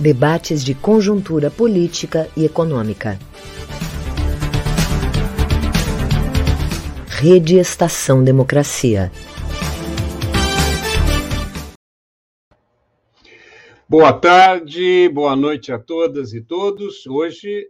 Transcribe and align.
Debates 0.00 0.64
de 0.64 0.74
conjuntura 0.74 1.50
política 1.50 2.26
e 2.34 2.46
econômica. 2.46 3.18
Rede 7.06 7.56
Estação 7.56 8.24
Democracia. 8.24 9.12
Boa 13.86 14.10
tarde, 14.14 15.06
boa 15.10 15.36
noite 15.36 15.70
a 15.70 15.78
todas 15.78 16.32
e 16.32 16.40
todos. 16.40 17.06
Hoje, 17.06 17.66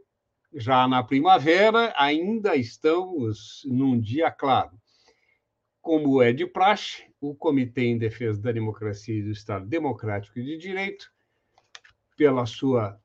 já 0.54 0.86
na 0.86 1.02
primavera, 1.02 1.92
ainda 1.96 2.54
estamos 2.54 3.62
num 3.64 4.00
dia 4.00 4.30
claro. 4.30 4.70
Como 5.82 6.22
é 6.22 6.32
de 6.32 6.46
praxe, 6.46 7.02
o 7.20 7.34
Comitê 7.34 7.86
em 7.86 7.98
Defesa 7.98 8.40
da 8.40 8.52
Democracia 8.52 9.16
e 9.16 9.22
do 9.24 9.32
Estado 9.32 9.66
Democrático 9.66 10.38
e 10.38 10.44
de 10.44 10.56
Direito, 10.56 11.10
pela 12.20 12.44
sua 12.44 13.00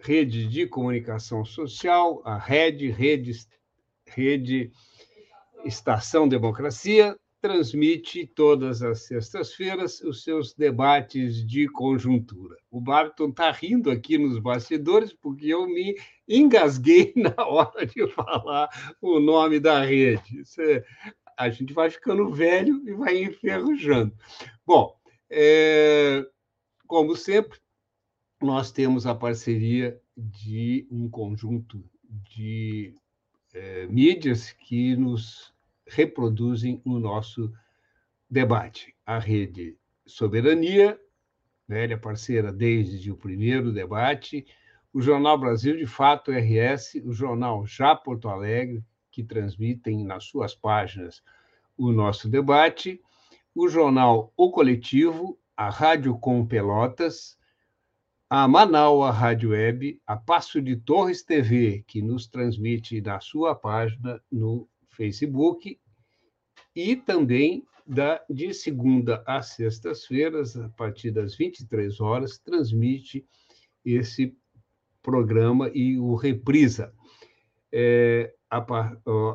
rede 0.00 0.48
de 0.48 0.66
comunicação 0.66 1.44
social, 1.44 2.20
a 2.24 2.36
Rede, 2.36 2.90
Rede, 2.90 3.30
Rede 4.04 4.72
Estação 5.64 6.26
Democracia, 6.26 7.16
transmite 7.40 8.26
todas 8.26 8.82
as 8.82 9.06
sextas-feiras 9.06 10.00
os 10.00 10.24
seus 10.24 10.52
debates 10.52 11.46
de 11.46 11.68
conjuntura. 11.68 12.56
O 12.72 12.80
Barton 12.80 13.28
está 13.28 13.52
rindo 13.52 13.88
aqui 13.88 14.18
nos 14.18 14.40
bastidores 14.40 15.12
porque 15.12 15.46
eu 15.46 15.68
me 15.68 15.96
engasguei 16.26 17.12
na 17.14 17.46
hora 17.46 17.86
de 17.86 18.04
falar 18.08 18.68
o 19.00 19.20
nome 19.20 19.60
da 19.60 19.84
rede. 19.84 20.42
É, 20.58 20.84
a 21.38 21.48
gente 21.50 21.72
vai 21.72 21.88
ficando 21.88 22.28
velho 22.32 22.82
e 22.84 22.94
vai 22.94 23.16
enferrujando. 23.22 24.12
Bom, 24.66 24.92
é, 25.30 26.26
como 26.88 27.14
sempre, 27.14 27.56
nós 28.40 28.72
temos 28.72 29.06
a 29.06 29.14
parceria 29.14 30.00
de 30.16 30.86
um 30.90 31.08
conjunto 31.08 31.84
de 32.08 32.94
é, 33.52 33.86
mídias 33.86 34.52
que 34.52 34.96
nos 34.96 35.52
reproduzem 35.86 36.80
o 36.84 36.98
nosso 36.98 37.52
debate. 38.28 38.94
A 39.04 39.18
Rede 39.18 39.76
Soberania, 40.06 40.98
velha 41.68 41.98
parceira 41.98 42.52
desde 42.52 43.10
o 43.10 43.16
primeiro 43.16 43.72
debate, 43.72 44.46
o 44.92 45.00
Jornal 45.00 45.38
Brasil 45.38 45.76
de 45.76 45.86
Fato 45.86 46.32
RS, 46.32 46.94
o 47.04 47.12
Jornal 47.12 47.66
Já 47.66 47.94
Porto 47.94 48.28
Alegre, 48.28 48.82
que 49.10 49.22
transmitem 49.22 50.04
nas 50.04 50.24
suas 50.24 50.54
páginas 50.54 51.22
o 51.76 51.92
nosso 51.92 52.28
debate, 52.28 53.00
o 53.54 53.68
jornal 53.68 54.32
O 54.36 54.50
Coletivo, 54.50 55.38
a 55.56 55.68
Rádio 55.68 56.16
Com 56.18 56.46
Pelotas, 56.46 57.38
a 58.32 58.46
Manaus 58.46 59.12
Rádio 59.12 59.50
Web, 59.50 60.00
a 60.06 60.16
Passo 60.16 60.62
de 60.62 60.76
Torres 60.76 61.24
TV, 61.24 61.82
que 61.84 62.00
nos 62.00 62.28
transmite 62.28 63.00
na 63.00 63.18
sua 63.18 63.56
página 63.56 64.22
no 64.30 64.68
Facebook, 64.90 65.76
e 66.76 66.94
também 66.94 67.66
da, 67.84 68.24
de 68.30 68.54
segunda 68.54 69.20
a 69.26 69.42
sextas-feiras, 69.42 70.56
a 70.56 70.68
partir 70.68 71.10
das 71.10 71.34
23 71.34 72.00
horas, 72.00 72.38
transmite 72.38 73.26
esse 73.84 74.32
programa 75.02 75.68
e 75.74 75.98
o 75.98 76.14
reprisa. 76.14 76.94
É, 77.72 78.32
a, 78.48 78.64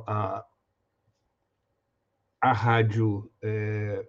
a, 0.08 0.46
a 2.40 2.54
rádio 2.54 3.30
é, 3.42 4.08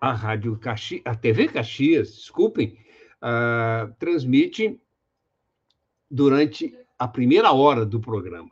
a 0.00 0.12
rádio 0.12 0.56
Caxias, 0.56 1.02
a 1.04 1.16
TV 1.16 1.48
Caxias, 1.48 2.14
desculpem, 2.14 2.78
uh, 3.20 3.92
transmite 3.98 4.80
durante 6.08 6.72
a 6.96 7.08
primeira 7.08 7.52
hora 7.52 7.84
do 7.84 8.00
programa. 8.00 8.50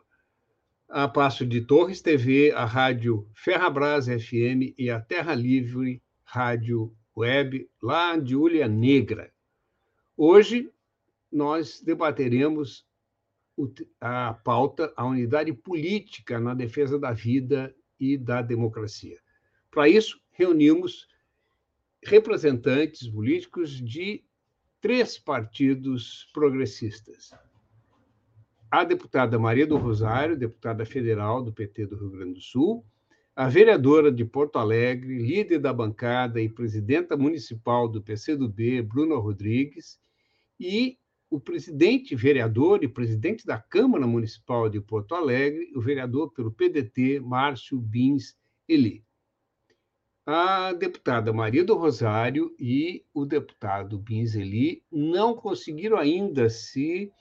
A 0.89 1.07
Passo 1.07 1.47
de 1.47 1.61
Torres 1.61 2.01
TV, 2.01 2.53
a 2.53 2.65
rádio 2.65 3.29
Ferrabras 3.35 4.07
FM 4.07 4.75
e 4.77 4.91
a 4.91 5.01
Terra 5.01 5.35
Livre 5.35 6.03
Rádio 6.25 6.93
Web, 7.17 7.69
lá 7.81 8.17
de 8.17 8.35
Ulha 8.35 8.67
Negra. 8.67 9.33
Hoje, 10.17 10.71
nós 11.31 11.81
debateremos 11.81 12.85
a 14.01 14.35
pauta, 14.35 14.93
a 14.97 15.05
unidade 15.05 15.53
política 15.53 16.39
na 16.41 16.53
defesa 16.53 16.99
da 16.99 17.13
vida 17.13 17.75
e 17.99 18.19
da 18.19 18.43
democracia. 18.43 19.19
Para 19.71 19.89
isso, 19.89 20.21
reunimos 20.37 21.09
representantes 22.05 23.09
políticos 23.09 23.71
de 23.81 24.23
três 24.81 25.19
partidos 25.19 26.31
progressistas. 26.33 27.31
A 28.71 28.85
deputada 28.85 29.39
Maria 29.39 29.67
do 29.67 29.79
Rosário, 29.79 30.37
deputada 30.37 30.85
federal 30.85 31.43
do 31.43 31.53
PT 31.53 31.87
do 31.87 31.97
Rio 31.97 32.11
Grande 32.11 32.35
do 32.35 32.41
Sul, 32.41 32.85
a 33.35 33.49
vereadora 33.49 34.13
de 34.13 34.25
Porto 34.25 34.59
Alegre, 34.59 35.19
líder 35.19 35.59
da 35.59 35.73
bancada 35.73 36.41
e 36.41 36.49
presidenta 36.49 37.17
municipal 37.17 37.89
do 37.89 38.03
PCdoB, 38.03 38.83
Bruna 38.83 39.17
Rodrigues, 39.17 39.99
e 40.61 40.99
o 41.31 41.41
presidente 41.41 42.15
vereador 42.15 42.85
e 42.85 42.89
presidente 42.89 43.45
da 43.47 43.59
Câmara 43.59 44.07
Municipal 44.07 44.69
de 44.69 44.81
Porto 44.81 45.15
Alegre, 45.15 45.73
o 45.75 45.81
vereador 45.81 46.33
pelo 46.33 46.53
PDT, 46.53 47.21
Márcio 47.21 47.79
Bins 47.79 48.37
Eli 48.69 49.06
a 50.27 50.73
deputada 50.73 51.33
Maria 51.33 51.65
do 51.65 51.77
Rosário 51.77 52.53
e 52.59 53.05
o 53.15 53.25
deputado 53.25 53.97
Binzeli 53.97 54.83
não 54.91 55.37
conseguiram 55.37 55.97
ainda 55.97 56.51
se 56.51 57.13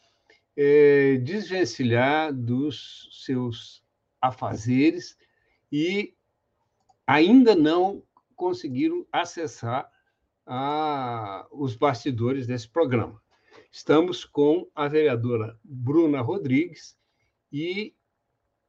é, 0.57 1.17
desvencilhar 1.17 2.33
dos 2.33 3.07
seus 3.23 3.83
afazeres 4.19 5.15
e 5.71 6.15
ainda 7.05 7.55
não 7.55 8.01
conseguiram 8.35 9.05
acessar 9.11 9.87
a, 10.43 11.47
os 11.51 11.75
bastidores 11.75 12.47
desse 12.47 12.67
programa. 12.67 13.21
Estamos 13.71 14.25
com 14.25 14.67
a 14.73 14.87
vereadora 14.87 15.59
Bruna 15.63 16.21
Rodrigues 16.21 16.97
e 17.51 17.93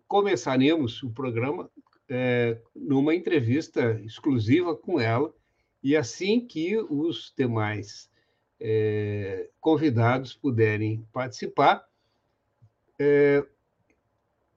começaremos 0.06 1.02
o 1.02 1.10
programa 1.10 1.70
é, 2.08 2.60
numa 2.74 3.14
entrevista 3.14 4.00
exclusiva 4.04 4.76
com 4.76 5.00
ela, 5.00 5.32
e 5.82 5.96
assim 5.96 6.44
que 6.44 6.76
os 6.76 7.32
demais 7.36 8.10
é, 8.60 9.48
convidados 9.60 10.34
puderem 10.34 11.06
participar, 11.12 11.86
é, 12.98 13.44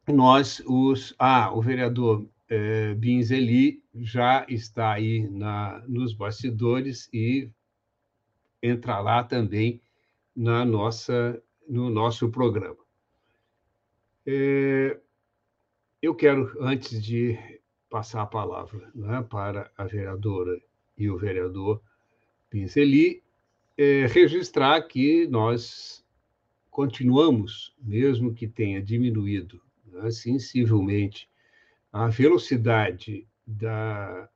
nós 0.07 0.61
os. 0.65 1.13
Ah, 1.19 1.53
o 1.53 1.61
vereador 1.61 2.27
é, 2.47 2.93
Binzeli 2.95 3.83
já 3.93 4.45
está 4.49 4.93
aí 4.93 5.29
na, 5.29 5.83
nos 5.87 6.13
bastidores 6.13 7.09
e 7.13 7.49
entra 8.61 8.99
lá 8.99 9.23
também 9.23 9.81
na 10.35 10.65
nossa, 10.65 11.41
no 11.67 11.89
nosso 11.89 12.29
programa. 12.29 12.77
É, 14.25 14.99
eu 16.01 16.15
quero, 16.15 16.55
antes 16.61 17.03
de 17.03 17.37
passar 17.89 18.21
a 18.21 18.27
palavra 18.27 18.89
né, 18.95 19.25
para 19.29 19.69
a 19.77 19.83
vereadora 19.83 20.59
e 20.97 21.09
o 21.09 21.17
vereador 21.17 21.81
Pinceli, 22.49 23.21
é, 23.77 24.05
registrar 24.07 24.81
que 24.83 25.27
nós 25.27 26.05
continuamos, 26.69 27.73
mesmo 27.81 28.33
que 28.33 28.47
tenha 28.47 28.81
diminuído 28.81 29.61
né, 29.85 30.09
sensivelmente 30.11 31.29
a 31.91 32.07
velocidade 32.07 33.27
da, 33.45 34.29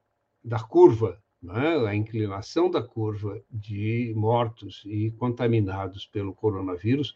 da 0.44 0.60
curva, 0.60 1.22
né, 1.42 1.88
a 1.88 1.96
inclinação 1.96 2.70
da 2.70 2.82
curva 2.82 3.42
de 3.52 4.14
mortos 4.16 4.84
e 4.86 5.12
contaminados 5.12 6.06
pelo 6.06 6.34
coronavírus, 6.34 7.16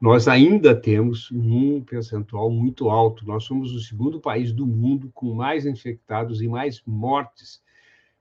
nós 0.00 0.26
ainda 0.26 0.74
temos 0.74 1.30
um 1.30 1.82
percentual 1.82 2.50
muito 2.50 2.88
alto. 2.88 3.26
Nós 3.26 3.44
somos 3.44 3.72
o 3.72 3.80
segundo 3.80 4.18
país 4.18 4.50
do 4.50 4.66
mundo 4.66 5.10
com 5.12 5.34
mais 5.34 5.66
infectados 5.66 6.40
e 6.40 6.48
mais 6.48 6.82
mortes 6.86 7.62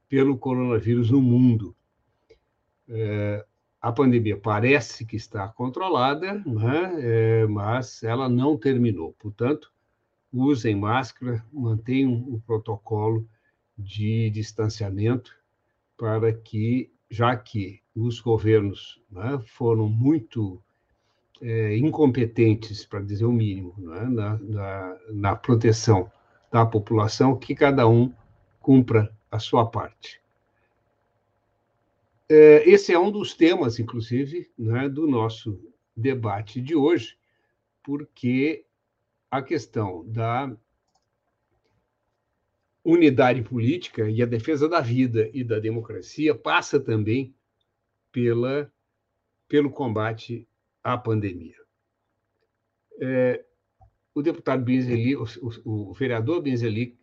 pelo 0.10 0.38
coronavírus 0.38 1.10
no 1.10 1.22
mundo. 1.22 1.74
É, 2.90 3.46
a 3.82 3.94
pandemia 3.94 4.36
parece 4.36 5.06
que 5.06 5.16
está 5.16 5.48
controlada, 5.48 6.34
né? 6.46 6.96
é, 7.00 7.48
mas 7.48 8.04
ela 8.04 8.28
não 8.28 8.58
terminou. 8.58 9.16
Portanto, 9.18 9.72
usem 10.34 10.76
máscara, 10.76 11.46
mantenham 11.54 12.12
o 12.28 12.42
protocolo 12.42 13.26
de 13.78 14.30
distanciamento 14.32 15.34
para 15.96 16.34
que, 16.34 16.92
já 17.10 17.38
que 17.38 17.82
os 17.96 18.20
governos 18.20 19.02
né, 19.10 19.40
foram 19.46 19.88
muito 19.88 20.62
é, 21.42 21.78
incompetentes, 21.78 22.86
para 22.86 23.02
dizer 23.02 23.26
o 23.26 23.32
mínimo, 23.32 23.74
é? 23.96 24.06
na, 24.06 24.38
na, 24.38 24.98
na 25.10 25.36
proteção 25.36 26.12
da 26.52 26.66
população, 26.66 27.38
que 27.38 27.56
cada 27.56 27.88
um 27.88 28.14
cumpra 28.60 29.16
a 29.32 29.40
sua 29.40 29.66
parte. 29.70 30.22
é, 32.28 32.70
esse 32.70 32.94
é 32.94 33.00
um 33.00 33.12
dos 33.12 33.34
temas, 33.34 33.80
inclusive, 33.80 34.52
né, 34.58 34.90
do 34.90 35.08
nosso 35.08 35.60
debate 35.96 36.62
de 36.62 36.76
hoje, 36.76 37.18
porque 37.84 38.66
a 39.30 39.42
questão 39.42 40.04
da 40.08 40.56
unidade 42.84 43.44
política 43.44 44.10
e 44.10 44.22
a 44.22 44.26
defesa 44.26 44.68
da 44.68 44.82
vida 44.82 45.30
e 45.34 45.44
da 45.44 45.60
democracia 45.60 46.34
passa 46.34 46.80
também 46.80 47.36
pela, 48.12 48.72
pelo 49.48 49.70
combate 49.70 50.48
à 50.94 50.98
pandemia. 50.98 51.58
É, 53.02 53.46
o 54.14 54.22
deputado 54.22 54.64
Benzeli, 54.64 55.16
o, 55.16 55.24
o, 55.24 55.90
o 55.90 55.94
vereador 55.94 56.42
Benzeli 56.42 57.00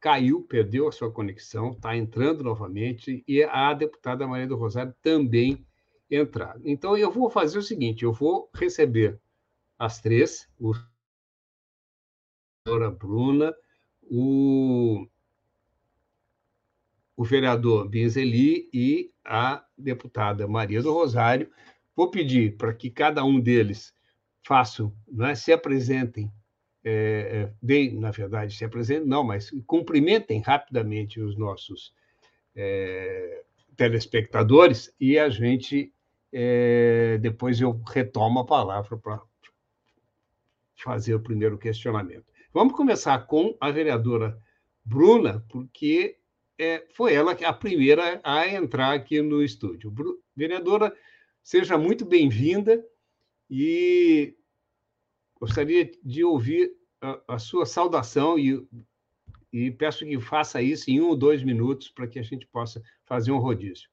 caiu, 0.00 0.42
perdeu 0.42 0.88
a 0.88 0.92
sua 0.92 1.10
conexão, 1.10 1.72
está 1.72 1.96
entrando 1.96 2.42
novamente, 2.42 3.24
e 3.26 3.42
a 3.44 3.72
deputada 3.72 4.26
Maria 4.26 4.48
do 4.48 4.56
Rosário 4.56 4.94
também 5.00 5.64
entrar. 6.10 6.60
Então, 6.64 6.96
eu 6.96 7.10
vou 7.10 7.30
fazer 7.30 7.58
o 7.58 7.62
seguinte: 7.62 8.04
eu 8.04 8.12
vou 8.12 8.50
receber 8.54 9.18
as 9.78 10.00
três, 10.00 10.48
o 10.58 10.72
a 12.64 12.90
Bruna, 12.90 13.52
o, 14.02 15.04
o 17.16 17.24
vereador 17.24 17.88
Benzeli 17.88 18.70
e 18.72 19.12
a 19.24 19.64
deputada 19.76 20.46
Maria 20.46 20.80
do 20.80 20.92
Rosário. 20.92 21.50
Vou 21.94 22.10
pedir 22.10 22.56
para 22.56 22.72
que 22.72 22.90
cada 22.90 23.24
um 23.24 23.40
deles 23.40 23.94
façam, 24.42 24.92
né, 25.08 25.34
se 25.34 25.52
apresentem 25.52 26.32
é, 26.84 27.50
deem, 27.62 27.94
na 27.98 28.10
verdade, 28.10 28.56
se 28.56 28.64
apresentem, 28.64 29.06
não, 29.06 29.22
mas 29.22 29.50
cumprimentem 29.66 30.40
rapidamente 30.40 31.20
os 31.20 31.36
nossos 31.36 31.94
é, 32.56 33.42
telespectadores 33.76 34.94
e 35.00 35.18
a 35.18 35.28
gente, 35.28 35.92
é, 36.32 37.18
depois 37.18 37.60
eu 37.60 37.80
retomo 37.86 38.40
a 38.40 38.46
palavra 38.46 38.96
para 38.96 39.20
fazer 40.76 41.14
o 41.14 41.20
primeiro 41.20 41.56
questionamento. 41.56 42.26
Vamos 42.52 42.74
começar 42.74 43.18
com 43.26 43.56
a 43.60 43.70
vereadora 43.70 44.36
Bruna, 44.84 45.44
porque 45.48 46.16
é, 46.58 46.84
foi 46.92 47.14
ela 47.14 47.32
a 47.32 47.52
primeira 47.52 48.20
a 48.24 48.46
entrar 48.48 48.92
aqui 48.92 49.22
no 49.22 49.42
estúdio. 49.42 49.90
Bru, 49.90 50.20
vereadora, 50.34 50.94
seja 51.42 51.76
muito 51.76 52.04
bem-vinda 52.04 52.84
e 53.50 54.36
Gostaria 55.42 55.90
de 56.04 56.22
ouvir 56.22 56.72
a, 57.00 57.34
a 57.34 57.36
sua 57.36 57.66
saudação 57.66 58.38
e, 58.38 58.64
e 59.52 59.72
peço 59.72 60.04
que 60.04 60.20
faça 60.20 60.62
isso 60.62 60.88
em 60.88 61.00
um 61.00 61.08
ou 61.08 61.16
dois 61.16 61.42
minutos 61.42 61.88
para 61.88 62.06
que 62.06 62.16
a 62.16 62.22
gente 62.22 62.46
possa 62.46 62.80
fazer 63.04 63.32
um 63.32 63.38
rodízio. 63.38 63.90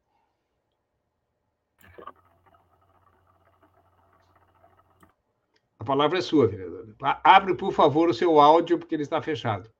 A 5.79 5.83
palavra 5.83 6.19
é 6.19 6.21
sua, 6.21 6.45
vereadora. 6.45 6.95
Abre, 7.23 7.55
por 7.55 7.73
favor, 7.73 8.09
o 8.09 8.13
seu 8.13 8.39
áudio, 8.39 8.77
porque 8.77 8.93
ele 8.93 9.01
está 9.01 9.19
fechado. 9.19 9.71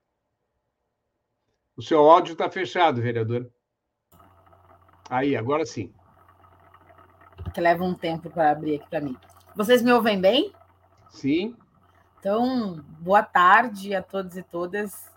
O 1.76 1.82
seu 1.82 2.00
áudio 2.00 2.32
está 2.32 2.50
fechado, 2.50 3.00
vereadora. 3.00 3.48
Aí, 5.08 5.36
agora 5.36 5.64
sim. 5.64 5.94
Que 7.52 7.60
leva 7.60 7.82
um 7.84 7.94
tempo 7.94 8.30
para 8.30 8.50
abrir 8.50 8.76
aqui 8.76 8.88
para 8.88 9.00
mim. 9.00 9.16
Vocês 9.56 9.82
me 9.82 9.92
ouvem 9.92 10.20
bem? 10.20 10.52
Sim. 11.10 11.56
Então, 12.18 12.84
boa 13.00 13.22
tarde 13.22 13.94
a 13.94 14.02
todos 14.02 14.36
e 14.36 14.42
todas 14.42 15.10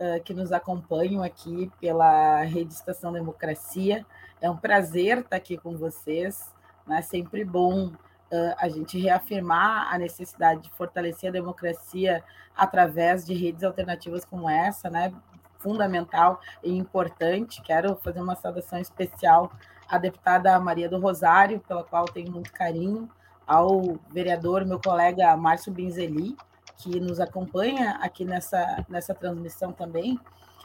uh, 0.00 0.22
que 0.24 0.34
nos 0.34 0.52
acompanham 0.52 1.22
aqui 1.22 1.70
pela 1.80 2.42
Rede 2.42 2.72
Estação 2.72 3.12
Democracia. 3.12 4.04
É 4.40 4.50
um 4.50 4.56
prazer 4.56 5.18
estar 5.18 5.36
aqui 5.36 5.56
com 5.56 5.76
vocês. 5.76 6.52
É 6.88 7.02
sempre 7.02 7.44
bom 7.44 7.86
uh, 7.88 8.54
a 8.58 8.68
gente 8.68 8.98
reafirmar 8.98 9.92
a 9.92 9.98
necessidade 9.98 10.62
de 10.62 10.70
fortalecer 10.70 11.30
a 11.30 11.32
democracia 11.32 12.24
através 12.56 13.24
de 13.24 13.34
redes 13.34 13.62
alternativas 13.62 14.24
como 14.24 14.48
essa, 14.48 14.90
né? 14.90 15.12
Fundamental 15.58 16.40
e 16.64 16.76
importante. 16.76 17.62
Quero 17.62 17.96
fazer 17.96 18.20
uma 18.20 18.34
saudação 18.34 18.78
especial 18.78 19.52
à 19.88 19.98
deputada 19.98 20.58
Maria 20.58 20.88
do 20.88 20.98
Rosário, 20.98 21.60
pela 21.66 21.84
qual 21.84 22.04
tenho 22.06 22.30
muito 22.30 22.52
carinho 22.52 23.08
ao 23.46 23.98
vereador, 24.10 24.64
meu 24.64 24.80
colega 24.80 25.36
Márcio 25.36 25.72
Binzeli, 25.72 26.36
que 26.76 27.00
nos 27.00 27.20
acompanha 27.20 27.98
aqui 28.02 28.24
nessa, 28.24 28.84
nessa 28.88 29.14
transmissão 29.14 29.72
também. 29.72 30.18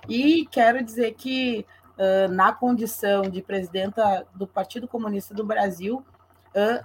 E 0.10 0.48
quero 0.48 0.84
dizer 0.84 1.14
que, 1.14 1.66
uh, 1.98 2.32
na 2.32 2.52
condição 2.52 3.22
de 3.22 3.42
presidenta 3.42 4.26
do 4.34 4.48
Partido 4.48 4.88
Comunista 4.88 5.34
do 5.34 5.46
Brasil, 5.46 6.04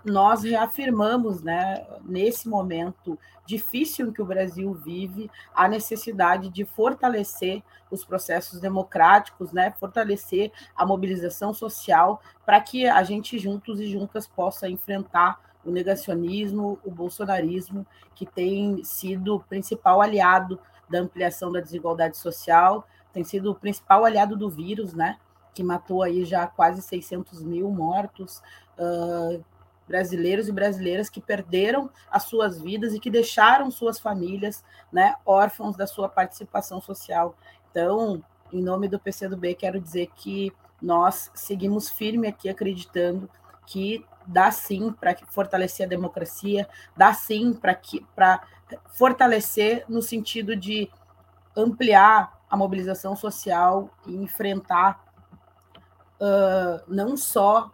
nós 0.04 0.44
reafirmamos, 0.44 1.42
né, 1.42 1.84
nesse 2.04 2.48
momento 2.48 3.18
difícil 3.44 4.12
que 4.12 4.22
o 4.22 4.26
Brasil 4.26 4.72
vive, 4.74 5.30
a 5.54 5.68
necessidade 5.68 6.48
de 6.48 6.64
fortalecer 6.64 7.62
os 7.90 8.04
processos 8.04 8.60
democráticos, 8.60 9.52
né, 9.52 9.72
fortalecer 9.78 10.52
a 10.74 10.84
mobilização 10.84 11.52
social, 11.52 12.20
para 12.44 12.60
que 12.60 12.86
a 12.86 13.02
gente 13.02 13.38
juntos 13.38 13.80
e 13.80 13.88
juntas 13.88 14.26
possa 14.26 14.68
enfrentar 14.68 15.40
o 15.64 15.70
negacionismo, 15.70 16.78
o 16.84 16.90
bolsonarismo, 16.90 17.84
que 18.14 18.24
tem 18.24 18.82
sido 18.84 19.34
o 19.34 19.40
principal 19.40 20.00
aliado 20.00 20.58
da 20.88 21.00
ampliação 21.00 21.50
da 21.50 21.60
desigualdade 21.60 22.16
social, 22.16 22.86
tem 23.12 23.24
sido 23.24 23.50
o 23.50 23.54
principal 23.54 24.04
aliado 24.04 24.36
do 24.36 24.48
vírus, 24.48 24.92
né? 24.92 25.18
Que 25.52 25.64
matou 25.64 26.02
aí 26.02 26.24
já 26.24 26.46
quase 26.46 26.82
600 26.82 27.42
mil 27.42 27.68
mortos, 27.70 28.42
uh, 28.78 29.42
brasileiros 29.86 30.48
e 30.48 30.52
brasileiras 30.52 31.08
que 31.08 31.20
perderam 31.20 31.90
as 32.10 32.24
suas 32.24 32.60
vidas 32.60 32.94
e 32.94 33.00
que 33.00 33.10
deixaram 33.10 33.70
suas 33.70 33.98
famílias, 33.98 34.64
né, 34.92 35.14
órfãos 35.24 35.76
da 35.76 35.86
sua 35.86 36.08
participação 36.08 36.80
social. 36.80 37.36
Então, 37.70 38.22
em 38.52 38.62
nome 38.62 38.88
do 38.88 38.98
PCdoB, 38.98 39.54
quero 39.54 39.80
dizer 39.80 40.08
que 40.16 40.52
nós 40.80 41.30
seguimos 41.34 41.88
firme 41.88 42.28
aqui 42.28 42.48
acreditando 42.48 43.28
que 43.64 44.04
dá 44.26 44.50
sim 44.50 44.92
para 44.92 45.16
fortalecer 45.28 45.86
a 45.86 45.88
democracia, 45.88 46.68
dá 46.96 47.12
sim 47.12 47.54
para 47.54 48.42
fortalecer 48.92 49.84
no 49.88 50.02
sentido 50.02 50.56
de 50.56 50.90
ampliar 51.56 52.36
a 52.48 52.56
mobilização 52.56 53.16
social 53.16 53.90
e 54.06 54.14
enfrentar 54.16 55.04
uh, 56.20 56.82
não 56.86 57.16
só 57.16 57.70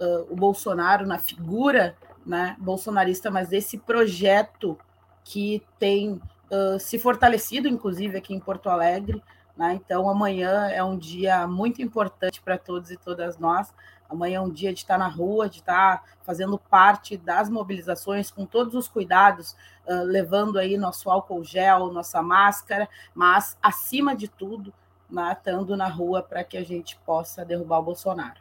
uh, 0.00 0.32
o 0.32 0.36
Bolsonaro 0.36 1.06
na 1.06 1.18
figura 1.18 1.96
né, 2.26 2.56
bolsonarista, 2.58 3.30
mas 3.30 3.52
esse 3.52 3.78
projeto 3.78 4.76
que 5.22 5.62
tem 5.78 6.20
uh, 6.50 6.78
se 6.78 6.98
fortalecido, 6.98 7.68
inclusive 7.68 8.18
aqui 8.18 8.34
em 8.34 8.40
Porto 8.40 8.68
Alegre. 8.68 9.22
Né? 9.56 9.74
Então, 9.74 10.08
amanhã 10.08 10.68
é 10.68 10.82
um 10.82 10.98
dia 10.98 11.46
muito 11.46 11.80
importante 11.80 12.42
para 12.42 12.58
todos 12.58 12.90
e 12.90 12.96
todas 12.96 13.38
nós. 13.38 13.72
Amanhã 14.08 14.36
é 14.36 14.40
um 14.40 14.50
dia 14.50 14.72
de 14.72 14.80
estar 14.80 14.98
na 14.98 15.08
rua, 15.08 15.48
de 15.48 15.58
estar 15.58 16.04
fazendo 16.22 16.58
parte 16.58 17.16
das 17.16 17.48
mobilizações 17.48 18.30
com 18.30 18.46
todos 18.46 18.74
os 18.74 18.86
cuidados, 18.86 19.56
uh, 19.86 20.04
levando 20.04 20.58
aí 20.58 20.76
nosso 20.76 21.10
álcool 21.10 21.42
gel, 21.44 21.92
nossa 21.92 22.22
máscara, 22.22 22.88
mas 23.14 23.56
acima 23.62 24.14
de 24.14 24.28
tudo, 24.28 24.72
matando 25.08 25.76
na 25.76 25.88
rua 25.88 26.22
para 26.22 26.44
que 26.44 26.56
a 26.56 26.64
gente 26.64 26.96
possa 27.04 27.44
derrubar 27.44 27.78
o 27.78 27.84
Bolsonaro. 27.84 28.40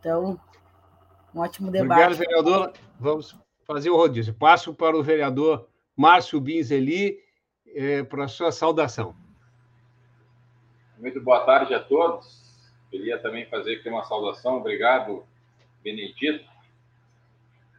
Então, 0.00 0.38
um 1.34 1.40
ótimo 1.40 1.70
debate. 1.70 2.00
Obrigado, 2.00 2.14
vereador. 2.16 2.72
Vamos 2.98 3.36
fazer 3.64 3.90
o 3.90 3.96
rodízio. 3.96 4.34
Passo 4.34 4.74
para 4.74 4.96
o 4.96 5.02
vereador 5.02 5.68
Márcio 5.96 6.40
Binzeli 6.40 7.18
eh, 7.66 8.02
para 8.02 8.24
a 8.24 8.28
sua 8.28 8.52
saudação. 8.52 9.14
Muito 10.98 11.20
boa 11.20 11.44
tarde 11.44 11.74
a 11.74 11.82
todos. 11.82 12.42
Queria 12.90 13.18
também 13.18 13.46
fazer 13.46 13.76
aqui 13.76 13.88
uma 13.88 14.04
saudação, 14.04 14.58
obrigado, 14.58 15.24
Benedito. 15.82 16.44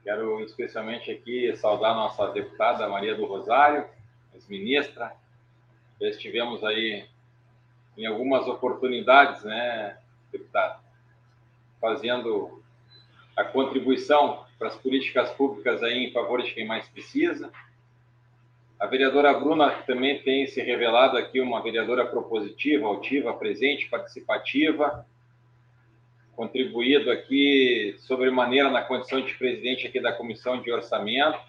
Quero 0.04 0.42
especialmente 0.42 1.12
aqui 1.12 1.56
saudar 1.56 1.94
nossa 1.94 2.28
deputada 2.32 2.90
Maria 2.90 3.16
do 3.16 3.26
Rosário, 3.26 3.88
ex-ministra. 4.34 5.14
Já 6.02 6.10
estivemos 6.10 6.64
aí 6.64 7.08
em 7.96 8.06
algumas 8.06 8.48
oportunidades, 8.48 9.44
né, 9.44 9.98
deputada, 10.32 10.80
fazendo 11.80 12.63
a 13.36 13.44
contribuição 13.44 14.46
para 14.58 14.68
as 14.68 14.76
políticas 14.76 15.32
públicas 15.32 15.82
aí 15.84 16.06
em 16.06 16.12
favor 16.12 16.42
de 16.42 16.52
quem 16.54 16.66
mais 16.66 16.88
precisa. 16.88 17.52
A 18.80 18.86
vereadora 18.86 19.34
Bruna 19.34 19.70
também 19.88 20.22
tem 20.22 20.46
se 20.48 20.62
revelado 20.62 21.18
aqui 21.18 21.40
uma 21.40 21.62
vereadora 21.62 22.06
propositiva, 22.06 22.88
altiva, 22.88 23.34
presente, 23.34 23.90
participativa, 23.90 25.06
contribuído 26.36 27.10
aqui 27.12 27.96
sobremaneira 28.00 28.70
na 28.70 28.82
condição 28.82 29.22
de 29.22 29.34
presidente 29.36 29.88
aqui 29.88 30.00
da 30.00 30.12
Comissão 30.12 30.62
de 30.62 30.72
Orçamento, 30.72 31.40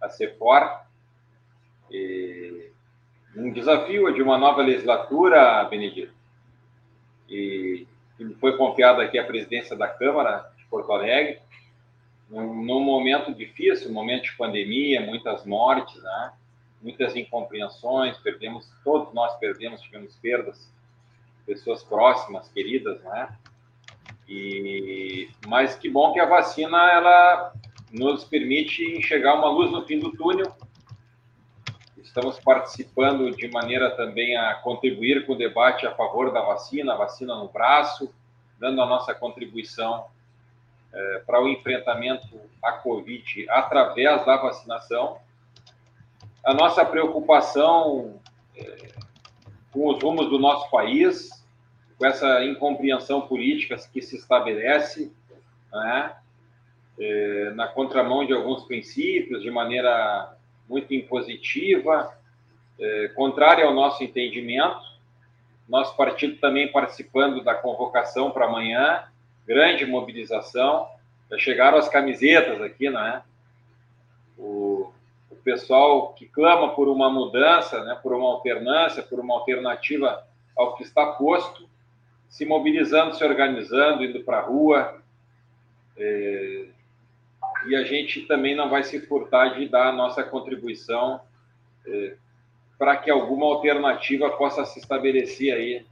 a 0.00 0.08
CEPOR. 0.08 0.82
E 1.90 2.70
um 3.36 3.52
desafio 3.52 4.12
de 4.14 4.22
uma 4.22 4.38
nova 4.38 4.62
legislatura, 4.62 5.64
Benedito. 5.64 6.12
E 7.28 7.86
foi 8.38 8.56
confiada 8.56 9.02
aqui 9.02 9.18
a 9.18 9.24
presidência 9.24 9.76
da 9.76 9.88
Câmara 9.88 10.53
de 10.64 10.70
Porto 10.70 10.92
Alegre, 10.92 11.40
num, 12.28 12.80
momento 12.80 13.32
difícil, 13.34 13.92
momento 13.92 14.24
de 14.24 14.36
pandemia, 14.36 15.00
muitas 15.02 15.44
mortes, 15.44 16.02
né? 16.02 16.32
muitas 16.82 17.14
incompreensões, 17.14 18.16
perdemos, 18.18 18.70
todos 18.82 19.12
nós 19.14 19.36
perdemos, 19.38 19.80
tivemos 19.80 20.16
perdas, 20.16 20.70
pessoas 21.46 21.82
próximas, 21.82 22.48
queridas, 22.48 23.02
né? 23.02 23.36
E, 24.28 25.28
mas 25.46 25.76
que 25.76 25.88
bom 25.88 26.12
que 26.12 26.20
a 26.20 26.26
vacina 26.26 26.90
ela 26.90 27.52
nos 27.92 28.24
permite 28.24 28.82
enxergar 28.96 29.34
uma 29.34 29.48
luz 29.48 29.70
no 29.70 29.84
fim 29.86 29.98
do 29.98 30.10
túnel. 30.12 30.54
Estamos 31.98 32.38
participando 32.40 33.30
de 33.30 33.48
maneira 33.48 33.90
também 33.96 34.36
a 34.36 34.54
contribuir 34.54 35.26
com 35.26 35.32
o 35.32 35.38
debate 35.38 35.86
a 35.86 35.94
favor 35.94 36.32
da 36.32 36.40
vacina, 36.40 36.96
vacina 36.96 37.34
no 37.34 37.48
braço, 37.48 38.14
dando 38.58 38.80
a 38.80 38.86
nossa 38.86 39.14
contribuição 39.14 40.06
é, 40.94 41.18
para 41.26 41.42
o 41.42 41.48
enfrentamento 41.48 42.40
à 42.62 42.72
Covid 42.72 43.46
através 43.50 44.24
da 44.24 44.36
vacinação. 44.36 45.18
A 46.44 46.54
nossa 46.54 46.84
preocupação 46.84 48.20
é, 48.56 48.88
com 49.72 49.88
os 49.88 50.02
rumos 50.02 50.30
do 50.30 50.38
nosso 50.38 50.70
país, 50.70 51.44
com 51.98 52.06
essa 52.06 52.44
incompreensão 52.44 53.22
política 53.22 53.76
que 53.92 54.00
se 54.00 54.16
estabelece, 54.16 55.12
né? 55.72 56.16
é, 56.98 57.50
na 57.54 57.66
contramão 57.66 58.24
de 58.24 58.32
alguns 58.32 58.64
princípios, 58.64 59.42
de 59.42 59.50
maneira 59.50 60.36
muito 60.68 60.94
impositiva, 60.94 62.16
é, 62.78 63.08
contrária 63.08 63.64
ao 63.64 63.74
nosso 63.74 64.02
entendimento. 64.02 64.94
Nosso 65.68 65.96
partido 65.96 66.36
também 66.36 66.70
participando 66.70 67.42
da 67.42 67.54
convocação 67.54 68.30
para 68.30 68.44
amanhã, 68.46 69.04
grande 69.46 69.86
mobilização. 69.86 70.88
Já 71.30 71.38
chegaram 71.38 71.78
as 71.78 71.88
camisetas 71.88 72.60
aqui, 72.60 72.90
não 72.90 73.04
é? 73.04 73.22
O, 74.36 74.92
o 75.30 75.36
pessoal 75.36 76.12
que 76.12 76.26
clama 76.26 76.74
por 76.74 76.88
uma 76.88 77.10
mudança, 77.10 77.82
né, 77.84 77.98
por 78.02 78.12
uma 78.12 78.28
alternância, 78.28 79.02
por 79.02 79.20
uma 79.20 79.34
alternativa 79.34 80.26
ao 80.56 80.76
que 80.76 80.82
está 80.82 81.06
posto, 81.12 81.68
se 82.28 82.44
mobilizando, 82.44 83.14
se 83.14 83.24
organizando, 83.24 84.04
indo 84.04 84.24
para 84.24 84.38
a 84.38 84.42
rua. 84.42 85.00
É, 85.96 86.66
e 87.66 87.76
a 87.76 87.84
gente 87.84 88.22
também 88.22 88.54
não 88.54 88.68
vai 88.68 88.82
se 88.82 89.00
furtar 89.06 89.54
de 89.54 89.68
dar 89.68 89.88
a 89.88 89.92
nossa 89.92 90.22
contribuição 90.22 91.20
é, 91.86 92.16
para 92.78 92.96
que 92.96 93.10
alguma 93.10 93.46
alternativa 93.46 94.30
possa 94.30 94.64
se 94.64 94.78
estabelecer 94.78 95.54
aí, 95.54 95.86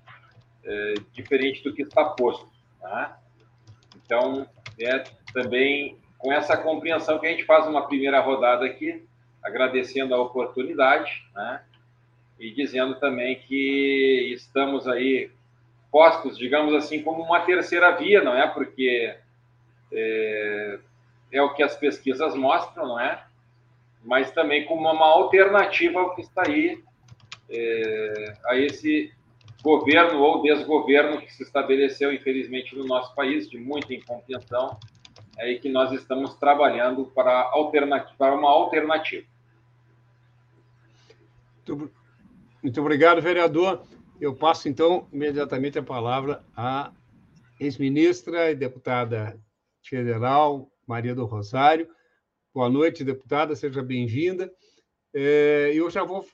é, 0.65 0.95
diferente 1.13 1.63
do 1.63 1.73
que 1.73 1.83
está 1.83 2.05
posto. 2.05 2.49
Tá? 2.81 3.22
Então, 4.13 4.47
é 4.79 5.05
também 5.33 5.97
com 6.19 6.31
essa 6.31 6.55
compreensão 6.55 7.19
que 7.19 7.27
a 7.27 7.31
gente 7.31 7.47
faz 7.47 7.67
uma 7.67 7.87
primeira 7.87 8.21
rodada 8.21 8.67
aqui, 8.67 9.03
agradecendo 9.43 10.15
a 10.15 10.21
oportunidade, 10.21 11.25
né? 11.35 11.63
e 12.39 12.51
dizendo 12.51 12.97
também 12.97 13.37
que 13.37 14.35
estamos 14.35 14.87
aí 14.87 15.31
postos, 15.91 16.37
digamos 16.37 16.75
assim, 16.75 17.03
como 17.03 17.23
uma 17.23 17.41
terceira 17.41 17.91
via, 17.93 18.23
não 18.23 18.37
é? 18.37 18.47
Porque 18.47 19.17
é, 19.91 20.79
é 21.33 21.43
o 21.43 21.55
que 21.55 21.63
as 21.63 21.75
pesquisas 21.75 22.35
mostram, 22.35 22.89
não 22.89 23.01
é? 23.01 23.25
Mas 24.05 24.31
também 24.31 24.67
como 24.67 24.91
uma 24.91 25.07
alternativa 25.07 26.01
ao 26.01 26.15
que 26.15 26.21
está 26.21 26.43
aí, 26.47 26.79
é, 27.49 28.35
a 28.45 28.57
esse 28.59 29.11
governo 29.63 30.21
ou 30.21 30.43
desgoverno 30.43 31.21
que 31.21 31.33
se 31.33 31.43
estabeleceu, 31.43 32.13
infelizmente, 32.13 32.75
no 32.77 32.85
nosso 32.85 33.15
país, 33.15 33.49
de 33.49 33.59
muita 33.59 33.95
incompreensão, 33.95 34.79
é 35.39 35.45
aí 35.45 35.59
que 35.59 35.69
nós 35.69 35.93
estamos 35.93 36.35
trabalhando 36.35 37.07
para, 37.07 37.51
alternativa, 37.53 38.15
para 38.19 38.35
uma 38.35 38.51
alternativa. 38.51 39.27
Muito, 41.67 41.93
muito 42.63 42.81
obrigado, 42.81 43.23
vereador. 43.23 43.83
Eu 44.21 44.35
passo, 44.35 44.69
então, 44.69 45.09
imediatamente 45.13 45.79
a 45.79 45.83
palavra 45.83 46.45
à 46.57 46.93
ex-ministra 47.59 48.51
e 48.51 48.55
deputada 48.55 49.41
federal 49.83 50.69
Maria 50.87 51.15
do 51.15 51.25
Rosário. 51.25 51.89
Boa 52.53 52.69
noite, 52.69 53.05
deputada, 53.05 53.57
seja 53.57 53.83
bem-vinda. 53.83 54.53
É, 55.15 55.71
eu 55.75 55.89
já 55.91 56.05
vou, 56.05 56.27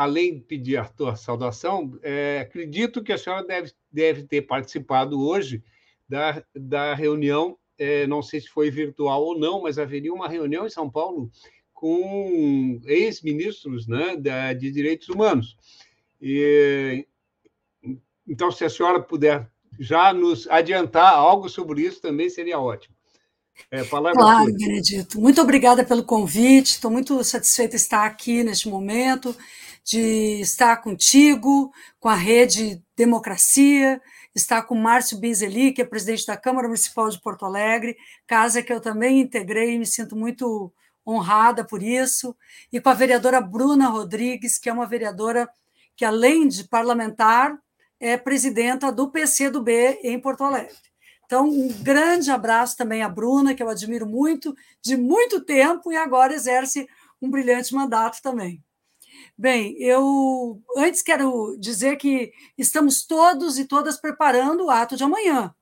além 0.00 0.36
de 0.36 0.40
pedir 0.40 0.78
a 0.78 0.86
tua 0.86 1.14
saudação, 1.14 1.98
é, 2.02 2.40
acredito 2.40 3.02
que 3.02 3.12
a 3.12 3.18
senhora 3.18 3.44
deve, 3.46 3.70
deve 3.92 4.22
ter 4.22 4.40
participado 4.40 5.20
hoje 5.20 5.62
da, 6.08 6.42
da 6.56 6.94
reunião, 6.94 7.58
é, 7.78 8.06
não 8.06 8.22
sei 8.22 8.40
se 8.40 8.48
foi 8.48 8.70
virtual 8.70 9.22
ou 9.22 9.38
não, 9.38 9.60
mas 9.60 9.78
haveria 9.78 10.10
uma 10.10 10.26
reunião 10.26 10.64
em 10.64 10.70
São 10.70 10.88
Paulo 10.88 11.30
com 11.74 12.80
ex-ministros 12.86 13.86
né, 13.86 14.16
de 14.54 14.70
direitos 14.70 15.06
humanos. 15.10 15.54
E, 16.18 17.06
então, 18.26 18.50
se 18.50 18.64
a 18.64 18.70
senhora 18.70 19.02
puder 19.02 19.50
já 19.78 20.14
nos 20.14 20.48
adiantar 20.48 21.12
algo 21.12 21.46
sobre 21.46 21.82
isso, 21.82 22.00
também 22.00 22.30
seria 22.30 22.58
ótimo. 22.58 22.94
É, 23.70 23.84
claro, 23.84 24.52
Benedito. 24.54 25.20
Muito 25.20 25.40
obrigada 25.40 25.84
pelo 25.84 26.02
convite. 26.02 26.72
Estou 26.72 26.90
muito 26.90 27.22
satisfeita 27.22 27.76
de 27.76 27.82
estar 27.82 28.06
aqui 28.06 28.42
neste 28.42 28.68
momento, 28.68 29.36
de 29.84 30.40
estar 30.40 30.76
contigo, 30.78 31.72
com 31.98 32.08
a 32.08 32.14
Rede 32.14 32.82
Democracia, 32.96 34.00
estar 34.34 34.62
com 34.62 34.74
Márcio 34.74 35.18
Binzeli, 35.18 35.72
que 35.72 35.82
é 35.82 35.84
presidente 35.84 36.26
da 36.26 36.36
Câmara 36.36 36.68
Municipal 36.68 37.08
de 37.08 37.20
Porto 37.20 37.44
Alegre, 37.44 37.96
casa 38.26 38.62
que 38.62 38.72
eu 38.72 38.80
também 38.80 39.20
integrei 39.20 39.74
e 39.74 39.78
me 39.78 39.86
sinto 39.86 40.14
muito 40.14 40.72
honrada 41.06 41.64
por 41.64 41.82
isso, 41.82 42.36
e 42.72 42.80
com 42.80 42.88
a 42.88 42.94
vereadora 42.94 43.40
Bruna 43.40 43.88
Rodrigues, 43.88 44.58
que 44.58 44.68
é 44.68 44.72
uma 44.72 44.86
vereadora 44.86 45.48
que, 45.96 46.04
além 46.04 46.46
de 46.46 46.64
parlamentar, 46.68 47.58
é 47.98 48.16
presidenta 48.16 48.90
do 48.92 49.10
PCdoB 49.10 49.98
em 50.02 50.18
Porto 50.20 50.44
Alegre. 50.44 50.74
Então, 51.26 51.48
um 51.48 51.68
grande 51.82 52.30
abraço 52.30 52.76
também 52.76 53.02
à 53.02 53.08
Bruna, 53.08 53.54
que 53.54 53.62
eu 53.62 53.68
admiro 53.68 54.06
muito, 54.06 54.54
de 54.82 54.96
muito 54.96 55.40
tempo, 55.40 55.92
e 55.92 55.96
agora 55.96 56.34
exerce 56.34 56.88
um 57.20 57.30
brilhante 57.30 57.74
mandato 57.74 58.20
também. 58.22 58.62
Bem, 59.40 59.74
eu 59.78 60.62
antes 60.76 61.00
quero 61.00 61.56
dizer 61.58 61.96
que 61.96 62.30
estamos 62.58 63.06
todos 63.06 63.58
e 63.58 63.64
todas 63.64 63.96
preparando 63.96 64.66
o 64.66 64.70
ato 64.70 64.96
de 64.96 65.04
amanhã. 65.04 65.54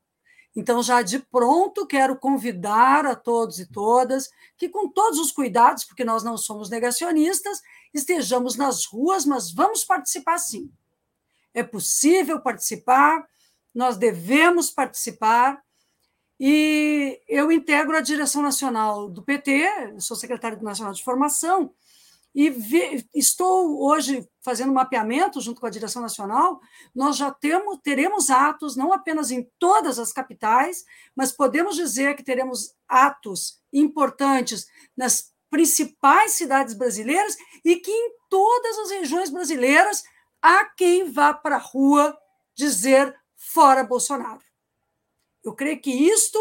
Então, 0.57 0.83
já 0.83 1.01
de 1.03 1.21
pronto, 1.21 1.87
quero 1.87 2.19
convidar 2.19 3.07
a 3.07 3.15
todos 3.15 3.61
e 3.61 3.67
todas 3.67 4.29
que, 4.57 4.69
com 4.69 4.89
todos 4.89 5.21
os 5.21 5.31
cuidados, 5.31 5.85
porque 5.85 6.05
nós 6.05 6.25
não 6.25 6.37
somos 6.37 6.69
negacionistas, 6.69 7.63
estejamos 7.95 8.57
nas 8.57 8.85
ruas, 8.85 9.25
mas 9.25 9.53
vamos 9.53 9.85
participar 9.85 10.39
sim 10.39 10.69
é 11.59 11.63
possível 11.63 12.41
participar, 12.41 13.27
nós 13.75 13.97
devemos 13.97 14.71
participar. 14.71 15.63
E 16.41 17.21
eu 17.29 17.51
integro 17.51 17.97
a 17.97 18.01
direção 18.01 18.43
nacional 18.43 19.11
do 19.11 19.23
PT, 19.23 19.97
sou 19.99 20.17
secretário 20.17 20.63
nacional 20.63 20.93
de 20.93 21.03
formação, 21.03 21.75
e 22.39 22.51
vi, 22.51 23.05
estou 23.13 23.83
hoje 23.83 24.25
fazendo 24.41 24.73
mapeamento 24.73 25.41
junto 25.41 25.61
com 25.61 25.67
a 25.67 25.71
direção 25.71 26.01
nacional. 26.01 26.61
Nós 26.95 27.17
já 27.17 27.33
temos, 27.33 27.81
teremos 27.83 28.31
atos, 28.31 28.77
não 28.77 28.93
apenas 28.93 29.33
em 29.33 29.51
todas 29.59 29.99
as 29.99 30.13
capitais, 30.13 30.85
mas 31.17 31.33
podemos 31.33 31.75
dizer 31.75 32.15
que 32.15 32.23
teremos 32.23 32.77
atos 32.87 33.61
importantes 33.73 34.69
nas 34.97 35.33
principais 35.51 36.31
cidades 36.31 36.75
brasileiras 36.75 37.37
e 37.65 37.75
que 37.75 37.91
em 37.91 38.13
todas 38.31 38.79
as 38.79 38.91
regiões 38.93 39.31
brasileiras 39.31 40.05
há 40.41 40.65
quem 40.65 41.11
vá 41.11 41.35
para 41.35 41.57
a 41.57 41.59
rua 41.59 42.17
dizer 42.55 43.19
fora 43.35 43.83
Bolsonaro. 43.83 44.45
Eu 45.43 45.57
creio 45.57 45.81
que 45.81 45.91
isto 45.91 46.39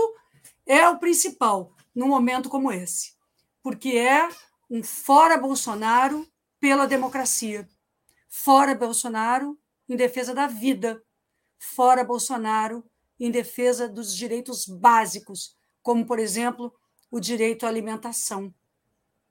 é 0.64 0.88
o 0.88 1.00
principal 1.00 1.74
num 1.96 2.10
momento 2.10 2.50
como 2.50 2.72
esse, 2.72 3.14
porque 3.64 3.98
é 3.98 4.30
um 4.70 4.84
fora 4.84 5.38
Bolsonaro 5.38 6.28
pela 6.60 6.86
democracia, 6.86 7.68
fora 8.28 8.76
Bolsonaro 8.76 9.58
em 9.88 9.96
defesa 9.96 10.34
da 10.34 10.48
vida, 10.48 11.02
fora 11.58 12.04
Bolsonaro 12.04 12.84
em 13.20 13.32
defesa 13.32 13.88
dos 13.88 14.16
direitos 14.16 14.66
básicos, 14.66 15.56
como, 15.82 16.06
por 16.06 16.20
exemplo, 16.20 16.74
o 17.10 17.20
direito 17.20 17.66
à 17.66 17.70
alimentação. 17.70 18.54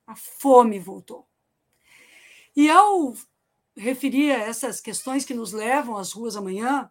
A 0.06 0.16
fome 0.16 0.78
voltou. 0.78 1.26
E 2.54 2.70
ao 2.70 3.14
referia 3.76 4.38
essas 4.38 4.80
questões 4.80 5.24
que 5.24 5.34
nos 5.34 5.52
levam 5.52 5.96
às 5.96 6.12
ruas 6.12 6.36
amanhã, 6.36 6.90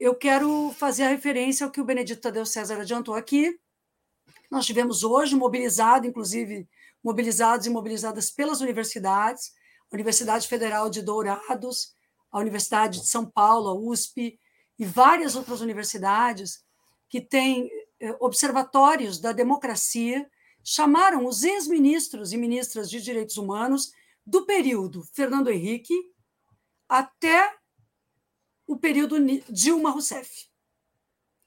eu 0.00 0.14
quero 0.14 0.72
fazer 0.72 1.04
a 1.04 1.08
referência 1.08 1.64
ao 1.64 1.70
que 1.70 1.80
o 1.80 1.84
Benedito 1.84 2.20
Tadeu 2.20 2.44
César 2.44 2.80
adiantou 2.80 3.14
aqui. 3.14 3.58
Nós 4.50 4.66
tivemos 4.66 5.04
hoje 5.04 5.36
mobilizado, 5.36 6.06
inclusive 6.06 6.68
mobilizados 7.02 7.66
e 7.66 7.70
mobilizadas 7.70 8.30
pelas 8.30 8.60
universidades, 8.60 9.52
Universidade 9.92 10.46
Federal 10.46 10.90
de 10.90 11.00
Dourados, 11.02 11.94
a 12.30 12.38
Universidade 12.38 13.00
de 13.00 13.06
São 13.06 13.24
Paulo, 13.24 13.68
a 13.68 13.74
USP, 13.74 14.38
e 14.78 14.84
várias 14.84 15.34
outras 15.34 15.60
universidades 15.60 16.64
que 17.08 17.20
têm 17.20 17.70
eh, 18.00 18.16
observatórios 18.20 19.18
da 19.18 19.32
democracia, 19.32 20.28
chamaram 20.62 21.26
os 21.26 21.42
ex-ministros 21.42 22.32
e 22.32 22.36
ministras 22.36 22.88
de 22.88 23.00
direitos 23.00 23.36
humanos 23.38 23.92
do 24.24 24.44
período 24.44 25.02
Fernando 25.14 25.50
Henrique 25.50 25.94
até 26.88 27.56
o 28.66 28.76
período 28.76 29.16
Dilma 29.48 29.90
Rousseff, 29.90 30.46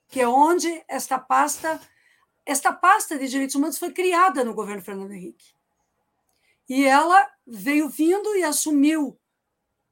que 0.10 0.20
é 0.20 0.28
onde 0.28 0.84
esta 0.88 1.20
pasta 1.20 1.80
esta 2.46 2.74
pasta 2.74 3.18
de 3.18 3.28
direitos 3.28 3.56
humanos 3.56 3.78
foi 3.78 3.92
criada 3.92 4.44
no 4.44 4.54
governo 4.54 4.82
Fernando 4.82 5.12
Henrique. 5.12 5.54
E 6.68 6.86
ela 6.86 7.30
veio 7.46 7.90
vindo 7.90 8.36
e 8.36 8.44
assumiu 8.44 9.20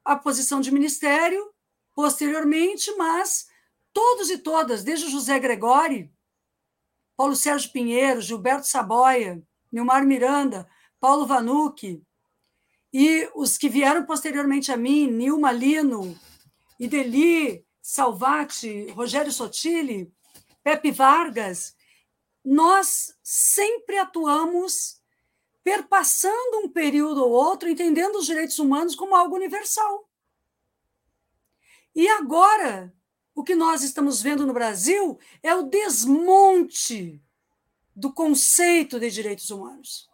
a 0.04 0.16
posição 0.16 0.60
de 0.60 0.72
ministério 0.72 1.52
posteriormente, 1.94 2.94
mas 2.96 3.48
todos 3.92 4.30
e 4.30 4.38
todas, 4.38 4.82
desde 4.82 5.10
José 5.10 5.38
Gregori, 5.38 6.10
Paulo 7.16 7.36
Sérgio 7.36 7.70
Pinheiro, 7.70 8.20
Gilberto 8.20 8.66
Saboia, 8.66 9.42
Nilmar 9.70 10.06
Miranda, 10.06 10.66
Paulo 10.98 11.26
Vanucci, 11.26 12.02
e 12.92 13.30
os 13.34 13.56
que 13.56 13.68
vieram 13.68 14.04
posteriormente 14.04 14.72
a 14.72 14.76
mim, 14.76 15.06
Nilma 15.06 15.52
Lino, 15.52 16.18
Ideli, 16.78 17.64
Salvati, 17.80 18.90
Rogério 18.90 19.30
Sotile, 19.30 20.12
Pepe 20.62 20.90
Vargas, 20.90 21.76
nós 22.44 23.14
sempre 23.22 23.98
atuamos 23.98 25.00
perpassando 25.62 26.58
um 26.58 26.68
período 26.68 27.22
ou 27.22 27.30
outro, 27.30 27.68
entendendo 27.68 28.16
os 28.16 28.26
direitos 28.26 28.58
humanos 28.58 28.94
como 28.94 29.14
algo 29.14 29.36
universal. 29.36 30.08
E 31.94 32.08
agora, 32.08 32.92
o 33.34 33.44
que 33.44 33.54
nós 33.54 33.82
estamos 33.82 34.22
vendo 34.22 34.46
no 34.46 34.52
Brasil 34.52 35.18
é 35.42 35.54
o 35.54 35.64
desmonte 35.64 37.22
do 37.94 38.12
conceito 38.12 38.98
de 38.98 39.10
direitos 39.10 39.50
humanos. 39.50 40.08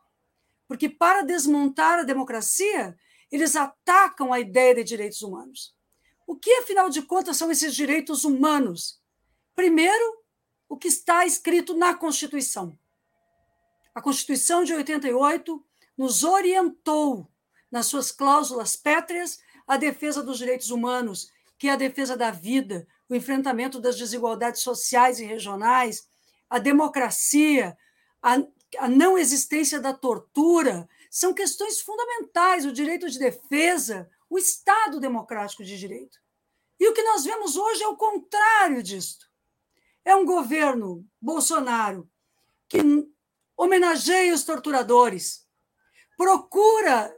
Porque, 0.67 0.89
para 0.89 1.23
desmontar 1.23 2.01
a 2.01 2.05
democracia, 2.05 2.99
eles 3.31 3.55
atacam 3.55 4.33
a 4.33 4.41
ideia 4.41 4.75
de 4.75 4.85
direitos 4.85 5.23
humanos. 5.23 5.75
O 6.27 6.35
que, 6.35 6.51
afinal 6.55 6.91
de 6.91 7.03
contas, 7.03 7.37
são 7.37 7.51
esses 7.51 7.75
direitos 7.75 8.25
humanos? 8.25 9.01
Primeiro, 9.55 10.25
o 10.69 10.77
que 10.77 10.89
está 10.89 11.25
escrito 11.25 11.75
na 11.75 11.95
Constituição. 11.95 12.79
A 13.95 14.01
Constituição 14.01 14.65
de 14.65 14.75
88 14.75 15.65
nos 15.97 16.23
orientou, 16.23 17.31
nas 17.71 17.87
suas 17.87 18.13
cláusulas 18.13 18.77
pétreas, 18.77 19.41
a 19.67 19.77
defesa 19.77 20.23
dos 20.23 20.39
direitos 20.39 20.71
humanos, 20.71 21.33
que 21.59 21.69
é 21.69 21.73
a 21.73 21.77
defesa 21.77 22.17
da 22.17 22.31
vida, 22.31 22.87
o 23.09 23.15
enfrentamento 23.15 23.81
das 23.81 23.97
desigualdades 23.97 24.63
sociais 24.63 25.19
e 25.19 25.25
regionais, 25.25 26.09
a 26.49 26.59
democracia, 26.59 27.77
a, 28.23 28.37
a 28.79 28.89
não 28.89 29.17
existência 29.17 29.81
da 29.81 29.93
tortura, 29.93 30.89
são 31.11 31.33
questões 31.33 31.81
fundamentais, 31.81 32.67
o 32.67 32.73
direito 32.73 33.09
de 33.09 33.19
defesa, 33.19 34.09
o 34.29 34.39
Estado 34.39 35.01
democrático 35.01 35.65
de 35.65 35.79
direito. 35.79 36.19
E 36.79 36.89
o 36.89 36.93
que 36.93 37.03
nós 37.03 37.25
vemos 37.25 37.57
hoje 37.57 37.83
é 37.83 37.89
o 37.89 37.97
contrário 37.97 38.83
disto. 38.83 39.26
É 40.07 40.15
um 40.15 40.25
governo 40.25 41.05
Bolsonaro 41.21 42.09
que 42.69 42.79
homenageia 43.57 44.33
os 44.33 44.45
torturadores, 44.45 45.45
procura 46.17 47.13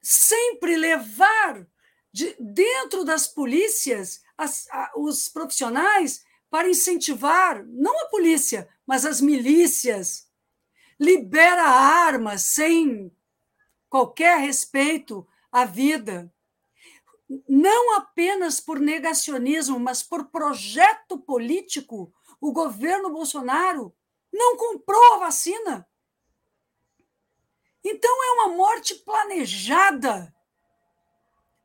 sempre 0.00 0.74
levar 0.74 1.66
de 2.10 2.34
dentro 2.40 3.04
das 3.04 3.26
polícias 3.26 4.22
as, 4.38 4.66
a, 4.70 4.92
os 4.96 5.28
profissionais 5.28 6.24
para 6.48 6.70
incentivar 6.70 7.62
não 7.66 8.00
a 8.00 8.08
polícia, 8.08 8.66
mas 8.86 9.04
as 9.04 9.20
milícias. 9.20 10.26
Libera 10.98 11.64
armas 11.64 12.42
sem 12.44 13.14
qualquer 13.90 14.38
respeito 14.38 15.28
à 15.50 15.66
vida 15.66 16.32
não 17.48 17.96
apenas 17.96 18.60
por 18.60 18.78
negacionismo, 18.78 19.78
mas 19.78 20.02
por 20.02 20.26
projeto 20.26 21.18
político, 21.18 22.12
o 22.42 22.52
governo 22.52 23.08
Bolsonaro 23.08 23.94
não 24.32 24.56
comprou 24.56 25.14
a 25.14 25.18
vacina. 25.18 25.88
Então 27.84 28.10
é 28.24 28.30
uma 28.32 28.48
morte 28.56 28.96
planejada. 28.96 30.34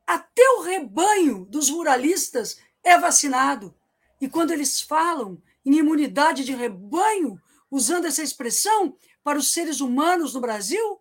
Até 0.06 0.48
o 0.50 0.62
rebanho 0.62 1.44
dos 1.46 1.68
ruralistas 1.68 2.60
é 2.84 2.96
vacinado. 2.96 3.74
E 4.20 4.28
quando 4.28 4.52
eles 4.52 4.80
falam 4.80 5.42
em 5.66 5.74
imunidade 5.74 6.44
de 6.44 6.54
rebanho, 6.54 7.42
usando 7.68 8.06
essa 8.06 8.22
expressão 8.22 8.96
para 9.24 9.36
os 9.36 9.52
seres 9.52 9.80
humanos 9.80 10.34
no 10.34 10.40
Brasil, 10.40 11.00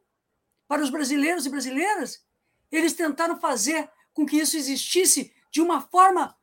para 0.67 0.81
os 0.81 0.89
brasileiros 0.89 1.45
e 1.45 1.49
brasileiras, 1.49 2.25
eles 2.71 2.93
tentaram 2.93 3.39
fazer 3.39 3.87
com 4.11 4.25
que 4.25 4.37
isso 4.37 4.57
existisse 4.57 5.31
de 5.51 5.61
uma 5.61 5.81
forma 5.81 6.35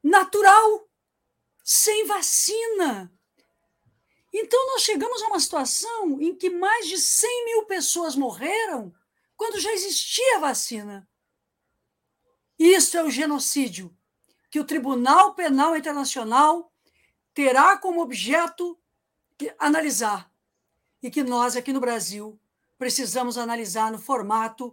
natural, 0.00 0.85
sem 1.66 2.06
vacina. 2.06 3.12
Então, 4.32 4.66
nós 4.68 4.82
chegamos 4.82 5.20
a 5.20 5.26
uma 5.26 5.40
situação 5.40 6.20
em 6.20 6.32
que 6.32 6.48
mais 6.48 6.86
de 6.86 6.96
100 6.96 7.44
mil 7.46 7.64
pessoas 7.64 8.14
morreram 8.14 8.94
quando 9.36 9.58
já 9.58 9.72
existia 9.72 10.38
vacina. 10.38 11.08
Isso 12.56 12.96
é 12.96 13.02
o 13.02 13.10
genocídio 13.10 13.94
que 14.48 14.60
o 14.60 14.64
Tribunal 14.64 15.34
Penal 15.34 15.76
Internacional 15.76 16.72
terá 17.34 17.76
como 17.76 18.00
objeto 18.00 18.78
analisar 19.58 20.30
e 21.02 21.10
que 21.10 21.24
nós, 21.24 21.56
aqui 21.56 21.72
no 21.72 21.80
Brasil, 21.80 22.40
precisamos 22.78 23.36
analisar 23.36 23.90
no 23.90 23.98
formato 23.98 24.72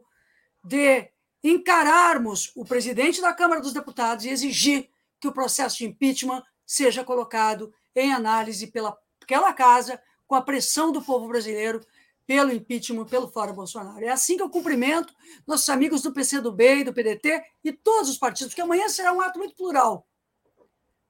de 0.64 1.10
encararmos 1.44 2.52
o 2.56 2.64
presidente 2.64 3.20
da 3.20 3.34
Câmara 3.34 3.62
dos 3.62 3.74
Deputados 3.74 4.26
e 4.26 4.30
exigir 4.30 4.90
que 5.20 5.28
o 5.28 5.34
processo 5.34 5.78
de 5.78 5.86
impeachment 5.86 6.44
seja 6.74 7.04
colocado 7.04 7.74
em 7.96 8.12
análise 8.12 8.68
pela 8.68 8.98
aquela 9.22 9.54
casa, 9.54 10.02
com 10.28 10.36
a 10.36 10.42
pressão 10.42 10.92
do 10.92 11.02
povo 11.02 11.28
brasileiro 11.28 11.80
pelo 12.26 12.52
impeachment, 12.52 13.06
pelo 13.06 13.28
fora 13.28 13.54
Bolsonaro. 13.54 14.04
É 14.04 14.10
assim 14.10 14.36
que 14.36 14.44
eu 14.44 14.50
cumprimento 14.50 15.14
nossos 15.46 15.70
amigos 15.70 16.02
do 16.02 16.12
PCdoB 16.12 16.80
e 16.80 16.84
do 16.84 16.94
PDT 16.94 17.44
e 17.64 17.72
todos 17.72 18.10
os 18.10 18.18
partidos, 18.18 18.50
porque 18.50 18.62
amanhã 18.62 18.90
será 18.90 19.14
um 19.14 19.22
ato 19.22 19.40
muito 19.40 19.56
plural. 19.56 20.08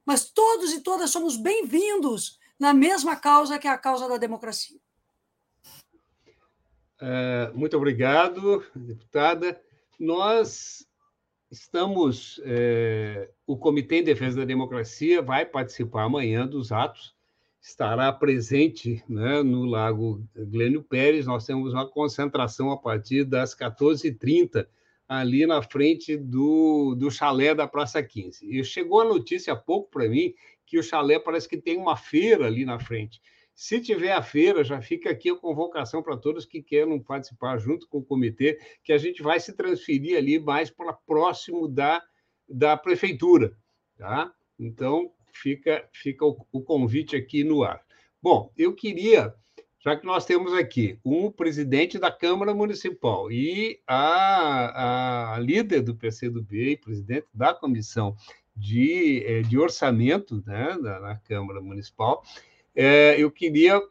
Mas 0.06 0.26
todos 0.26 0.74
e 0.74 0.82
todas 0.82 1.10
somos 1.10 1.38
bem-vindos 1.38 2.40
na 2.60 2.74
mesma 2.74 3.16
causa 3.16 3.58
que 3.58 3.68
é 3.68 3.72
a 3.72 3.78
causa 3.78 4.08
da 4.08 4.18
democracia. 4.18 4.78
É, 7.02 7.52
muito 7.54 7.76
obrigado, 7.78 8.66
deputada 8.76 9.62
nós 10.00 10.86
estamos. 11.54 12.42
É, 12.44 13.30
o 13.46 13.56
Comitê 13.56 13.98
em 13.98 14.04
Defesa 14.04 14.40
da 14.40 14.46
Democracia 14.46 15.22
vai 15.22 15.46
participar 15.46 16.04
amanhã 16.04 16.48
dos 16.48 16.72
atos, 16.72 17.16
estará 17.62 18.12
presente 18.12 19.04
né, 19.08 19.44
no 19.44 19.64
Lago 19.64 20.24
Glênio 20.36 20.84
Pérez. 20.84 21.26
Nós 21.26 21.46
temos 21.46 21.74
uma 21.74 21.88
concentração 21.88 22.72
a 22.72 22.78
partir 22.78 23.24
das 23.24 23.56
14h30, 23.56 24.68
ali 25.08 25.46
na 25.46 25.62
frente 25.62 26.18
do, 26.18 26.96
do 26.96 27.12
chalé 27.12 27.54
da 27.54 27.68
Praça 27.68 28.02
15. 28.02 28.50
E 28.50 28.64
chegou 28.64 29.02
a 29.02 29.06
notícia 29.06 29.54
há 29.54 29.56
pouco 29.56 29.92
para 29.92 30.10
mim 30.10 30.34
que 30.66 30.80
o 30.80 30.84
chalé 30.84 31.20
parece 31.20 31.48
que 31.48 31.58
tem 31.58 31.78
uma 31.78 31.96
feira 31.96 32.48
ali 32.48 32.66
na 32.66 32.80
frente. 32.80 33.22
Se 33.56 33.80
tiver 33.80 34.12
a 34.12 34.22
feira, 34.22 34.64
já 34.64 34.82
fica 34.82 35.10
aqui 35.10 35.30
a 35.30 35.36
convocação 35.36 36.02
para 36.02 36.18
todos 36.18 36.46
que 36.46 36.62
queiram 36.62 37.00
participar 37.00 37.58
junto 37.58 37.88
com 37.88 38.00
o 38.00 38.04
comitê, 38.04 38.60
que 38.84 38.92
a 38.92 38.98
gente 38.98 39.22
vai 39.22 39.40
se 39.40 39.54
transferir 39.54 40.18
ali 40.18 40.40
mais 40.40 40.72
para 40.72 40.94
próximo 40.94 41.68
da, 41.68 42.02
da 42.50 42.76
prefeitura. 42.76 43.56
Tá? 43.98 44.34
Então, 44.60 45.12
fica, 45.32 45.88
fica 45.92 46.26
o, 46.26 46.46
o 46.52 46.62
convite 46.62 47.16
aqui 47.16 47.44
no 47.44 47.64
ar. 47.64 47.84
Bom, 48.22 48.52
eu 48.58 48.74
queria, 48.74 49.34
já 49.80 49.96
que 49.96 50.06
nós 50.06 50.26
temos 50.26 50.54
aqui 50.54 50.98
um 51.04 51.32
presidente 51.32 52.00
da 52.00 52.12
Câmara 52.12 52.54
Municipal 52.54 53.32
e 53.32 53.82
a, 53.86 55.36
a 55.36 55.40
líder 55.40 55.82
do 55.82 55.96
PCdoB 55.96 56.72
e 56.72 56.78
presidente 56.78 57.28
da 57.34 57.54
Comissão 57.54 58.16
de, 58.56 59.24
eh, 59.26 59.42
de 59.42 59.58
Orçamento 59.58 60.42
né, 60.46 60.78
da, 60.82 61.16
Câmara 61.18 61.60
Municipal, 61.60 62.24
é, 62.76 63.16
eu 63.20 63.32
queria 63.32 63.82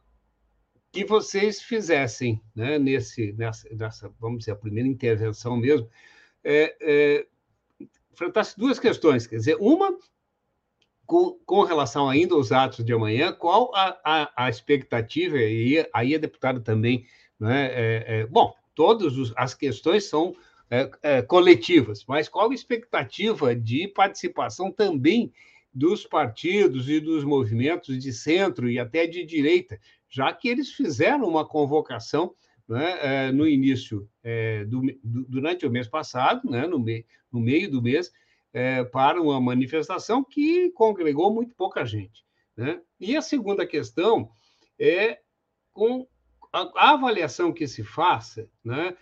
que 0.91 1.05
vocês 1.05 1.63
fizessem, 1.63 2.41
né, 2.55 2.79
nesse, 2.79 3.33
nessa, 3.33 3.69
nessa, 3.75 4.15
vamos 4.21 4.41
dizer, 4.41 4.53
a 4.53 4.57
primeira 4.57 4.89
intervenção 4.89 5.57
mesmo, 5.57 5.89
é, 6.45 6.77
é, 6.81 7.27
enfrentasse 8.13 8.59
duas 8.59 8.79
questões. 8.79 9.27
Quer 9.27 9.37
dizer, 9.37 9.57
uma, 9.59 9.97
com, 11.07 11.39
com, 11.47 11.63
relação 11.63 12.11
ainda 12.11 12.35
aos 12.35 12.53
atos 12.53 12.85
de 12.85 12.93
amanhã, 12.93 13.33
qual 13.33 13.75
a, 13.75 13.99
a, 14.05 14.45
a 14.45 14.51
expectativa, 14.51 15.39
e 15.39 15.89
aí 15.95 16.15
a 16.15 16.19
deputada 16.19 16.61
também, 16.61 17.07
né, 17.41 17.71
é, 17.73 18.27
bom, 18.27 18.55
todas 18.75 19.33
as 19.37 19.55
questões 19.55 20.05
são 20.05 20.37
é, 20.71 20.91
é, 21.03 21.23
coletivas, 21.23 22.03
mas 22.07 22.29
qual 22.31 22.51
a 22.51 22.55
expectativa 22.55 23.55
de 23.55 23.89
participação 23.89 24.71
também 24.73 25.31
dos 25.73 26.07
partidos 26.07 26.89
e 26.89 27.01
dos 27.01 27.25
movimentos 27.25 27.99
de 27.99 28.13
centro 28.13 28.69
e 28.69 28.79
até 28.79 29.07
de 29.07 29.25
direita, 29.25 29.79
já 30.09 30.33
que 30.33 30.49
eles 30.49 30.73
fizeram 30.73 31.27
uma 31.27 31.47
convocação 31.47 32.35
né, 32.69 33.33
no 33.33 33.47
início, 33.47 34.09
do, 34.67 34.83
durante 35.03 35.67
o 35.67 35.71
mês 35.71 35.89
passado, 35.89 36.49
né, 36.51 36.67
no, 36.67 36.79
me, 36.79 37.07
no 37.33 37.41
meio 37.41 37.71
do 37.71 37.83
mês, 37.83 38.13
para 38.93 39.21
uma 39.21 39.41
manifestação 39.41 40.23
que 40.23 40.71
congregou 40.73 41.33
muito 41.33 41.55
pouca 41.55 41.87
gente. 41.87 42.25
Né? 42.55 42.81
E 43.01 43.17
a 43.17 43.23
segunda 43.23 43.67
questão 43.67 44.31
é 44.79 45.19
com 45.73 46.07
a, 46.53 46.93
avaliação 46.93 47.53
que 47.53 47.67
se 47.67 47.83
faça. 47.83 48.49
Né? 48.63 48.95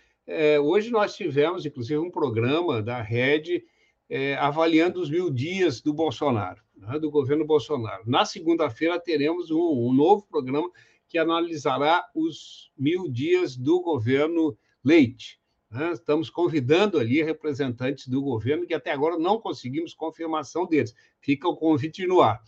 Hoje 0.63 0.89
nós 0.89 1.15
tivemos, 1.15 1.65
inclusive, 1.65 1.99
um 1.99 2.09
programa 2.11 2.81
da 2.81 3.01
Rede 3.01 3.63
é, 4.13 4.35
avaliando 4.35 4.99
os 4.99 5.09
mil 5.09 5.29
dias 5.29 5.79
do 5.79 5.93
Bolsonaro, 5.93 6.61
né? 6.75 6.99
do 6.99 7.09
governo 7.09 7.45
Bolsonaro. 7.45 8.03
Na 8.05 8.25
segunda-feira 8.25 8.99
teremos 8.99 9.49
um, 9.49 9.87
um 9.87 9.93
novo 9.93 10.27
programa 10.29 10.69
que 11.07 11.17
analisará 11.17 12.05
os 12.13 12.69
mil 12.77 13.09
dias 13.09 13.55
do 13.55 13.81
governo 13.81 14.57
Leite. 14.83 15.39
Né? 15.69 15.93
Estamos 15.93 16.29
convidando 16.29 16.99
ali 16.99 17.23
representantes 17.23 18.09
do 18.09 18.21
governo 18.21 18.67
que 18.67 18.73
até 18.73 18.91
agora 18.91 19.17
não 19.17 19.39
conseguimos 19.39 19.93
confirmação 19.93 20.67
deles. 20.67 20.93
Fica 21.21 21.47
o 21.47 21.55
convite 21.55 22.05
no 22.05 22.19
ar 22.19 22.41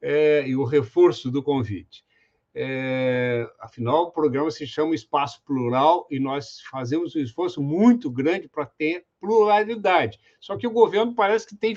é, 0.00 0.48
e 0.48 0.56
o 0.56 0.64
reforço 0.64 1.30
do 1.30 1.42
convite. 1.42 2.02
É, 2.54 3.46
afinal, 3.60 4.04
o 4.04 4.10
programa 4.10 4.50
se 4.50 4.66
chama 4.66 4.94
Espaço 4.94 5.42
Plural 5.44 6.06
e 6.10 6.18
nós 6.18 6.60
fazemos 6.70 7.14
um 7.14 7.20
esforço 7.20 7.62
muito 7.62 8.10
grande 8.10 8.48
para 8.48 8.64
ter 8.64 9.04
pluralidade. 9.24 10.20
Só 10.38 10.56
que 10.58 10.66
o 10.66 10.70
governo 10.70 11.14
parece 11.14 11.46
que 11.46 11.56
tem 11.56 11.74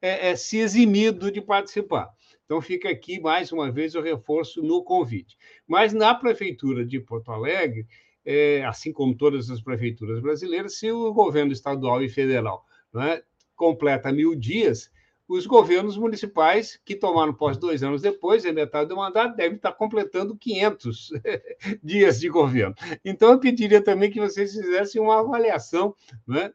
é, 0.00 0.30
é, 0.30 0.36
se 0.36 0.56
eximido 0.58 1.30
de 1.30 1.42
participar. 1.42 2.08
Então, 2.44 2.60
fica 2.62 2.88
aqui 2.88 3.20
mais 3.20 3.52
uma 3.52 3.70
vez 3.70 3.94
o 3.94 4.00
reforço 4.00 4.62
no 4.62 4.82
convite. 4.82 5.36
Mas 5.66 5.92
na 5.92 6.14
Prefeitura 6.14 6.86
de 6.86 6.98
Porto 6.98 7.30
Alegre, 7.30 7.86
é, 8.24 8.64
assim 8.64 8.92
como 8.92 9.14
todas 9.14 9.50
as 9.50 9.60
prefeituras 9.60 10.20
brasileiras, 10.20 10.78
se 10.78 10.90
o 10.90 11.12
governo 11.12 11.52
estadual 11.52 12.02
e 12.02 12.08
federal 12.08 12.64
é, 12.96 13.22
completa 13.54 14.10
mil 14.12 14.34
dias, 14.34 14.90
os 15.28 15.44
governos 15.44 15.98
municipais 15.98 16.78
que 16.84 16.94
tomaram 16.94 17.34
posse 17.34 17.58
dois 17.58 17.82
anos 17.82 18.00
depois, 18.00 18.44
em 18.44 18.52
metade 18.52 18.88
do 18.88 18.96
mandato, 18.96 19.36
devem 19.36 19.56
estar 19.56 19.72
completando 19.72 20.36
500 20.36 21.10
dias 21.82 22.20
de 22.20 22.28
governo. 22.28 22.74
Então, 23.04 23.32
eu 23.32 23.40
pediria 23.40 23.82
também 23.82 24.10
que 24.10 24.20
vocês 24.20 24.52
fizessem 24.52 25.02
uma 25.02 25.18
avaliação 25.18 25.94
né, 26.26 26.44
é, 26.46 26.52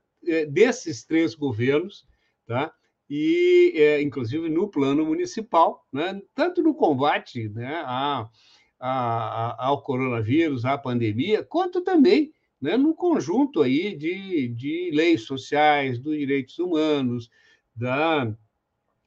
desses 0.49 1.03
três 1.03 1.35
governos, 1.35 2.05
tá? 2.45 2.73
e 3.13 3.73
é, 3.75 4.01
inclusive 4.01 4.47
no 4.47 4.69
plano 4.69 5.05
municipal, 5.05 5.85
né, 5.91 6.21
tanto 6.33 6.63
no 6.63 6.73
combate 6.73 7.49
né, 7.49 7.83
a, 7.85 8.29
a, 8.79 9.65
ao 9.67 9.83
coronavírus, 9.83 10.63
à 10.63 10.77
pandemia, 10.77 11.43
quanto 11.43 11.81
também 11.81 12.31
né, 12.61 12.77
no 12.77 12.93
conjunto 12.93 13.61
aí 13.61 13.97
de, 13.97 14.47
de 14.47 14.91
leis 14.93 15.23
sociais, 15.23 15.99
dos 15.99 16.17
direitos 16.17 16.57
humanos, 16.57 17.29
da 17.75 18.33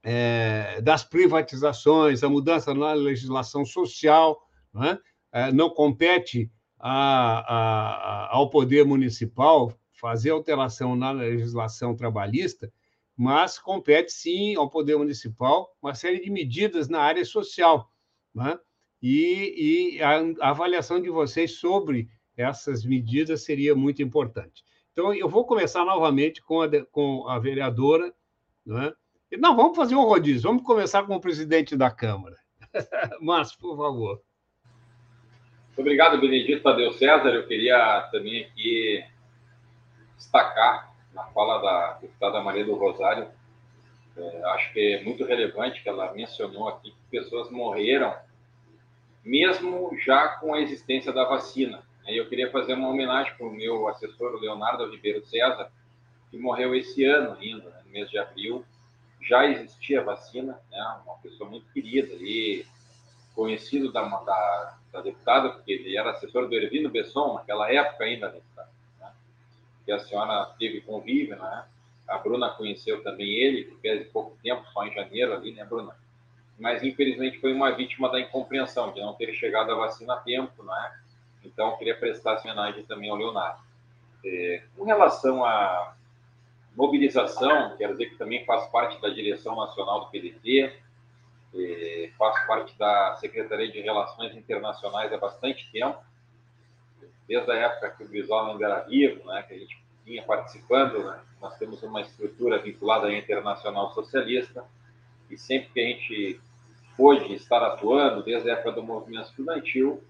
é, 0.03 0.83
das 0.83 1.03
privatizações, 1.03 2.23
a 2.23 2.29
mudança 2.29 2.75
na 2.75 2.93
legislação 2.93 3.65
social, 3.65 4.39
não, 4.71 4.85
é? 4.85 4.99
É, 5.33 5.51
não 5.51 5.71
compete 5.71 6.53
a, 6.79 8.29
ao 8.31 8.51
poder 8.51 8.85
municipal 8.85 9.73
fazer 10.05 10.29
alteração 10.29 10.95
na 10.95 11.13
legislação 11.13 11.97
trabalhista, 11.97 12.71
mas 13.17 13.59
compete 13.59 14.13
sim 14.13 14.55
ao 14.55 14.69
poder 14.69 14.99
municipal 14.99 15.75
uma 15.81 15.95
série 15.95 16.21
de 16.21 16.31
medidas 16.31 16.91
na 16.91 17.01
área 17.01 17.25
social. 17.25 17.91
É? 18.39 18.59
E, 19.01 19.95
e 19.97 20.03
a, 20.03 20.21
a, 20.43 20.51
avaliação 20.51 21.01
de 21.01 21.09
vocês 21.09 21.53
sobre 21.53 22.11
essas 22.37 22.85
medidas 22.85 23.45
seria 23.45 23.75
muito 23.75 24.03
importante. 24.03 24.63
Então, 24.93 25.15
eu 25.15 25.27
vou 25.27 25.47
começar 25.47 25.87
novamente 25.87 26.43
com 26.43 26.61
a, 26.61 26.69
com 26.93 27.27
a 27.27 27.39
vereadora, 27.39 28.13
não 28.67 28.83
é? 28.83 28.93
Não, 29.39 29.57
vamos 29.57 29.75
fazer 29.75 29.95
um 29.95 30.05
rodízio. 30.05 30.43
Vamos 30.43 30.65
começar 30.65 31.05
com 31.05 31.17
o 31.17 31.21
presidente 31.21 31.75
da 31.75 31.91
Câmara. 31.91 32.37
Márcio, 33.23 33.59
por 33.59 33.75
favor. 33.75 34.21
Muito 35.69 35.81
obrigado, 35.81 36.21
Benedito 36.21 36.63
Tadeu 36.63 36.93
César. 36.93 37.31
Eu 37.31 37.49
queria 37.49 38.07
também 38.13 38.45
aqui 38.45 39.03
destacar 40.17 40.95
na 41.13 41.25
fala 41.27 41.59
da 41.59 41.93
deputada 41.95 42.43
Maria 42.43 42.65
do 42.65 42.75
Rosário, 42.75 43.29
é, 44.17 44.43
acho 44.51 44.73
que 44.73 44.95
é 44.95 45.03
muito 45.03 45.25
relevante 45.25 45.83
que 45.83 45.89
ela 45.89 46.13
mencionou 46.13 46.69
aqui 46.69 46.91
que 46.91 47.11
pessoas 47.11 47.51
morreram 47.51 48.15
mesmo 49.25 49.97
já 50.05 50.29
com 50.29 50.55
a 50.55 50.61
existência 50.61 51.13
da 51.13 51.25
vacina. 51.25 51.83
Eu 52.07 52.29
queria 52.29 52.51
fazer 52.51 52.75
uma 52.75 52.89
homenagem 52.89 53.35
para 53.35 53.47
o 53.47 53.51
meu 53.51 53.89
assessor, 53.89 54.39
Leonardo 54.39 54.91
Ribeiro 54.91 55.25
César, 55.25 55.71
que 56.31 56.37
morreu 56.37 56.75
esse 56.75 57.05
ano 57.05 57.33
ainda, 57.41 57.83
no 57.85 57.91
mês 57.91 58.11
de 58.11 58.19
abril, 58.19 58.65
já 59.23 59.47
existia 59.47 60.03
vacina, 60.03 60.61
né? 60.71 61.01
uma 61.07 61.17
pessoa 61.19 61.49
muito 61.49 61.67
querida 61.73 62.13
e 62.21 62.67
conhecido 63.35 63.91
da, 63.91 64.03
da, 64.03 64.79
da, 64.93 65.01
deputada, 65.01 65.51
porque 65.51 65.73
ele 65.73 65.97
era 65.97 66.11
assessor 66.11 66.47
do 66.47 66.55
Ervino 66.55 66.91
Besson, 66.91 67.35
naquela 67.35 67.73
época 67.73 68.05
ainda, 68.05 68.29
deputada, 68.29 68.69
né? 68.69 68.74
Que 69.85 69.93
a 69.93 69.99
senhora 69.99 70.47
teve 70.59 70.81
convívio, 70.81 71.37
né? 71.37 71.65
A 72.09 72.19
Bruna 72.19 72.51
conheceu 72.51 73.03
também 73.03 73.29
ele, 73.29 73.65
que 73.65 73.77
fez 73.77 74.07
pouco 74.09 74.37
tempo, 74.43 74.65
só 74.73 74.87
em 74.87 74.93
janeiro 74.93 75.33
ali, 75.33 75.53
né, 75.53 75.65
Bruna? 75.65 75.97
Mas, 76.59 76.83
infelizmente, 76.83 77.41
foi 77.41 77.53
uma 77.53 77.73
vítima 77.73 78.11
da 78.11 78.21
incompreensão, 78.21 78.93
de 78.93 79.01
não 79.01 79.15
ter 79.15 79.33
chegado 79.35 79.73
a 79.73 79.75
vacina 79.75 80.15
a 80.15 80.19
tempo, 80.19 80.63
né? 80.63 81.01
Então, 81.45 81.77
queria 81.77 81.97
prestar 81.97 82.41
homenagem 82.41 82.85
também 82.85 83.11
ao 83.11 83.17
Leonardo. 83.17 83.63
É, 84.25 84.63
com 84.77 84.85
relação 84.85 85.45
a 85.45 85.95
Mobilização, 86.77 87.77
quero 87.77 87.93
dizer 87.93 88.11
que 88.11 88.17
também 88.17 88.45
faz 88.45 88.67
parte 88.67 89.01
da 89.01 89.09
direção 89.09 89.55
nacional 89.55 90.01
do 90.01 90.11
PDT, 90.11 90.73
eh, 91.55 92.11
faço 92.19 92.45
parte 92.49 92.77
da 92.77 93.15
Secretaria 93.17 93.71
de 93.71 93.81
Relações 93.81 94.35
Internacionais 94.35 95.13
há 95.13 95.17
bastante 95.17 95.71
tempo, 95.71 96.03
desde 97.29 97.51
a 97.51 97.55
época 97.55 97.91
que 97.91 98.05
o 98.05 98.09
Brizola 98.09 98.53
ainda 98.53 98.65
era 98.65 98.81
vivo, 98.81 99.25
né, 99.27 99.43
que 99.43 99.55
a 99.55 99.59
gente 99.59 99.79
vinha 100.05 100.23
participando, 100.23 101.05
né, 101.05 101.21
nós 101.41 101.57
temos 101.57 101.83
uma 101.83 102.01
estrutura 102.01 102.59
vinculada 102.59 103.07
à 103.07 103.17
Internacional 103.17 103.93
Socialista, 103.93 104.65
e 105.31 105.39
sempre 105.39 105.71
que 105.73 105.81
a 105.81 105.85
gente 105.85 106.41
pôde 106.97 107.35
estar 107.35 107.63
atuando, 107.63 108.23
desde 108.23 108.51
a 108.51 108.55
época 108.55 108.73
do 108.73 108.83
movimento 108.83 109.27
estudantil, 109.29 110.03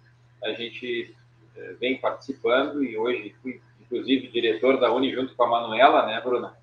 a 0.42 0.52
gente 0.52 1.14
eh, 1.56 1.76
vem 1.80 1.98
participando 1.98 2.84
e 2.84 2.96
hoje 2.96 3.34
fui 3.40 3.60
inclusive 3.80 4.28
diretor 4.28 4.78
da 4.78 4.92
Uni 4.92 5.12
junto 5.12 5.34
com 5.34 5.44
a 5.44 5.48
Manuela, 5.48 6.06
né, 6.06 6.20
Bruna? 6.20 6.56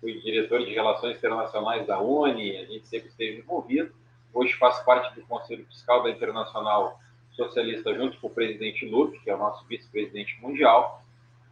Fui 0.00 0.20
diretor 0.20 0.64
de 0.64 0.72
Relações 0.72 1.16
Internacionais 1.16 1.86
da 1.86 2.00
Uni, 2.00 2.56
a 2.56 2.64
gente 2.64 2.86
sempre 2.86 3.08
esteve 3.08 3.38
envolvido. 3.38 3.94
Hoje 4.32 4.52
faço 4.54 4.84
parte 4.84 5.14
do 5.14 5.26
Conselho 5.26 5.64
Fiscal 5.66 6.02
da 6.02 6.10
Internacional 6.10 7.00
Socialista 7.36 7.94
junto 7.94 8.18
com 8.18 8.26
o 8.26 8.30
presidente 8.30 8.86
Lupe, 8.86 9.20
que 9.20 9.30
é 9.30 9.34
o 9.34 9.38
nosso 9.38 9.64
vice-presidente 9.66 10.40
mundial. 10.40 11.02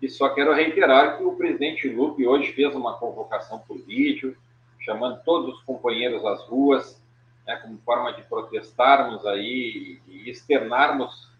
E 0.00 0.08
só 0.08 0.30
quero 0.30 0.52
reiterar 0.52 1.18
que 1.18 1.24
o 1.24 1.36
presidente 1.36 1.88
Lupe 1.88 2.26
hoje 2.26 2.52
fez 2.52 2.74
uma 2.74 2.98
convocação 2.98 3.58
por 3.60 3.78
vídeo, 3.78 4.36
chamando 4.80 5.22
todos 5.24 5.54
os 5.54 5.62
companheiros 5.62 6.24
às 6.24 6.42
ruas, 6.44 7.02
né, 7.46 7.56
como 7.56 7.78
forma 7.78 8.12
de 8.12 8.22
protestarmos 8.22 9.24
aí 9.26 10.00
e 10.08 10.28
externarmos 10.28 11.30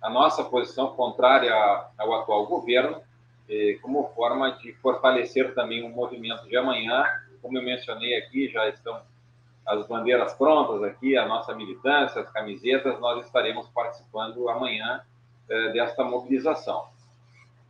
a 0.00 0.10
nossa 0.10 0.44
posição 0.44 0.94
contrária 0.94 1.54
ao 1.98 2.14
atual 2.14 2.46
governo 2.46 3.02
como 3.82 4.08
forma 4.14 4.52
de 4.52 4.72
fortalecer 4.74 5.54
também 5.54 5.82
o 5.82 5.88
movimento 5.88 6.46
de 6.48 6.56
amanhã. 6.56 7.04
Como 7.42 7.58
eu 7.58 7.62
mencionei 7.62 8.16
aqui, 8.16 8.48
já 8.48 8.68
estão 8.68 9.02
as 9.66 9.86
bandeiras 9.86 10.34
prontas 10.34 10.82
aqui, 10.82 11.16
a 11.16 11.26
nossa 11.26 11.54
militância, 11.54 12.20
as 12.20 12.30
camisetas, 12.30 13.00
nós 13.00 13.24
estaremos 13.24 13.66
participando 13.68 14.48
amanhã 14.48 15.02
eh, 15.48 15.72
desta 15.72 16.04
mobilização. 16.04 16.88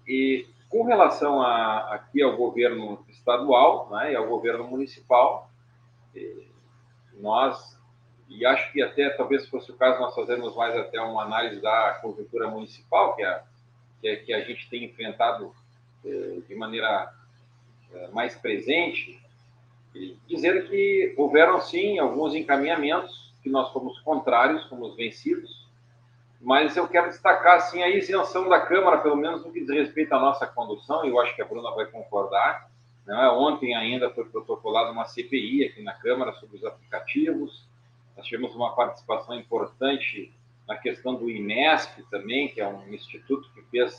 E 0.06 0.46
com 0.68 0.82
relação 0.84 1.40
a, 1.40 1.94
aqui 1.94 2.20
ao 2.20 2.36
governo 2.36 3.04
estadual 3.08 3.88
né, 3.90 4.12
e 4.12 4.16
ao 4.16 4.26
governo 4.26 4.64
municipal, 4.64 5.48
eh, 6.16 6.46
nós, 7.20 7.78
e 8.28 8.44
acho 8.44 8.72
que 8.72 8.82
até 8.82 9.10
talvez 9.10 9.48
fosse 9.48 9.70
o 9.70 9.76
caso, 9.76 10.00
nós 10.00 10.14
fazermos 10.16 10.56
mais 10.56 10.76
até 10.76 11.00
uma 11.00 11.22
análise 11.22 11.60
da 11.62 11.98
conjuntura 12.02 12.48
municipal, 12.48 13.14
que 13.14 13.22
a, 13.22 13.44
que, 14.00 14.16
que 14.16 14.34
a 14.34 14.40
gente 14.40 14.68
tem 14.68 14.84
enfrentado 14.84 15.54
eh, 16.04 16.40
de 16.48 16.54
maneira 16.56 17.12
mais 18.12 18.34
presente, 18.34 19.23
dizer 20.26 20.68
que 20.68 21.14
houveram 21.16 21.60
sim 21.60 21.98
alguns 21.98 22.34
encaminhamentos 22.34 23.32
que 23.42 23.50
nós 23.50 23.72
fomos 23.72 23.98
contrários, 24.00 24.68
fomos 24.68 24.96
vencidos, 24.96 25.64
mas 26.40 26.76
eu 26.76 26.86
quero 26.88 27.08
destacar 27.08 27.56
assim 27.56 27.82
a 27.82 27.88
isenção 27.88 28.48
da 28.48 28.60
Câmara, 28.60 28.98
pelo 28.98 29.16
menos 29.16 29.44
no 29.44 29.52
que 29.52 29.60
diz 29.60 29.70
respeito 29.70 30.12
à 30.12 30.20
nossa 30.20 30.46
condução, 30.46 31.04
e 31.04 31.08
eu 31.08 31.18
acho 31.20 31.34
que 31.34 31.42
a 31.42 31.44
Bruna 31.44 31.70
vai 31.70 31.86
concordar, 31.86 32.68
Não 33.06 33.22
é? 33.22 33.30
Ontem 33.30 33.74
ainda 33.74 34.10
foi 34.10 34.24
protocolada 34.24 34.90
uma 34.90 35.04
CPI 35.04 35.64
aqui 35.64 35.82
na 35.82 35.92
Câmara 35.92 36.32
sobre 36.34 36.56
os 36.56 36.64
aplicativos. 36.64 37.66
Nós 38.16 38.26
tivemos 38.26 38.54
uma 38.54 38.74
participação 38.74 39.38
importante 39.38 40.32
na 40.66 40.76
questão 40.76 41.14
do 41.14 41.30
INESP 41.30 42.02
também, 42.10 42.48
que 42.48 42.60
é 42.60 42.66
um 42.66 42.92
instituto 42.92 43.50
que 43.54 43.62
fez 43.70 43.96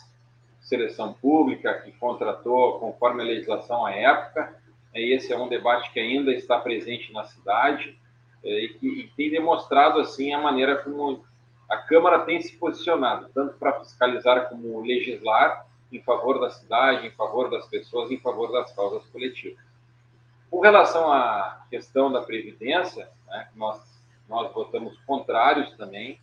seleção 0.60 1.14
pública, 1.14 1.82
que 1.82 1.92
contratou 1.94 2.80
conforme 2.80 3.22
a 3.22 3.26
legislação 3.26 3.86
à 3.86 3.92
época. 3.92 4.60
E 4.96 5.14
esse 5.14 5.34
é 5.34 5.38
um 5.38 5.50
debate 5.50 5.92
que 5.92 6.00
ainda 6.00 6.32
está 6.32 6.58
presente 6.58 7.12
na 7.12 7.26
cidade 7.26 8.00
é, 8.44 8.66
e 8.66 8.70
que 8.70 9.12
tem 9.18 9.30
demonstrado 9.30 10.00
assim 10.00 10.34
a 10.34 10.40
maneira 10.40 10.78
como 10.78 11.26
a 11.70 11.78
Câmara 11.78 12.20
tem 12.20 12.42
se 12.42 12.56
posicionado, 12.58 13.30
tanto 13.34 13.56
para 13.56 13.80
fiscalizar 13.80 14.48
como 14.48 14.82
legislar 14.82 15.66
em 15.92 16.02
favor 16.02 16.40
da 16.40 16.50
cidade, 16.50 17.08
em 17.08 17.12
favor 17.12 17.50
das 17.50 17.68
pessoas, 17.68 18.12
em 18.12 18.20
favor 18.20 18.52
das 18.52 18.72
causas 18.74 19.06
coletivas. 19.08 19.64
Com 20.50 20.60
relação 20.62 21.12
à 21.12 21.66
questão 21.70 22.12
da 22.12 22.22
Previdência, 22.22 23.10
né, 23.28 23.50
nós, 23.56 23.82
nós 24.30 24.54
votamos 24.54 24.98
contrários 25.06 25.72
também 25.76 26.20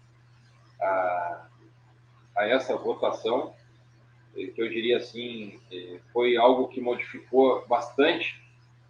a, 0.80 1.46
a 2.37 2.46
essa 2.46 2.76
votação, 2.76 3.52
que 4.32 4.54
eu 4.56 4.68
diria 4.68 4.96
assim, 4.96 5.61
eh, 5.70 6.00
foi 6.11 6.38
algo 6.38 6.68
que 6.68 6.80
modificou 6.80 7.66
bastante 7.66 8.41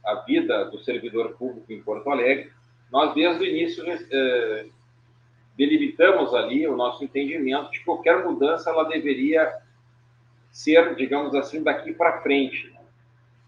a 0.05 0.17
vida 0.17 0.65
do 0.67 0.79
servidor 0.79 1.37
público 1.37 1.73
em 1.73 1.83
Porto 1.83 2.11
Alegre. 2.11 2.51
Nós, 2.91 3.15
desde 3.15 3.43
o 3.43 3.47
início, 3.47 3.85
eh, 3.89 4.67
delimitamos 5.57 6.35
ali 6.35 6.67
o 6.67 6.77
nosso 6.77 7.05
entendimento 7.05 7.71
de 7.71 7.79
que 7.79 7.85
qualquer 7.85 8.25
mudança 8.25 8.71
ela 8.71 8.85
deveria 8.85 9.53
ser, 10.51 10.95
digamos 10.97 11.35
assim, 11.35 11.63
daqui 11.63 11.93
para 11.93 12.21
frente, 12.21 12.71
né? 12.71 12.81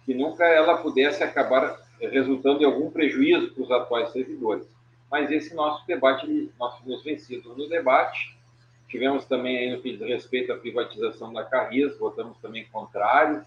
que 0.04 0.14
nunca 0.14 0.44
ela 0.44 0.78
pudesse 0.78 1.22
acabar 1.22 1.78
resultando 2.00 2.62
em 2.62 2.66
algum 2.66 2.90
prejuízo 2.90 3.52
para 3.52 3.62
os 3.62 3.70
atuais 3.70 4.10
servidores. 4.10 4.66
Mas 5.10 5.30
esse 5.30 5.54
nosso 5.54 5.86
debate, 5.86 6.50
nós 6.58 6.78
fomos 6.78 7.02
vencidos 7.02 7.56
no 7.56 7.68
debate, 7.68 8.36
tivemos 8.88 9.24
também 9.24 9.58
aí 9.58 9.70
no 9.70 9.80
que 9.80 9.96
diz 9.96 10.06
respeito 10.06 10.52
à 10.52 10.56
privatização 10.56 11.32
da 11.32 11.44
Carris, 11.44 11.96
votamos 11.98 12.38
também 12.38 12.66
contrário. 12.66 13.44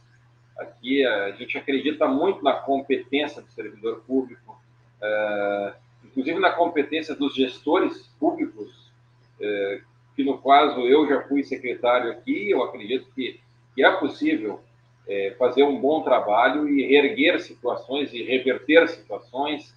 Aqui 0.60 1.06
a 1.06 1.32
gente 1.32 1.58
acredita 1.58 2.08
muito 2.08 2.44
na 2.44 2.54
competência 2.54 3.42
do 3.42 3.52
servidor 3.52 4.02
público, 4.08 4.60
uh, 5.02 5.74
inclusive 6.04 6.40
na 6.40 6.52
competência 6.52 7.16
dos 7.16 7.36
gestores 7.36 8.08
públicos, 8.20 8.92
uh, 9.40 9.82
que 10.16 10.24
no 10.24 10.38
caso 10.42 10.82
eu 10.82 11.08
já 11.08 11.22
fui 11.24 11.44
secretário 11.44 12.12
aqui, 12.12 12.50
eu 12.50 12.64
acredito 12.64 13.08
que 13.14 13.40
que 13.78 13.86
é 13.86 13.92
possível 13.92 14.60
é, 15.08 15.36
fazer 15.38 15.62
um 15.62 15.80
bom 15.80 16.02
trabalho 16.02 16.68
e 16.68 16.84
reerguer 16.88 17.40
situações 17.40 18.12
e 18.12 18.24
reverter 18.24 18.90
situações. 18.90 19.72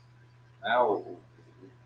Né? 0.62 0.78
O, 0.78 1.18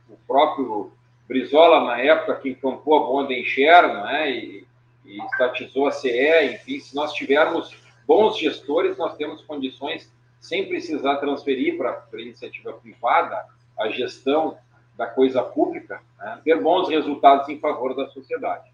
o, 0.09 0.17
próprio 0.25 0.93
Brizola, 1.27 1.85
na 1.85 1.99
época, 1.99 2.37
que 2.37 2.51
encampou 2.51 2.97
a 2.97 3.07
Bonda 3.09 3.33
Encher 3.35 3.83
né? 3.83 4.31
e, 4.31 4.65
e 5.05 5.21
estatizou 5.25 5.89
a 5.89 5.91
CE, 5.91 6.55
enfim, 6.55 6.79
se 6.79 6.95
nós 6.95 7.13
tivermos 7.13 7.75
bons 8.07 8.39
gestores, 8.39 8.97
nós 8.97 9.17
temos 9.17 9.43
condições, 9.43 10.13
sem 10.41 10.67
precisar 10.69 11.17
transferir 11.17 11.77
para 11.77 12.07
a 12.13 12.21
iniciativa 12.21 12.73
privada 12.73 13.47
a 13.79 13.89
gestão 13.89 14.59
da 14.97 15.07
coisa 15.07 15.43
pública, 15.43 16.01
né? 16.19 16.41
ter 16.45 16.61
bons 16.61 16.89
resultados 16.89 17.49
em 17.49 17.59
favor 17.59 17.95
da 17.95 18.09
sociedade. 18.09 18.73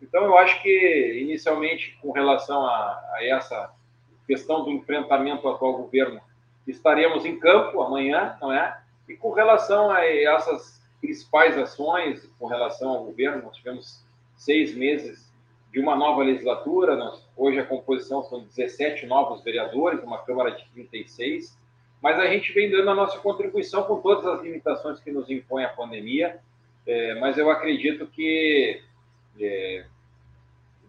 Então, 0.00 0.24
eu 0.24 0.36
acho 0.36 0.60
que, 0.62 1.20
inicialmente, 1.20 1.98
com 2.00 2.10
relação 2.10 2.66
a, 2.66 3.00
a 3.14 3.24
essa 3.24 3.70
questão 4.26 4.64
do 4.64 4.70
enfrentamento 4.70 5.46
ao 5.46 5.54
atual 5.54 5.74
governo, 5.74 6.20
estaremos 6.66 7.24
em 7.24 7.38
campo 7.38 7.82
amanhã, 7.82 8.36
não 8.40 8.52
é? 8.52 8.80
E 9.08 9.14
com 9.16 9.32
relação 9.32 9.90
a 9.90 10.04
essas 10.06 10.80
principais 11.00 11.58
ações, 11.58 12.26
com 12.38 12.46
relação 12.46 12.90
ao 12.90 13.04
governo, 13.04 13.42
nós 13.42 13.56
tivemos 13.56 14.04
seis 14.36 14.74
meses 14.74 15.31
de 15.72 15.80
uma 15.80 15.96
nova 15.96 16.22
legislatura, 16.22 16.94
nós, 16.94 17.26
hoje 17.36 17.58
a 17.58 17.64
composição 17.64 18.22
são 18.22 18.44
17 18.44 19.06
novos 19.06 19.42
vereadores, 19.42 20.02
uma 20.02 20.18
Câmara 20.18 20.50
de 20.50 20.64
36, 20.74 21.58
mas 22.02 22.18
a 22.18 22.26
gente 22.26 22.52
vem 22.52 22.70
dando 22.70 22.90
a 22.90 22.94
nossa 22.94 23.18
contribuição 23.18 23.82
com 23.84 24.00
todas 24.00 24.26
as 24.26 24.42
limitações 24.42 25.00
que 25.00 25.10
nos 25.10 25.30
impõe 25.30 25.64
a 25.64 25.70
pandemia, 25.70 26.38
é, 26.86 27.14
mas 27.18 27.38
eu 27.38 27.50
acredito 27.50 28.06
que 28.06 28.82
é, 29.40 29.86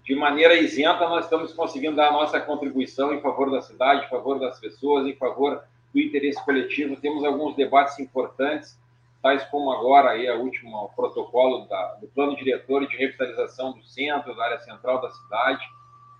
de 0.03 0.15
maneira 0.15 0.55
isenta, 0.55 1.07
nós 1.07 1.25
estamos 1.25 1.53
conseguindo 1.53 1.95
dar 1.95 2.09
a 2.09 2.11
nossa 2.11 2.39
contribuição 2.41 3.13
em 3.13 3.21
favor 3.21 3.49
da 3.49 3.61
cidade, 3.61 4.05
em 4.05 4.09
favor 4.09 4.37
das 4.37 4.59
pessoas, 4.59 5.07
em 5.07 5.15
favor 5.15 5.63
do 5.93 6.01
interesse 6.01 6.43
coletivo. 6.43 6.97
Temos 6.97 7.23
alguns 7.23 7.55
debates 7.55 7.97
importantes, 7.99 8.77
tais 9.23 9.43
como 9.45 9.71
agora 9.71 10.11
aí 10.11 10.27
a 10.27 10.35
última 10.35 10.89
protocolo 10.89 11.65
da, 11.65 11.95
do 11.95 12.07
plano 12.07 12.35
diretor 12.35 12.85
de 12.85 12.97
revitalização 12.97 13.71
do 13.71 13.83
centro, 13.85 14.35
da 14.35 14.43
área 14.43 14.59
central 14.59 15.01
da 15.01 15.09
cidade, 15.09 15.65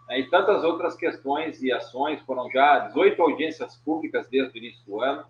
né, 0.07 0.19
e 0.21 0.29
tantas 0.29 0.63
outras 0.63 0.95
questões 0.95 1.61
e 1.61 1.69
ações. 1.69 2.21
Foram 2.21 2.49
já 2.49 2.79
18 2.79 3.21
audiências 3.21 3.75
públicas 3.75 4.25
desde 4.29 4.57
o 4.57 4.57
início 4.57 4.83
do 4.85 5.01
ano. 5.01 5.25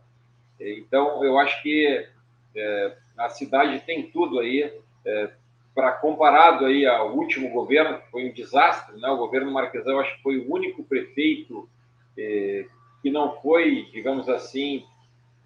Então, 0.60 1.26
eu 1.26 1.38
acho 1.40 1.62
que 1.64 2.08
é, 2.56 2.98
a 3.18 3.28
cidade 3.30 3.80
tem 3.80 4.04
tudo 4.12 4.40
aí 4.40 4.72
é, 5.04 5.32
para 5.74 5.94
comparado 5.94 6.66
aí 6.66 6.86
ao 6.86 7.16
último 7.16 7.50
governo, 7.50 8.00
que 8.00 8.12
foi 8.12 8.30
um 8.30 8.34
desastre, 8.34 9.00
né? 9.02 9.10
O 9.10 9.18
governo 9.18 9.52
Marquesão, 9.52 10.00
acho 10.00 10.16
que 10.16 10.22
foi 10.22 10.38
o 10.38 10.54
único 10.54 10.84
prefeito 10.84 11.68
eh, 12.16 12.68
que 13.02 13.10
não 13.10 13.36
foi, 13.42 13.90
digamos 13.92 14.30
assim, 14.30 14.86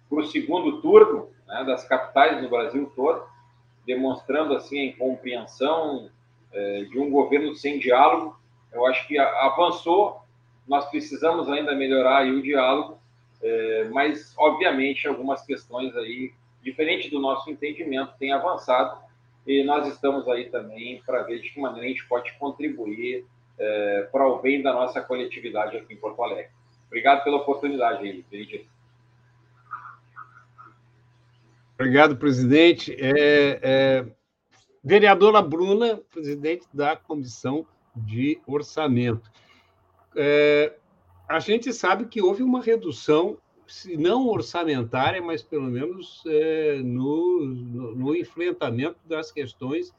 para 0.08 0.20
o 0.20 0.26
segundo 0.26 0.82
turno 0.82 1.30
né, 1.48 1.64
das 1.64 1.84
capitais 1.84 2.40
no 2.40 2.48
Brasil 2.48 2.92
todo, 2.94 3.24
demonstrando 3.84 4.54
assim 4.54 4.80
a 4.80 4.84
incompreensão 4.84 6.08
eh, 6.52 6.86
de 6.90 6.98
um 6.98 7.10
governo 7.10 7.54
sem 7.56 7.78
diálogo. 7.78 8.38
Eu 8.72 8.86
acho 8.86 9.06
que 9.08 9.18
avançou. 9.18 10.20
Nós 10.66 10.84
precisamos 10.90 11.48
ainda 11.48 11.74
melhorar 11.74 12.26
o 12.26 12.42
diálogo, 12.42 12.98
eh, 13.42 13.88
mas 13.90 14.34
obviamente 14.36 15.08
algumas 15.08 15.42
questões 15.44 15.96
aí, 15.96 16.32
diferente 16.62 17.10
do 17.10 17.18
nosso 17.18 17.50
entendimento, 17.50 18.12
têm 18.18 18.32
avançado 18.32 18.98
e 19.46 19.64
nós 19.64 19.88
estamos 19.88 20.28
aí 20.28 20.50
também 20.50 21.02
para 21.06 21.22
ver 21.22 21.40
de 21.40 21.48
que 21.48 21.58
maneira 21.58 21.86
a 21.86 21.88
gente 21.88 22.06
pode 22.06 22.30
contribuir 22.34 23.24
é, 23.58 24.08
para 24.12 24.28
o 24.28 24.40
bem 24.40 24.62
da 24.62 24.74
nossa 24.74 25.00
coletividade 25.00 25.74
aqui 25.76 25.94
em 25.94 25.96
Porto 25.96 26.22
Alegre. 26.22 26.50
Obrigado 26.86 27.24
pela 27.24 27.38
oportunidade, 27.38 28.22
Benedito. 28.30 28.68
Obrigado, 31.80 32.16
presidente. 32.16 32.92
É, 32.98 33.60
é, 33.62 34.06
vereadora 34.82 35.40
Bruna, 35.40 35.98
presidente 36.10 36.66
da 36.74 36.96
Comissão 36.96 37.64
de 37.94 38.40
Orçamento. 38.48 39.30
É, 40.16 40.74
a 41.28 41.38
gente 41.38 41.72
sabe 41.72 42.06
que 42.06 42.20
houve 42.20 42.42
uma 42.42 42.60
redução 42.60 43.38
se 43.64 43.96
não 43.96 44.26
orçamentária, 44.26 45.22
mas 45.22 45.40
pelo 45.40 45.66
menos 45.66 46.24
é, 46.26 46.80
no, 46.82 47.44
no, 47.46 48.16
enfrentamento 48.16 48.98
das 49.06 49.30
questões 49.30 49.94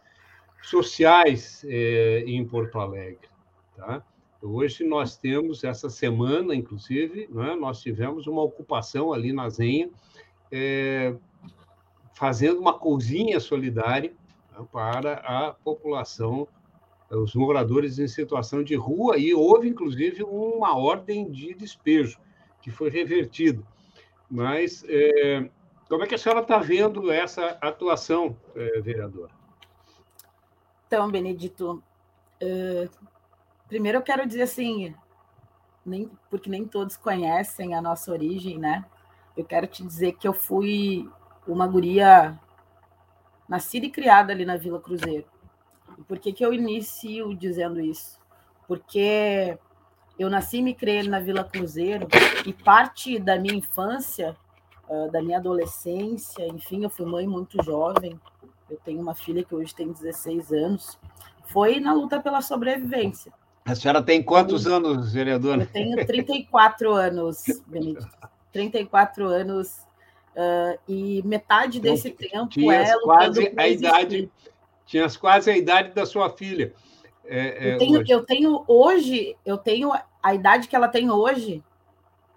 sociais 0.62 1.64
é, 1.66 2.26
em 2.28 2.46
Porto 2.46 2.78
Alegre. 2.78 3.30
Tá? 3.78 4.04
Hoje 4.42 4.84
nós 4.84 5.16
temos, 5.16 5.64
essa 5.64 5.90
semana, 5.90 6.54
inclusive, 6.54 7.30
né, 7.32 7.56
nós 7.56 7.80
tivemos 7.80 8.28
uma 8.28 8.42
ocupação 8.42 9.14
ali 9.14 9.32
na 9.32 9.48
Zenha, 9.48 9.90
é, 10.52 11.16
fazendo 12.20 12.60
uma 12.60 12.78
cozinha 12.78 13.40
solidária 13.40 14.14
né, 14.52 14.68
para 14.74 15.14
a 15.14 15.54
população, 15.54 16.46
os 17.10 17.34
moradores 17.34 17.98
em 17.98 18.10
situação 18.10 18.62
de 18.62 18.76
rua, 18.76 19.18
e 19.18 19.34
houve, 19.34 19.70
inclusive, 19.70 20.22
uma 20.24 20.78
ordem 20.78 21.32
de 21.32 21.54
despejo 21.54 22.20
que 22.62 22.70
foi 22.70 22.90
revertido. 22.90 23.66
Mas 24.30 24.84
é, 24.90 25.50
como 25.88 26.04
é 26.04 26.08
que 26.08 26.14
a 26.14 26.18
senhora 26.18 26.42
está 26.42 26.60
vendo 26.60 27.10
essa 27.10 27.58
atuação, 27.62 28.36
é, 28.54 28.82
vereadora? 28.82 29.32
Então, 30.86 31.10
Benedito, 31.10 31.82
uh, 32.44 33.08
primeiro 33.70 34.00
eu 34.00 34.02
quero 34.02 34.28
dizer 34.28 34.42
assim, 34.42 34.94
nem, 35.86 36.12
porque 36.30 36.50
nem 36.50 36.66
todos 36.66 36.98
conhecem 36.98 37.76
a 37.76 37.82
nossa 37.82 38.12
origem, 38.12 38.60
né? 38.60 38.84
Eu 39.38 39.46
quero 39.46 39.68
te 39.68 39.84
dizer 39.84 40.14
que 40.14 40.28
eu 40.28 40.34
fui 40.34 41.10
uma 41.48 41.68
guria 41.68 42.40
nascida 43.48 43.86
e 43.86 43.90
criada 43.90 44.32
ali 44.32 44.46
na 44.46 44.58
Vila 44.58 44.80
Cruzeiro. 44.80 45.26
E 45.98 46.04
por 46.04 46.20
que, 46.20 46.32
que 46.32 46.46
eu 46.46 46.54
inicio 46.54 47.36
dizendo 47.36 47.80
isso? 47.80 48.20
Porque 48.68 49.58
eu 50.18 50.30
nasci 50.30 50.58
e 50.58 50.62
me 50.62 50.74
criei 50.74 51.04
na 51.04 51.20
Vila 51.20 51.44
Cruzeiro 51.44 52.08
e 52.46 52.54
parte 52.54 53.18
da 53.18 53.38
minha 53.40 53.56
infância, 53.56 54.36
da 55.12 55.22
minha 55.22 55.38
adolescência, 55.38 56.48
enfim, 56.48 56.84
eu 56.84 56.90
fui 56.90 57.06
mãe 57.06 57.28
muito 57.28 57.64
jovem. 57.64 58.20
Eu 58.70 58.78
tenho 58.84 59.02
uma 59.02 59.16
filha 59.16 59.44
que 59.44 59.56
hoje 59.56 59.74
tem 59.74 59.92
16 59.92 60.52
anos. 60.52 61.00
Foi 61.46 61.80
na 61.80 61.94
luta 61.94 62.20
pela 62.22 62.42
sobrevivência. 62.42 63.32
A 63.66 63.76
senhora 63.76 64.02
tem 64.02 64.22
quantos 64.22 64.66
eu, 64.66 64.76
anos, 64.76 65.14
vereadora? 65.14 65.64
Eu 65.64 65.68
tenho 65.68 66.06
34 66.06 66.92
anos, 66.92 67.44
Benedito. 67.68 68.08
34 68.52 69.28
anos. 69.28 69.88
Uh, 70.36 70.80
e 70.88 71.24
metade 71.24 71.80
então, 71.80 71.92
desse 71.92 72.12
tempo 72.12 72.72
é 72.72 72.98
quase 73.02 73.52
a 73.58 73.68
idade 73.68 74.32
tinhas 74.86 75.18
quase 75.18 75.50
a 75.50 75.58
idade 75.58 75.92
da 75.92 76.06
sua 76.06 76.30
filha 76.30 76.72
é, 77.26 77.70
é, 77.70 77.74
eu, 77.74 77.78
tenho, 77.80 78.04
eu 78.08 78.24
tenho 78.24 78.64
hoje 78.68 79.36
eu 79.44 79.58
tenho 79.58 79.92
a 80.22 80.34
idade 80.34 80.68
que 80.68 80.76
ela 80.76 80.88
tem 80.88 81.10
hoje 81.10 81.64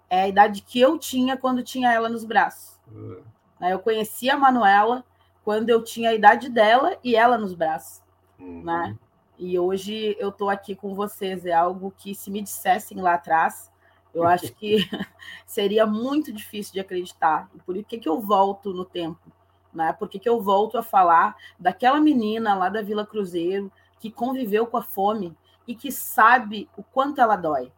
é 0.09 0.23
a 0.23 0.27
idade 0.27 0.63
que 0.63 0.81
eu 0.81 0.97
tinha 0.97 1.37
quando 1.37 1.63
tinha 1.63 1.93
ela 1.93 2.09
nos 2.09 2.25
braços 2.25 2.79
uhum. 2.91 3.21
eu 3.61 3.79
conheci 3.79 4.29
a 4.29 4.37
Manuela 4.37 5.05
quando 5.43 5.69
eu 5.69 5.83
tinha 5.83 6.09
a 6.09 6.15
idade 6.15 6.49
dela 6.49 6.97
e 7.03 7.15
ela 7.15 7.37
nos 7.37 7.53
braços 7.53 8.01
uhum. 8.39 8.63
né 8.63 8.97
e 9.37 9.57
hoje 9.57 10.15
eu 10.19 10.29
estou 10.29 10.49
aqui 10.49 10.75
com 10.75 10.93
vocês. 10.93 11.45
É 11.45 11.53
algo 11.53 11.93
que, 11.97 12.13
se 12.13 12.29
me 12.29 12.41
dissessem 12.41 13.01
lá 13.01 13.15
atrás, 13.15 13.71
eu 14.13 14.23
acho 14.25 14.53
que 14.53 14.77
seria 15.45 15.85
muito 15.85 16.31
difícil 16.31 16.73
de 16.73 16.79
acreditar. 16.79 17.49
Por 17.65 17.81
que, 17.83 17.97
que 17.97 18.07
eu 18.07 18.19
volto 18.19 18.73
no 18.73 18.85
tempo? 18.85 19.31
Né? 19.73 19.91
Por 19.93 20.07
que, 20.07 20.19
que 20.19 20.29
eu 20.29 20.41
volto 20.41 20.77
a 20.77 20.83
falar 20.83 21.35
daquela 21.59 21.99
menina 21.99 22.53
lá 22.53 22.69
da 22.69 22.81
Vila 22.81 23.05
Cruzeiro 23.05 23.71
que 23.99 24.11
conviveu 24.11 24.67
com 24.67 24.77
a 24.77 24.83
fome 24.83 25.35
e 25.67 25.73
que 25.73 25.91
sabe 25.91 26.69
o 26.77 26.83
quanto 26.83 27.19
ela 27.19 27.35
dói? 27.35 27.71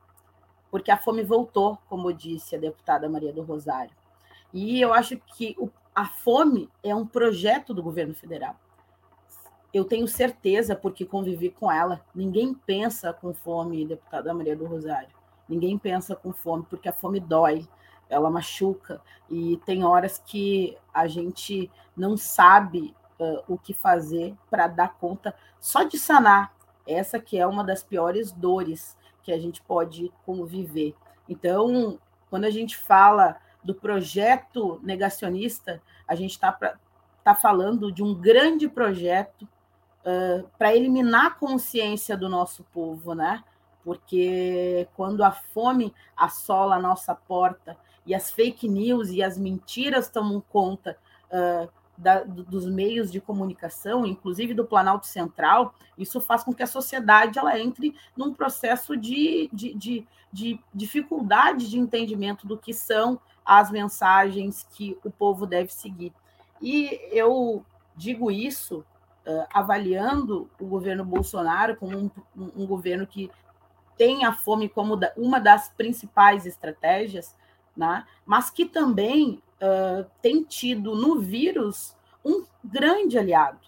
Porque 0.70 0.92
a 0.92 0.98
fome 0.98 1.24
voltou, 1.24 1.78
como 1.88 2.12
disse 2.12 2.56
a 2.56 2.60
deputada 2.60 3.08
Maria 3.08 3.32
do 3.32 3.44
Rosário. 3.44 3.96
E 4.54 4.82
eu 4.82 4.94
acho 4.94 5.18
que 5.18 5.56
a 5.94 6.06
fome 6.06 6.70
é 6.84 6.94
um 6.94 7.08
projeto 7.08 7.74
do 7.74 7.82
governo 7.82 8.14
federal 8.14 8.58
eu 9.76 9.84
tenho 9.84 10.08
certeza, 10.08 10.74
porque 10.74 11.04
convivi 11.04 11.50
com 11.50 11.70
ela, 11.70 12.00
ninguém 12.16 12.54
pensa 12.54 13.12
com 13.12 13.34
fome, 13.34 13.86
deputada 13.86 14.34
Maria 14.34 14.56
do 14.56 14.66
Rosário. 14.66 15.10
Ninguém 15.48 15.78
pensa 15.78 16.16
com 16.16 16.34
fome, 16.34 16.66
porque 16.70 16.90
a 16.90 16.94
fome 16.94 17.20
dói, 17.20 17.68
ela 18.10 18.30
machuca, 18.30 19.02
e 19.30 19.58
tem 19.66 19.84
horas 19.84 20.22
que 20.24 20.78
a 20.94 21.08
gente 21.08 21.72
não 21.96 22.18
sabe 22.18 22.96
uh, 23.20 23.44
o 23.48 23.58
que 23.58 23.74
fazer 23.74 24.36
para 24.50 24.68
dar 24.68 24.96
conta 24.96 25.36
só 25.60 25.84
de 25.84 25.98
sanar. 25.98 26.54
Essa 26.88 27.20
que 27.20 27.38
é 27.38 27.48
uma 27.48 27.64
das 27.64 27.82
piores 27.82 28.32
dores 28.32 28.96
que 29.24 29.32
a 29.32 29.40
gente 29.40 29.62
pode 29.62 30.12
conviver. 30.24 30.96
Então, 31.28 32.00
quando 32.30 32.46
a 32.46 32.52
gente 32.52 32.78
fala 32.78 33.38
do 33.64 33.74
projeto 33.74 34.80
negacionista, 34.84 35.82
a 36.08 36.14
gente 36.14 36.32
está 36.32 36.78
tá 37.24 37.34
falando 37.34 37.92
de 37.92 38.04
um 38.04 38.14
grande 38.14 38.70
projeto 38.70 39.48
uh, 40.06 40.48
para 40.60 40.76
eliminar 40.76 41.26
a 41.26 41.32
consciência 41.32 42.16
do 42.16 42.30
nosso 42.30 42.64
povo, 42.66 43.16
né? 43.16 43.44
Porque 43.86 44.88
quando 44.96 45.24
a 45.24 45.32
fome 45.32 45.94
assola 46.18 46.76
a 46.76 46.82
nossa 46.82 47.14
porta 47.16 47.78
e 48.04 48.16
as 48.16 48.32
fake 48.32 48.68
news 48.68 49.12
e 49.12 49.22
as 49.22 49.38
mentiras 49.38 50.10
tomam 50.10 50.44
conta 50.52 50.98
uh, 51.30 51.70
da, 51.98 52.24
dos 52.24 52.66
meios 52.66 53.12
de 53.12 53.22
comunicação, 53.22 54.06
inclusive 54.06 54.56
do 54.56 54.66
Planalto 54.66 55.06
Central, 55.06 55.74
isso 55.98 56.20
faz 56.20 56.44
com 56.44 56.54
que 56.54 56.64
a 56.64 56.68
sociedade 56.68 57.40
ela 57.40 57.58
entre 57.60 57.96
num 58.18 58.34
processo 58.34 58.98
de, 58.98 59.50
de, 59.54 59.74
de, 59.76 60.08
de 60.34 60.60
dificuldade 60.74 61.70
de 61.70 61.78
entendimento 61.78 62.48
do 62.48 62.58
que 62.58 62.74
são 62.74 63.20
as 63.46 63.70
mensagens 63.70 64.68
que 64.72 64.98
o 65.06 65.12
povo 65.12 65.46
deve 65.46 65.72
seguir. 65.72 66.12
E 66.60 67.00
eu 67.12 67.64
digo 67.96 68.32
isso 68.32 68.84
uh, 69.26 69.46
avaliando 69.54 70.50
o 70.60 70.66
governo 70.66 71.06
Bolsonaro 71.06 71.76
como 71.76 71.98
um, 71.98 72.12
um, 72.36 72.64
um, 72.64 72.66
governo 72.66 73.06
que 73.06 73.30
tem 73.98 74.26
a 74.26 74.34
fome 74.34 74.68
como 74.70 75.00
uma 75.16 75.40
das 75.40 75.70
principais 75.70 76.46
estratégias, 76.46 77.36
né? 77.76 78.06
mas 78.26 78.50
que 78.50 78.66
também 78.66 79.42
uh, 79.62 80.06
tem 80.22 80.44
tido 80.44 80.96
no 80.96 81.20
vírus 81.20 81.96
um 82.24 82.46
grande 82.64 83.18
aliado, 83.18 83.60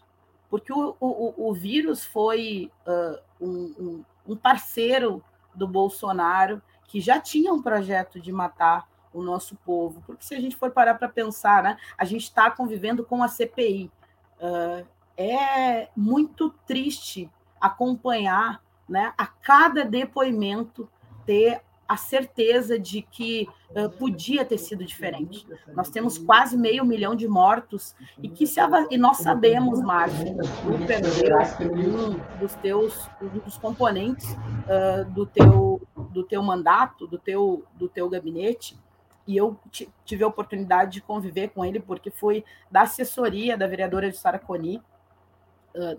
porque 0.50 0.74
o, 0.74 0.96
o, 1.00 1.50
o 1.50 1.54
vírus 1.54 2.06
foi 2.06 2.72
uh, 2.88 3.20
um, 3.40 4.04
um 4.28 4.36
parceiro 4.36 5.24
do 5.54 5.68
Bolsonaro 5.68 6.62
que 6.88 7.02
já 7.02 7.20
tinha 7.20 7.54
um 7.54 7.62
projeto 7.62 8.20
de 8.20 8.32
matar 8.32 8.88
o 9.14 9.22
nosso 9.22 9.56
povo. 9.58 10.02
Porque 10.06 10.24
se 10.24 10.36
a 10.36 10.40
gente 10.40 10.56
for 10.56 10.72
parar 10.72 10.96
para 10.96 11.10
pensar, 11.10 11.64
né, 11.64 11.78
a 11.98 12.06
gente 12.06 12.24
está 12.24 12.50
convivendo 12.50 13.04
com 13.04 13.24
a 13.24 13.28
CPI. 13.28 13.92
Uh, 14.40 14.86
é 15.18 15.90
muito 15.96 16.52
triste 16.66 17.30
acompanhar 17.60 18.62
né, 18.88 19.14
a 19.18 19.26
cada 19.26 19.84
depoimento 19.84 20.90
ter 21.26 21.62
a 21.88 21.96
certeza 21.96 22.78
de 22.78 23.02
que 23.02 23.48
uh, 23.70 23.90
podia 23.90 24.44
ter 24.44 24.58
sido 24.58 24.84
diferente. 24.84 25.48
Nós 25.74 25.90
temos 25.90 26.18
quase 26.18 26.58
meio 26.58 26.84
milhão 26.84 27.16
de 27.16 27.28
mortos 27.28 27.96
e 28.22 28.28
que 28.28 28.46
se 28.46 28.60
e 28.92 28.98
nós 28.98 29.18
sabemos, 29.18 29.82
Márcio, 29.82 30.36
tu 30.36 30.86
perdeu 30.86 31.38
um 31.72 32.40
dos 32.40 32.54
teus 32.56 33.10
um 33.22 33.40
dos 33.40 33.58
componentes 33.58 34.30
uh, 34.32 35.06
do 35.12 35.26
teu 35.26 35.82
do 36.12 36.24
teu 36.24 36.44
mandato, 36.44 37.08
do 37.08 37.18
teu 37.18 37.64
do 37.76 37.88
teu 37.88 38.10
gabinete. 38.10 38.78
E 39.26 39.36
eu 39.36 39.58
tive 40.06 40.24
a 40.24 40.28
oportunidade 40.28 40.92
de 40.94 41.02
conviver 41.02 41.50
com 41.50 41.64
ele 41.64 41.82
porque 41.82 42.10
foi 42.10 42.46
da 42.72 42.82
assessoria 42.82 43.58
da 43.58 43.68
vereadora 43.68 44.10
de 44.10 44.18
Saraconi, 44.18 44.82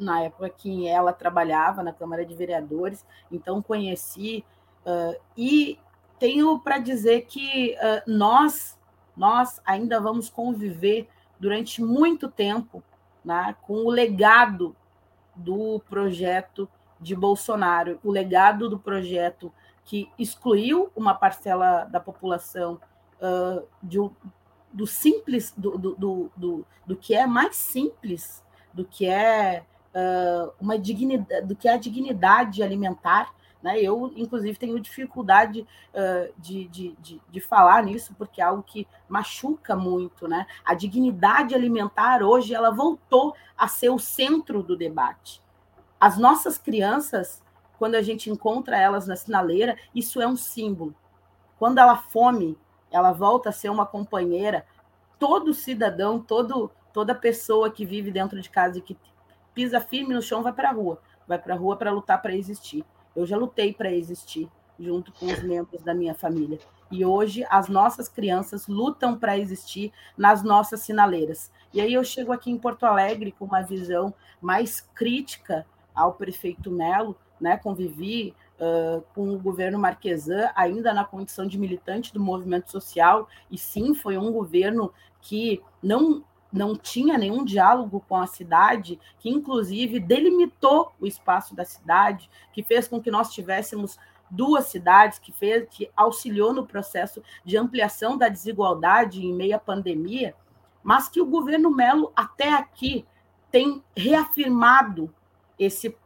na 0.00 0.22
época 0.22 0.48
que 0.50 0.86
ela 0.86 1.12
trabalhava 1.12 1.82
na 1.82 1.92
Câmara 1.92 2.24
de 2.24 2.34
Vereadores, 2.34 3.04
então 3.30 3.62
conheci 3.62 4.44
uh, 4.86 5.18
e 5.36 5.78
tenho 6.18 6.58
para 6.58 6.78
dizer 6.78 7.26
que 7.26 7.76
uh, 7.76 8.10
nós 8.10 8.76
nós 9.16 9.60
ainda 9.64 10.00
vamos 10.00 10.30
conviver 10.30 11.08
durante 11.40 11.82
muito 11.82 12.28
tempo 12.28 12.82
né, 13.24 13.54
com 13.62 13.84
o 13.84 13.90
legado 13.90 14.76
do 15.34 15.80
projeto 15.88 16.68
de 17.00 17.14
Bolsonaro, 17.14 17.98
o 18.02 18.10
legado 18.10 18.68
do 18.68 18.78
projeto 18.78 19.52
que 19.84 20.10
excluiu 20.18 20.90
uma 20.94 21.14
parcela 21.14 21.84
da 21.84 21.98
população 21.98 22.80
uh, 23.20 23.66
de, 23.82 23.98
do 24.72 24.86
simples, 24.86 25.52
do, 25.56 25.78
do, 25.78 26.30
do, 26.36 26.66
do, 26.86 26.96
que 26.96 27.14
é 27.14 27.26
mais 27.26 27.56
simples 27.56 28.44
do 28.72 28.85
que 28.85 29.07
é 29.07 29.64
uh, 29.94 30.52
uma 30.61 30.78
dignidade, 30.78 31.46
do 31.46 31.57
que 31.57 31.68
é 31.68 31.74
a 31.74 31.78
dignidade 31.78 32.62
alimentar. 32.62 33.33
Né? 33.62 33.81
Eu, 33.81 34.12
inclusive, 34.16 34.57
tenho 34.57 34.78
dificuldade 34.78 35.66
uh, 35.92 36.33
de, 36.38 36.68
de, 36.68 36.96
de, 37.00 37.20
de, 37.28 37.40
falar 37.40 37.83
nisso, 37.83 38.14
porque 38.16 38.40
é 38.40 38.44
algo 38.44 38.62
que 38.62 38.87
machuca 39.09 39.74
muito. 39.74 40.28
Né? 40.28 40.46
A 40.64 40.74
dignidade 40.74 41.54
alimentar 41.54 42.22
hoje 42.22 42.54
ela 42.54 42.70
voltou 42.70 43.35
a 43.57 43.66
ser 43.66 43.88
o 43.88 43.98
centro 43.98 44.62
do 44.62 44.76
debate. 44.76 45.42
As 46.00 46.16
nossas 46.16 46.57
crianças, 46.57 47.42
quando 47.78 47.96
a 47.96 48.02
gente 48.02 48.31
encontra 48.31 48.78
elas 48.78 49.09
na 49.09 49.16
sinaleira, 49.16 49.76
isso 49.92 50.20
é 50.20 50.26
um 50.26 50.37
símbolo. 50.37 50.94
Quando 51.59 51.78
ela 51.78 51.96
fome, 51.96 52.57
ela 52.90 53.12
volta 53.12 53.48
a 53.48 53.52
ser 53.52 53.68
uma 53.68 53.85
companheira. 53.85 54.64
Todo 55.18 55.52
cidadão, 55.52 56.20
todo 56.20 56.70
toda 56.92 57.14
pessoa 57.14 57.70
que 57.70 57.85
vive 57.85 58.11
dentro 58.11 58.40
de 58.40 58.51
casa 58.51 58.79
e 58.79 58.83
que 58.83 58.96
pisa 59.55 59.81
firme 59.81 60.14
no 60.14 60.22
chão 60.22 60.42
vai 60.42 60.53
para 60.53 60.70
a 60.70 60.72
rua. 60.72 61.01
Vai 61.27 61.38
para 61.38 61.55
a 61.55 61.57
rua 61.57 61.77
para 61.77 61.90
lutar 61.90 62.20
para 62.22 62.35
existir. 62.35 62.85
Eu 63.14 63.27
já 63.27 63.37
lutei 63.37 63.72
para 63.72 63.92
existir 63.92 64.48
junto 64.79 65.12
com 65.12 65.27
os 65.27 65.42
membros 65.42 65.83
da 65.83 65.92
minha 65.92 66.14
família. 66.14 66.59
E 66.90 67.05
hoje 67.05 67.44
as 67.51 67.68
nossas 67.68 68.09
crianças 68.09 68.66
lutam 68.66 69.18
para 69.18 69.37
existir 69.37 69.92
nas 70.16 70.42
nossas 70.42 70.81
sinaleiras. 70.81 71.51
E 71.72 71.81
aí 71.81 71.92
eu 71.92 72.05
chego 72.05 72.33
aqui 72.33 72.51
em 72.51 72.59
Porto 72.59 72.85
Alegre 72.87 73.33
com 73.33 73.44
uma 73.44 73.61
visão 73.61 74.14
mais 74.40 74.81
crítica 74.81 75.66
ao 75.94 76.14
prefeito 76.14 76.70
Melo, 76.70 77.16
né? 77.40 77.57
Convivi 77.57 78.35
uh, 78.59 79.02
com 79.15 79.35
o 79.35 79.38
governo 79.38 79.79
Marquesan, 79.79 80.50
ainda 80.54 80.94
na 80.94 81.04
condição 81.04 81.46
de 81.46 81.58
militante 81.58 82.15
do 82.15 82.21
movimento 82.21 82.71
social, 82.71 83.29
e 83.50 83.58
sim, 83.58 83.94
foi 83.94 84.17
um 84.17 84.33
governo 84.33 84.92
que 85.21 85.60
não 85.83 86.25
não 86.53 86.75
tinha 86.75 87.19
nenhum 87.19 87.44
diálogo 87.44 88.05
com 88.09 88.17
a 88.17 88.27
cidade, 88.27 88.99
que 89.19 89.29
inclusive 89.29 90.01
delimitou 90.01 90.92
o 91.01 91.07
espaço 91.07 91.55
da 91.55 91.65
cidade, 91.65 92.31
que 92.53 92.63
fez 92.63 92.88
com 92.88 93.01
que 93.01 93.11
nós 93.11 93.33
tivéssemos 93.33 93.99
duas 94.31 94.67
cidades, 94.67 95.19
que 95.19 95.33
fez 95.33 95.67
que 95.71 95.90
auxiliou 95.96 96.53
no 96.53 96.67
processo 96.67 97.23
de 97.44 97.57
ampliação 97.57 98.17
da 98.17 98.29
desigualdade 98.29 99.25
em 99.25 99.33
meio 99.33 99.57
à 99.57 99.59
pandemia, 99.59 100.35
mas 100.83 101.09
que 101.09 101.21
o 101.21 101.27
governo 101.27 101.71
Melo 101.71 102.13
até 102.15 102.53
aqui 102.53 103.07
tem 103.51 103.83
reafirmado 103.96 105.13
esse 105.59 105.96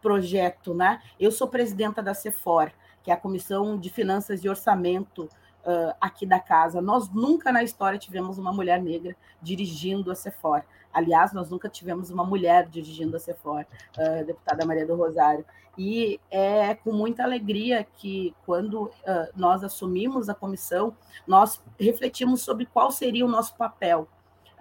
projeto, 0.00 0.72
né? 0.72 1.02
Eu 1.18 1.30
sou 1.30 1.48
presidenta 1.48 2.02
da 2.02 2.14
CEFOR, 2.14 2.70
que 3.02 3.10
é 3.10 3.14
a 3.14 3.16
Comissão 3.16 3.78
de 3.78 3.90
Finanças 3.90 4.44
e 4.44 4.48
Orçamento 4.48 5.28
uh, 5.66 5.94
aqui 6.00 6.24
da 6.24 6.38
casa. 6.38 6.80
Nós 6.80 7.10
nunca 7.10 7.50
na 7.50 7.62
história 7.62 7.98
tivemos 7.98 8.38
uma 8.38 8.52
mulher 8.52 8.80
negra 8.80 9.16
dirigindo 9.42 10.10
a 10.10 10.14
Sephora. 10.14 10.64
Aliás, 10.92 11.32
nós 11.32 11.50
nunca 11.50 11.68
tivemos 11.68 12.10
uma 12.10 12.24
mulher 12.24 12.68
dirigindo 12.68 13.16
a 13.16 13.20
Sephora, 13.20 13.66
uh, 13.98 14.24
deputada 14.24 14.64
Maria 14.64 14.86
do 14.86 14.94
Rosário. 14.94 15.44
E 15.76 16.18
é 16.30 16.74
com 16.74 16.92
muita 16.92 17.22
alegria 17.22 17.86
que, 17.98 18.34
quando 18.46 18.84
uh, 18.84 18.92
nós 19.34 19.62
assumimos 19.62 20.28
a 20.28 20.34
comissão, 20.34 20.96
nós 21.26 21.62
refletimos 21.78 22.40
sobre 22.40 22.64
qual 22.64 22.90
seria 22.90 23.26
o 23.26 23.28
nosso 23.28 23.54
papel. 23.56 24.08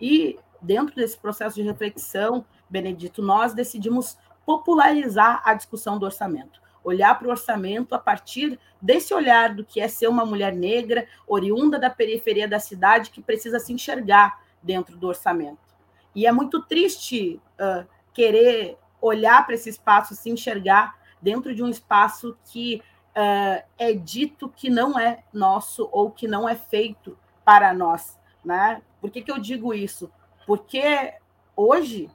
E, 0.01 0.37
dentro 0.61 0.93
desse 0.95 1.17
processo 1.17 1.55
de 1.55 1.61
reflexão, 1.61 2.43
Benedito, 2.69 3.21
nós 3.21 3.53
decidimos 3.53 4.17
popularizar 4.45 5.41
a 5.45 5.53
discussão 5.53 5.97
do 5.97 6.05
orçamento 6.05 6.64
olhar 6.85 7.17
para 7.17 7.27
o 7.27 7.31
orçamento 7.31 7.95
a 7.95 7.99
partir 7.99 8.59
desse 8.79 9.13
olhar 9.13 9.55
do 9.55 9.65
que 9.65 9.81
é 9.81 9.87
ser 9.87 10.07
uma 10.07 10.25
mulher 10.25 10.53
negra, 10.53 11.07
oriunda 11.27 11.79
da 11.79 11.89
periferia 11.89 12.47
da 12.47 12.59
cidade, 12.59 13.09
que 13.09 13.21
precisa 13.21 13.59
se 13.59 13.73
enxergar 13.73 14.41
dentro 14.61 14.95
do 14.95 15.07
orçamento. 15.07 15.57
E 16.13 16.27
é 16.27 16.31
muito 16.31 16.61
triste 16.61 17.41
uh, 17.59 17.85
querer 18.13 18.77
olhar 19.01 19.45
para 19.45 19.55
esse 19.55 19.69
espaço, 19.69 20.15
se 20.15 20.29
enxergar 20.29 20.95
dentro 21.21 21.53
de 21.53 21.63
um 21.63 21.69
espaço 21.69 22.37
que 22.45 22.81
uh, 23.15 23.63
é 23.77 23.93
dito 23.93 24.47
que 24.47 24.69
não 24.69 24.97
é 24.97 25.23
nosso 25.33 25.89
ou 25.91 26.11
que 26.11 26.27
não 26.27 26.47
é 26.47 26.55
feito 26.55 27.17
para 27.43 27.73
nós. 27.73 28.19
Né? 28.43 28.81
Por 29.01 29.09
que, 29.09 29.21
que 29.21 29.31
eu 29.31 29.39
digo 29.39 29.73
isso? 29.73 30.11
Porque 30.45 31.13
hoje 31.55 32.09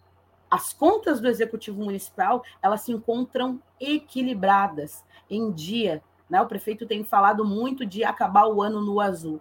as 0.50 0.72
contas 0.72 1.20
do 1.20 1.28
executivo 1.28 1.80
municipal 1.82 2.42
elas 2.60 2.80
se 2.80 2.90
encontram 2.90 3.62
equilibradas 3.78 5.04
em 5.30 5.52
dia. 5.52 6.02
Né? 6.28 6.40
O 6.40 6.46
prefeito 6.46 6.86
tem 6.86 7.04
falado 7.04 7.44
muito 7.44 7.86
de 7.86 8.02
acabar 8.02 8.46
o 8.46 8.60
ano 8.60 8.80
no 8.80 9.00
azul. 9.00 9.40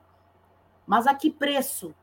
Mas 0.86 1.08
a 1.08 1.16
que 1.16 1.32
preço? 1.32 1.96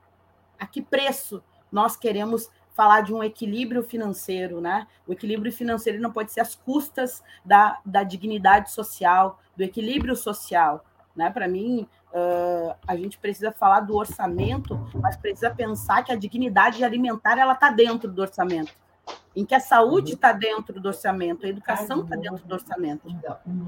A 0.58 0.66
que 0.66 0.82
preço 0.82 1.42
nós 1.70 1.96
queremos 1.96 2.50
falar 2.74 3.00
de 3.00 3.14
um 3.14 3.22
equilíbrio 3.22 3.82
financeiro, 3.82 4.60
né? 4.60 4.86
O 5.06 5.12
equilíbrio 5.12 5.50
financeiro 5.50 6.00
não 6.00 6.12
pode 6.12 6.30
ser 6.30 6.40
às 6.40 6.54
custas 6.54 7.22
da, 7.44 7.80
da 7.84 8.02
dignidade 8.02 8.70
social, 8.70 9.40
do 9.56 9.62
equilíbrio 9.62 10.14
social, 10.14 10.84
né? 11.16 11.30
Para 11.30 11.48
mim, 11.48 11.88
uh, 12.12 12.76
a 12.86 12.94
gente 12.94 13.18
precisa 13.18 13.50
falar 13.50 13.80
do 13.80 13.96
orçamento, 13.96 14.78
mas 14.94 15.16
precisa 15.16 15.50
pensar 15.50 16.04
que 16.04 16.12
a 16.12 16.16
dignidade 16.16 16.84
alimentar 16.84 17.38
ela 17.38 17.54
está 17.54 17.70
dentro 17.70 18.10
do 18.10 18.20
orçamento 18.20 18.74
em 19.36 19.44
que 19.44 19.54
a 19.54 19.60
saúde 19.60 20.14
está 20.14 20.32
dentro 20.32 20.80
do 20.80 20.88
orçamento, 20.88 21.44
a 21.44 21.48
educação 21.48 22.00
está 22.00 22.16
dentro 22.16 22.46
do 22.46 22.54
orçamento. 22.54 23.06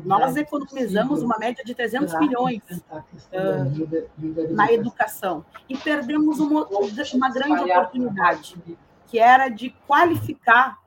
Nós 0.03 0.35
economizamos 0.35 1.23
uma 1.23 1.39
média 1.39 1.63
de 1.63 1.75
300 1.75 2.19
milhões 2.19 2.63
uh, 2.71 4.55
na 4.55 4.73
educação 4.73 5.45
e 5.69 5.77
perdemos 5.77 6.41
uma, 6.41 6.67
uma 6.67 7.31
grande 7.31 7.71
oportunidade, 7.71 8.57
que 9.07 9.19
era 9.19 9.51
de 9.51 9.69
qualificar 9.87 10.79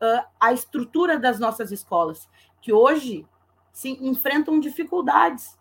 uh, 0.00 0.24
a 0.38 0.52
estrutura 0.52 1.18
das 1.18 1.40
nossas 1.40 1.72
escolas, 1.72 2.28
que 2.62 2.72
hoje 2.72 3.26
se 3.72 3.90
enfrentam 4.00 4.60
dificuldades, 4.60 5.58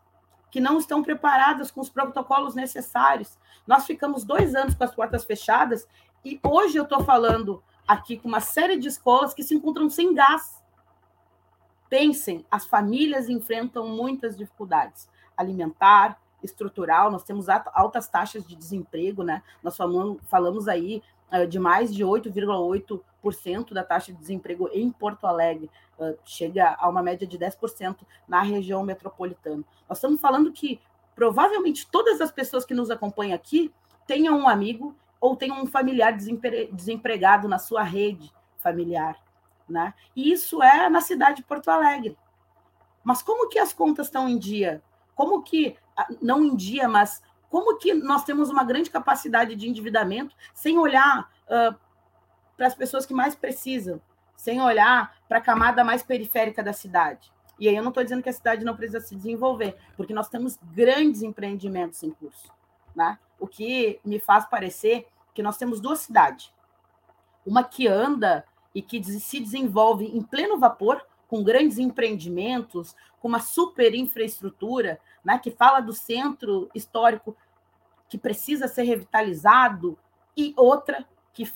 que 0.52 0.60
não 0.60 0.78
estão 0.78 1.02
preparadas 1.02 1.72
com 1.72 1.82
os 1.82 1.90
protocolos 1.90 2.54
necessários. 2.54 3.36
Nós 3.66 3.86
ficamos 3.86 4.24
dois 4.24 4.54
anos 4.54 4.76
com 4.76 4.84
as 4.84 4.94
portas 4.94 5.24
fechadas 5.24 5.88
e 6.24 6.40
hoje 6.44 6.78
eu 6.78 6.84
estou 6.84 7.04
falando 7.04 7.64
aqui 7.90 8.18
com 8.18 8.28
uma 8.28 8.40
série 8.40 8.78
de 8.78 8.88
escolas 8.88 9.34
que 9.34 9.42
se 9.42 9.56
encontram 9.56 9.90
sem 9.90 10.14
gás. 10.14 10.64
Pensem, 11.90 12.46
as 12.52 12.64
famílias 12.64 13.28
enfrentam 13.28 13.88
muitas 13.88 14.38
dificuldades 14.38 15.10
alimentar, 15.36 16.22
estrutural, 16.44 17.10
nós 17.10 17.24
temos 17.24 17.48
altas 17.50 18.08
taxas 18.08 18.46
de 18.46 18.56
desemprego, 18.56 19.24
né? 19.24 19.42
Nós 19.64 19.76
falamos, 19.76 20.22
falamos 20.30 20.68
aí 20.68 21.02
uh, 21.32 21.48
de 21.48 21.58
mais 21.58 21.92
de 21.92 22.06
8,8% 22.06 23.74
da 23.74 23.84
taxa 23.84 24.12
de 24.12 24.20
desemprego 24.20 24.70
em 24.72 24.92
Porto 24.92 25.26
Alegre, 25.26 25.72
uh, 25.98 26.16
chega 26.24 26.78
a 26.80 26.88
uma 26.88 27.02
média 27.02 27.26
de 27.26 27.40
10% 27.40 27.98
na 28.28 28.44
região 28.44 28.84
metropolitana. 28.84 29.64
Nós 29.90 29.98
estamos 29.98 30.22
falando 30.22 30.52
que 30.52 30.80
provavelmente 31.16 31.90
todas 31.90 32.22
as 32.22 32.32
pessoas 32.32 32.66
que 32.66 32.76
nos 32.76 32.92
acompanham 32.92 33.34
aqui 33.34 33.74
tenham 34.06 34.38
um 34.38 34.48
amigo 34.48 34.96
ou 35.20 35.36
tem 35.36 35.52
um 35.52 35.66
familiar 35.66 36.16
desempregado 36.72 37.48
na 37.48 37.60
sua 37.60 37.84
rede 37.84 38.32
familiar, 38.58 39.18
né? 39.68 39.94
E 40.16 40.32
isso 40.32 40.62
é 40.62 40.90
na 40.90 41.02
cidade 41.02 41.38
de 41.38 41.44
Porto 41.44 41.70
Alegre. 41.70 42.18
Mas 43.04 43.22
como 43.22 43.50
que 43.50 43.60
as 43.60 43.74
contas 43.74 44.08
estão 44.08 44.28
em 44.28 44.38
dia? 44.38 44.82
Como 45.16 45.42
que 45.42 45.76
ah, 45.98 46.08
não 46.22 46.44
em 46.44 46.56
dia, 46.56 46.88
mas 46.88 47.22
como 47.50 47.78
que 47.78 47.94
nós 47.94 48.24
temos 48.24 48.50
uma 48.50 48.64
grande 48.64 48.90
capacidade 48.90 49.56
de 49.56 49.68
endividamento 49.68 50.36
sem 50.54 50.78
olhar 50.78 51.30
uh, 51.46 51.76
para 52.56 52.68
as 52.68 52.76
pessoas 52.76 53.06
que 53.06 53.14
mais 53.14 53.36
precisam, 53.36 54.02
sem 54.36 54.62
olhar 54.62 55.18
para 55.28 55.40
a 55.40 55.42
camada 55.42 55.84
mais 55.84 56.04
periférica 56.04 56.62
da 56.62 56.74
cidade? 56.74 57.32
E 57.60 57.68
aí 57.68 57.76
eu 57.76 57.82
não 57.82 57.90
estou 57.90 58.04
dizendo 58.04 58.24
que 58.24 58.30
a 58.30 58.34
cidade 58.34 58.64
não 58.64 58.76
precisa 58.76 59.02
se 59.02 59.16
desenvolver, 59.16 59.76
porque 59.98 60.14
nós 60.14 60.30
temos 60.30 60.58
grandes 60.72 61.22
empreendimentos 61.22 62.02
em 62.04 62.12
curso, 62.12 62.54
né? 62.96 63.20
O 63.40 63.48
que 63.48 64.00
me 64.04 64.20
faz 64.20 64.46
parecer 64.46 65.08
que 65.34 65.44
nós 65.44 65.58
temos 65.58 65.80
duas 65.80 66.00
cidades. 66.00 66.54
Uma 67.46 67.64
que 67.64 67.88
anda 67.88 68.46
e 68.74 68.82
que 68.82 69.04
se 69.04 69.40
desenvolve 69.40 70.06
em 70.06 70.22
pleno 70.22 70.60
vapor, 70.60 71.04
com 71.28 71.44
grandes 71.44 71.78
empreendimentos, 71.78 72.96
com 73.20 73.28
uma 73.28 73.40
super 73.40 73.94
infraestrutura, 73.94 75.00
né, 75.24 75.38
que 75.38 75.52
fala 75.52 75.80
do 75.80 75.94
centro 75.94 76.70
histórico 76.74 77.36
que 78.08 78.18
precisa 78.18 78.68
ser 78.68 78.84
revitalizado, 78.84 79.98
e 80.36 80.54
outra 80.56 81.06
que 81.34 81.52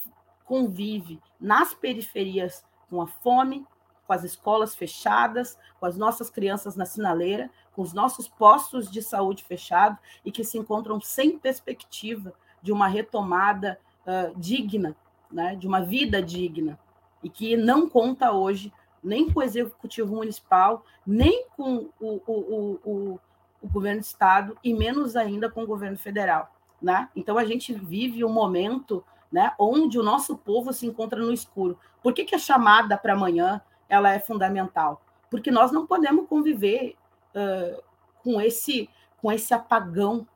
convive 0.45 1.19
nas 1.39 1.73
periferias 1.73 2.65
com 2.89 3.01
a 3.01 3.07
fome, 3.07 3.65
com 4.05 4.13
as 4.13 4.23
escolas 4.23 4.75
fechadas, 4.75 5.57
com 5.79 5.85
as 5.85 5.97
nossas 5.97 6.29
crianças 6.29 6.75
na 6.75 6.85
sinaleira, 6.85 7.49
com 7.75 7.81
os 7.81 7.93
nossos 7.93 8.27
postos 8.27 8.89
de 8.89 9.01
saúde 9.01 9.43
fechados 9.43 9.99
e 10.23 10.31
que 10.31 10.43
se 10.43 10.57
encontram 10.57 10.99
sem 11.01 11.37
perspectiva 11.37 12.33
de 12.61 12.71
uma 12.71 12.87
retomada 12.87 13.79
uh, 14.05 14.37
digna, 14.39 14.95
né, 15.31 15.55
de 15.55 15.67
uma 15.67 15.81
vida 15.81 16.21
digna, 16.21 16.79
e 17.23 17.29
que 17.29 17.57
não 17.57 17.89
conta 17.89 18.31
hoje 18.31 18.71
nem 19.03 19.29
com 19.29 19.39
o 19.39 19.43
executivo 19.43 20.15
municipal, 20.15 20.85
nem 21.05 21.45
com 21.57 21.89
o, 21.99 22.21
o, 22.25 22.79
o, 22.85 23.19
o 23.61 23.69
governo 23.69 24.01
do 24.01 24.05
estado 24.05 24.57
e 24.63 24.73
menos 24.73 25.15
ainda 25.15 25.49
com 25.49 25.63
o 25.63 25.67
governo 25.67 25.97
federal. 25.97 26.53
Né? 26.81 27.09
Então 27.15 27.37
a 27.37 27.45
gente 27.45 27.73
vive 27.73 28.23
um 28.23 28.31
momento 28.31 29.03
né, 29.31 29.53
onde 29.57 29.97
o 29.97 30.03
nosso 30.03 30.37
povo 30.37 30.71
se 30.71 30.85
encontra 30.85 31.19
no 31.19 31.33
escuro. 31.33 31.77
Por 32.01 32.13
que, 32.13 32.23
que 32.23 32.35
a 32.35 32.39
chamada 32.39 32.97
para 32.97 33.13
amanhã 33.13 33.61
ela 33.93 34.11
é 34.11 34.19
fundamental? 34.19 35.01
Porque 35.29 35.51
nós 35.51 35.71
não 35.71 35.87
podemos 35.87 36.27
conviver 36.27 36.95
uh, 37.35 37.81
com 38.23 38.41
esse 38.41 38.89
com 39.21 39.31
esse 39.31 39.53
apagão, 39.53 40.27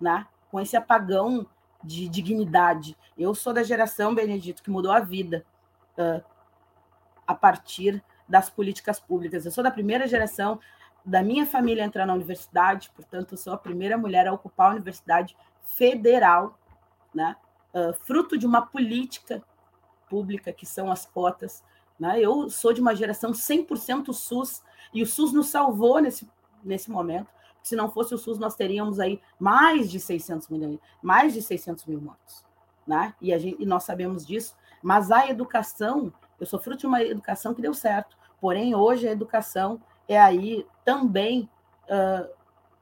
né? 0.00 0.26
com 0.50 0.58
esse 0.58 0.74
apagão 0.74 1.46
de 1.84 2.08
dignidade. 2.08 2.96
Eu 3.16 3.34
sou 3.34 3.52
da 3.52 3.62
geração, 3.62 4.14
Benedito, 4.14 4.62
que 4.62 4.70
mudou 4.70 4.90
a 4.90 5.00
vida 5.00 5.44
uh, 5.98 6.24
a 7.26 7.34
partir 7.34 8.02
das 8.26 8.48
políticas 8.48 8.98
públicas. 8.98 9.44
Eu 9.44 9.52
sou 9.52 9.62
da 9.62 9.70
primeira 9.70 10.06
geração 10.06 10.58
da 11.04 11.22
minha 11.22 11.44
família 11.44 11.84
entrar 11.84 12.06
na 12.06 12.14
universidade, 12.14 12.90
portanto, 12.94 13.36
sou 13.36 13.52
a 13.52 13.58
primeira 13.58 13.98
mulher 13.98 14.26
a 14.28 14.32
ocupar 14.32 14.70
a 14.70 14.74
universidade 14.74 15.36
federal, 15.62 16.58
né? 17.14 17.36
Uh, 17.74 17.92
fruto 18.04 18.38
de 18.38 18.46
uma 18.46 18.62
política 18.62 19.42
pública, 20.08 20.52
que 20.52 20.66
são 20.66 20.90
as 20.90 21.04
cotas. 21.06 21.64
Né? 21.98 22.20
Eu 22.20 22.50
sou 22.50 22.72
de 22.72 22.80
uma 22.80 22.94
geração 22.94 23.32
100% 23.32 24.12
SUS, 24.12 24.62
e 24.92 25.02
o 25.02 25.06
SUS 25.06 25.32
nos 25.32 25.48
salvou 25.48 26.00
nesse, 26.00 26.28
nesse 26.62 26.90
momento. 26.90 27.28
Se 27.62 27.76
não 27.76 27.90
fosse 27.90 28.14
o 28.14 28.18
SUS, 28.18 28.38
nós 28.38 28.56
teríamos 28.56 28.98
aí 28.98 29.20
mais 29.38 29.90
de 29.90 30.00
600 30.00 30.48
milhões, 30.48 30.78
mais 31.00 31.32
de 31.32 31.40
600 31.40 31.86
mil 31.86 32.00
mortos. 32.00 32.44
Né? 32.86 33.14
E, 33.20 33.36
gente, 33.38 33.62
e 33.62 33.66
nós 33.66 33.84
sabemos 33.84 34.26
disso. 34.26 34.56
Mas 34.82 35.12
a 35.12 35.28
educação, 35.28 36.12
eu 36.40 36.46
sou 36.46 36.58
fruto 36.58 36.80
de 36.80 36.86
uma 36.86 37.02
educação 37.02 37.54
que 37.54 37.62
deu 37.62 37.72
certo. 37.72 38.16
Porém, 38.40 38.74
hoje 38.74 39.06
a 39.06 39.12
educação 39.12 39.80
é 40.08 40.20
aí 40.20 40.66
também 40.84 41.48
uh, 41.84 42.28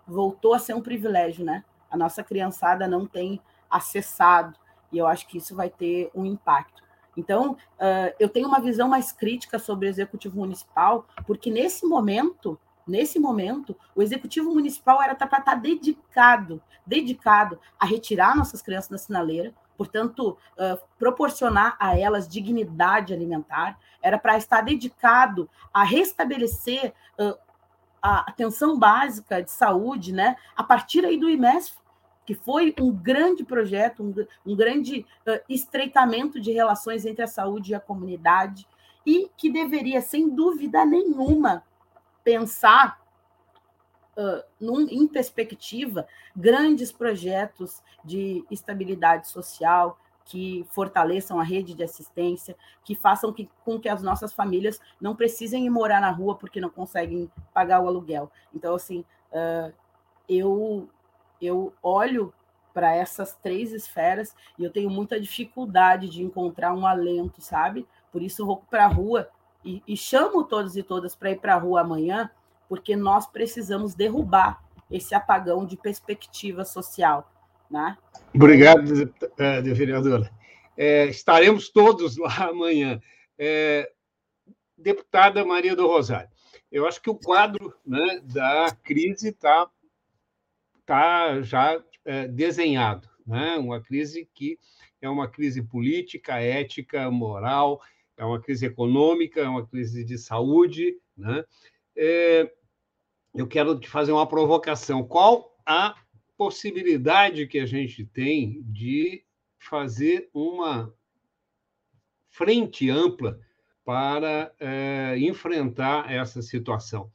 voltou 0.07 0.55
a 0.55 0.59
ser 0.59 0.75
um 0.75 0.81
privilégio, 0.81 1.45
né? 1.45 1.63
A 1.91 1.97
nossa 1.97 2.25
criançada 2.25 2.89
não 2.89 3.07
tem 3.07 3.41
acessado, 3.69 4.59
e 4.91 4.99
eu 4.99 5.07
acho 5.07 5.27
que 5.27 5.39
isso 5.39 5.55
vai 5.55 5.69
ter 5.69 6.11
um 6.15 6.25
impacto. 6.25 6.83
Então, 7.17 7.53
uh, 7.53 8.15
eu 8.19 8.29
tenho 8.29 8.49
uma 8.49 8.61
visão 8.61 8.89
mais 8.89 9.13
crítica 9.13 9.59
sobre 9.59 9.87
o 9.87 9.89
executivo 9.89 10.39
municipal, 10.39 11.07
porque 11.27 11.51
nesse 11.51 11.87
momento, 11.87 12.59
nesse 12.87 13.19
momento, 13.19 13.77
o 13.95 14.03
executivo 14.03 14.53
municipal 14.53 15.03
era 15.03 15.15
para 15.15 15.39
estar 15.39 15.55
dedicado, 15.55 16.63
dedicado 16.87 17.59
a 17.79 17.87
retirar 17.87 18.37
nossas 18.37 18.63
crianças 18.63 18.91
da 18.91 18.99
sinaleira, 18.99 19.55
portanto, 19.77 20.37
uh, 20.59 20.79
proporcionar 20.99 21.77
a 21.81 21.99
elas 21.99 22.29
dignidade 22.29 23.15
alimentar, 23.15 23.79
era 24.03 24.19
para 24.19 24.37
estar 24.37 24.61
dedicado 24.61 25.49
a 25.73 25.83
restabelecer 25.83 26.93
uh, 27.19 27.39
a 28.03 28.21
atenção 28.21 28.79
básica 28.79 29.43
de 29.43 29.51
saúde, 29.51 30.13
né, 30.13 30.37
a 30.57 30.63
partir 30.63 31.05
aí 31.05 31.19
do 31.19 31.29
IMESF, 31.29 31.80
que 32.31 32.35
foi 32.37 32.73
um 32.81 32.93
grande 32.93 33.43
projeto, 33.43 34.05
um, 34.05 34.15
um 34.53 34.55
grande 34.55 35.05
uh, 35.27 35.41
estreitamento 35.49 36.41
de 36.41 36.53
relações 36.53 37.05
entre 37.05 37.25
a 37.25 37.27
saúde 37.27 37.73
e 37.73 37.75
a 37.75 37.81
comunidade, 37.81 38.69
e 39.05 39.29
que 39.37 39.51
deveria, 39.51 40.01
sem 40.01 40.29
dúvida 40.33 40.85
nenhuma, 40.85 41.65
pensar 42.23 43.01
uh, 44.17 44.45
num, 44.61 44.83
em 44.83 45.09
perspectiva 45.09 46.07
grandes 46.37 46.93
projetos 46.93 47.83
de 48.05 48.45
estabilidade 48.49 49.27
social, 49.27 49.99
que 50.25 50.65
fortaleçam 50.71 51.41
a 51.41 51.43
rede 51.43 51.75
de 51.75 51.83
assistência, 51.83 52.57
que 52.85 52.95
façam 52.95 53.33
que, 53.33 53.51
com 53.65 53.81
que 53.81 53.89
as 53.89 54.05
nossas 54.05 54.33
famílias 54.33 54.81
não 55.01 55.17
precisem 55.17 55.67
ir 55.67 55.71
morar 55.71 56.01
na 56.01 56.13
rua 56.13 56.37
porque 56.37 56.61
não 56.61 56.71
conseguem 56.71 57.29
pagar 57.53 57.81
o 57.81 57.89
aluguel. 57.89 58.31
Então, 58.55 58.77
assim, 58.77 59.05
uh, 59.33 59.75
eu, 60.29 60.89
eu 61.41 61.73
olho 61.83 62.33
para 62.73 62.95
essas 62.95 63.35
três 63.37 63.73
esferas 63.73 64.35
e 64.59 64.65
eu 64.65 64.71
tenho 64.71 64.91
muita 64.91 65.21
dificuldade 65.21 66.09
de 66.09 66.23
encontrar 66.23 66.73
um 66.73 66.87
alento, 66.87 67.41
sabe? 67.41 67.87
Por 68.13 68.23
isso, 68.23 68.43
eu 68.43 68.47
vou 68.47 68.57
para 68.71 68.85
a 68.85 68.89
rua 68.89 69.29
e, 69.65 69.83
e 69.87 69.97
chamo 69.97 70.45
todos 70.45 70.77
e 70.77 70.83
todas 70.83 71.15
para 71.15 71.31
ir 71.33 71.41
para 71.41 71.55
a 71.55 71.59
rua 71.59 71.81
amanhã, 71.81 72.31
porque 72.69 72.97
nós 72.97 73.27
precisamos 73.27 73.95
derrubar 73.95 74.63
esse 74.91 75.15
apagão 75.15 75.67
de 75.67 75.77
perspectiva 75.77 76.65
social 76.65 77.31
né? 77.71 77.97
Obrigado, 78.35 79.15
eh, 79.39 79.61
vereadora. 79.63 80.31
É, 80.77 81.07
estaremos 81.07 81.69
todos 81.69 82.17
lá 82.17 82.49
amanhã. 82.49 83.01
É, 83.39 83.91
deputada 84.77 85.45
Maria 85.45 85.77
do 85.77 85.87
Rosário, 85.87 86.29
eu 86.71 86.87
acho 86.87 87.01
que 87.01 87.11
o 87.11 87.15
quadro 87.15 87.75
né, 87.87 88.21
da 88.25 88.75
crise 88.83 89.29
está 89.29 89.71
tá 90.91 91.41
já 91.43 91.83
é, 92.05 92.27
desenhado. 92.27 93.09
Né? 93.27 93.57
Uma 93.57 93.81
crise 93.81 94.29
que 94.35 94.59
é 95.01 95.09
uma 95.09 95.29
crise 95.29 95.63
política, 95.63 96.41
ética, 96.41 97.11
moral, 97.11 97.81
é 98.17 98.25
uma 98.25 98.41
crise 98.41 98.67
econômica, 98.67 99.41
é 99.41 99.49
uma 99.49 99.67
crise 99.67 100.05
de 100.05 100.19
saúde. 100.19 100.97
Né? 101.17 101.45
É, 101.97 102.53
eu 103.35 103.47
quero 103.47 103.79
te 103.79 103.89
fazer 103.89 104.13
uma 104.13 104.27
provocação. 104.27 105.05
Qual 105.05 105.57
a 105.65 105.95
possibilidade 106.37 107.47
que 107.47 107.59
a 107.59 107.67
gente 107.67 108.05
tem 108.05 108.63
de 108.65 109.25
fazer 109.59 110.29
uma 110.33 110.93
frente 112.31 112.89
ampla 112.89 113.39
para 113.85 114.53
é, 114.59 115.17
enfrentar 115.19 116.11
essa 116.11 116.41
situação. 116.41 117.11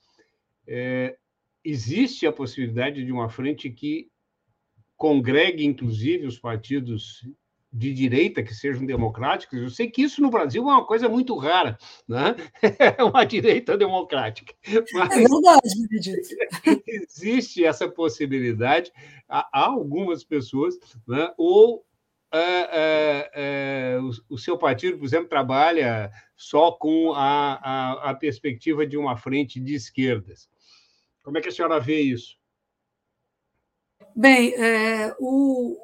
É, 0.67 1.17
existe 1.65 2.27
a 2.27 2.31
possibilidade 2.31 3.03
de 3.03 3.11
uma 3.11 3.27
frente 3.27 3.69
que 3.69 4.07
congregue, 4.95 5.65
inclusive, 5.65 6.27
os 6.27 6.39
partidos 6.39 7.27
de 7.73 7.93
direita 7.93 8.41
que 8.41 8.53
sejam 8.53 8.85
democráticos. 8.85 9.59
Eu 9.59 9.69
sei 9.69 9.89
que 9.89 10.03
isso 10.03 10.21
no 10.21 10.29
Brasil 10.29 10.63
é 10.63 10.73
uma 10.73 10.85
coisa 10.85 11.09
muito 11.09 11.35
rara, 11.35 11.77
né? 12.07 12.35
É 12.97 13.03
uma 13.03 13.25
direita 13.25 13.77
democrática. 13.77 14.53
Mas 14.93 15.11
é 15.11 15.23
verdade, 15.23 15.69
Benedito. 15.89 16.83
Existe 16.87 17.65
essa 17.65 17.89
possibilidade. 17.89 18.91
Há 19.27 19.47
algumas 19.51 20.23
pessoas, 20.23 20.77
né? 21.05 21.33
ou 21.37 21.83
é, 22.31 22.39
é, 22.39 23.31
é, 23.33 23.99
o, 23.99 24.35
o, 24.35 24.37
seu 24.37 24.57
partido, 24.57 24.97
por 24.97 25.05
exemplo, 25.05 25.29
trabalha 25.29 26.11
só 26.35 26.71
com 26.71 27.13
a, 27.13 27.55
a, 27.55 28.09
a 28.11 28.13
perspectiva 28.13 28.85
de 28.85 28.97
uma 28.97 29.17
frente 29.17 29.59
de 29.59 29.73
esquerdas. 29.73 30.49
Como 31.25 31.39
é 31.39 31.41
que 31.41 31.49
a 31.49 31.51
senhora 31.51 31.79
vê 31.79 32.01
isso? 32.01 32.37
Bem, 34.15 34.53
é, 34.53 35.15
o, 35.19 35.75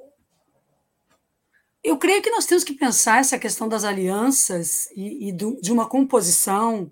eu 1.84 1.98
creio 1.98 2.22
que 2.22 2.30
nós 2.30 2.46
temos 2.46 2.64
que 2.64 2.76
pensar 2.76 3.20
essa 3.20 3.40
questão 3.40 3.68
das 3.68 3.84
alianças 3.84 4.86
e, 4.96 5.30
e 5.30 5.32
do, 5.34 5.60
de 5.60 5.72
uma 5.72 5.90
composição 5.90 6.92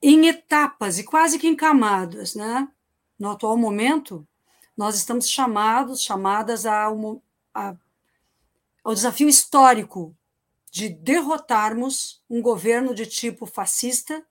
em 0.00 0.26
etapas 0.26 0.98
e 0.98 1.04
quase 1.04 1.38
que 1.38 1.46
em 1.46 1.54
camadas, 1.54 2.34
né? 2.34 2.66
No 3.18 3.28
atual 3.28 3.58
momento, 3.58 4.26
nós 4.74 4.96
estamos 4.96 5.28
chamados, 5.28 6.00
chamadas 6.00 6.64
a, 6.64 6.88
uma, 6.88 7.20
a, 7.52 7.76
ao 8.82 8.94
desafio 8.94 9.28
histórico 9.28 10.16
de 10.72 10.88
derrotarmos 10.88 12.24
um 12.30 12.40
governo 12.40 12.94
de 12.94 13.04
tipo 13.04 13.44
fascista, 13.44 14.26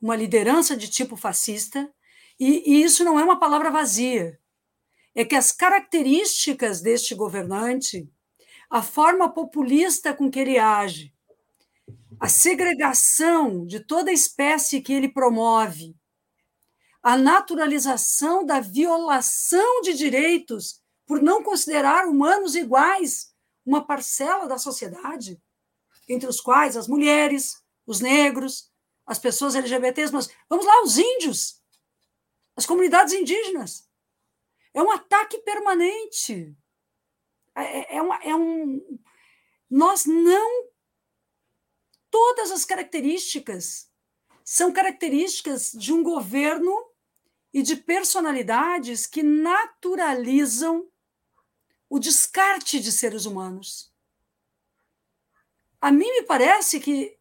uma 0.00 0.16
liderança 0.16 0.76
de 0.76 0.88
tipo 0.88 1.16
fascista, 1.16 1.92
e, 2.38 2.62
e 2.66 2.82
isso 2.82 3.04
não 3.04 3.18
é 3.18 3.24
uma 3.24 3.38
palavra 3.38 3.70
vazia. 3.70 4.38
É 5.14 5.24
que 5.24 5.34
as 5.34 5.50
características 5.50 6.80
deste 6.80 7.14
governante, 7.14 8.08
a 8.70 8.82
forma 8.82 9.28
populista 9.28 10.14
com 10.14 10.30
que 10.30 10.38
ele 10.38 10.58
age, 10.58 11.12
a 12.20 12.28
segregação 12.28 13.66
de 13.66 13.80
toda 13.80 14.12
espécie 14.12 14.80
que 14.80 14.92
ele 14.92 15.08
promove, 15.08 15.96
a 17.02 17.16
naturalização 17.16 18.44
da 18.44 18.60
violação 18.60 19.80
de 19.82 19.94
direitos 19.94 20.82
por 21.06 21.22
não 21.22 21.42
considerar 21.42 22.06
humanos 22.06 22.54
iguais 22.54 23.32
uma 23.64 23.84
parcela 23.84 24.46
da 24.46 24.58
sociedade, 24.58 25.40
entre 26.08 26.28
os 26.28 26.40
quais 26.40 26.76
as 26.76 26.88
mulheres, 26.88 27.62
os 27.86 28.00
negros, 28.00 28.67
as 29.08 29.18
pessoas 29.18 29.56
LGBTs, 29.56 30.12
mas 30.12 30.28
vamos 30.50 30.66
lá, 30.66 30.82
os 30.82 30.98
índios, 30.98 31.62
as 32.54 32.66
comunidades 32.66 33.14
indígenas. 33.14 33.88
É 34.74 34.82
um 34.82 34.90
ataque 34.90 35.38
permanente. 35.38 36.54
É, 37.54 37.62
é, 37.62 37.96
é, 37.96 38.02
uma, 38.02 38.16
é 38.22 38.34
um. 38.36 39.00
Nós 39.70 40.04
não. 40.04 40.68
Todas 42.10 42.50
as 42.50 42.64
características 42.64 43.90
são 44.44 44.72
características 44.72 45.72
de 45.72 45.92
um 45.92 46.02
governo 46.02 46.72
e 47.52 47.62
de 47.62 47.76
personalidades 47.76 49.06
que 49.06 49.22
naturalizam 49.22 50.86
o 51.88 51.98
descarte 51.98 52.78
de 52.78 52.92
seres 52.92 53.24
humanos. 53.24 53.92
A 55.80 55.90
mim 55.90 56.10
me 56.10 56.22
parece 56.22 56.80
que 56.80 57.17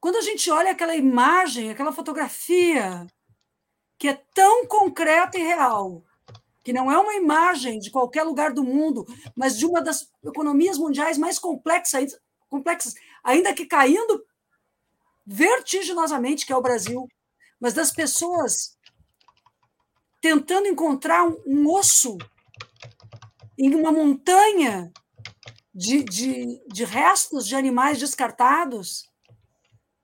quando 0.00 0.16
a 0.16 0.22
gente 0.22 0.50
olha 0.50 0.72
aquela 0.72 0.96
imagem, 0.96 1.70
aquela 1.70 1.92
fotografia 1.92 3.06
que 3.98 4.08
é 4.08 4.14
tão 4.32 4.66
concreta 4.66 5.38
e 5.38 5.42
real, 5.42 6.02
que 6.64 6.72
não 6.72 6.90
é 6.90 6.98
uma 6.98 7.14
imagem 7.14 7.78
de 7.78 7.90
qualquer 7.90 8.22
lugar 8.22 8.52
do 8.52 8.64
mundo, 8.64 9.06
mas 9.36 9.58
de 9.58 9.66
uma 9.66 9.82
das 9.82 10.10
economias 10.24 10.78
mundiais 10.78 11.18
mais 11.18 11.38
complexas, 11.38 12.18
complexas 12.48 12.94
ainda 13.22 13.52
que 13.52 13.66
caindo 13.66 14.24
vertiginosamente, 15.26 16.46
que 16.46 16.52
é 16.52 16.56
o 16.56 16.62
Brasil, 16.62 17.06
mas 17.60 17.74
das 17.74 17.92
pessoas 17.92 18.78
tentando 20.20 20.66
encontrar 20.66 21.24
um, 21.26 21.36
um 21.46 21.70
osso 21.70 22.16
em 23.58 23.74
uma 23.74 23.92
montanha 23.92 24.90
de, 25.74 26.02
de, 26.04 26.62
de 26.68 26.84
restos 26.84 27.46
de 27.46 27.54
animais 27.54 27.98
descartados, 27.98 29.09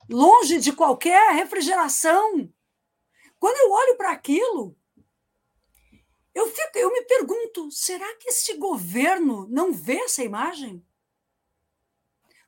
longe 0.08 0.58
de 0.58 0.72
qualquer 0.72 1.34
refrigeração. 1.34 2.52
Quando 3.38 3.56
eu 3.56 3.70
olho 3.70 3.96
para 3.96 4.12
aquilo, 4.12 4.76
eu, 6.34 6.48
fico, 6.48 6.78
eu 6.78 6.92
me 6.92 7.02
pergunto, 7.02 7.70
será 7.70 8.14
que 8.16 8.28
esse 8.28 8.54
governo 8.56 9.46
não 9.48 9.72
vê 9.72 9.96
essa 10.00 10.22
imagem? 10.22 10.86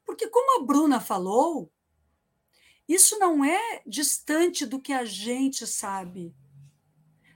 Porque, 0.05 0.29
como 0.29 0.61
a 0.61 0.65
Bruna 0.65 1.01
falou, 1.01 1.73
isso 2.89 3.19
não 3.19 3.45
é 3.45 3.83
distante 3.87 4.65
do 4.65 4.81
que 4.81 4.93
a 4.93 5.05
gente 5.05 5.67
sabe. 5.67 6.35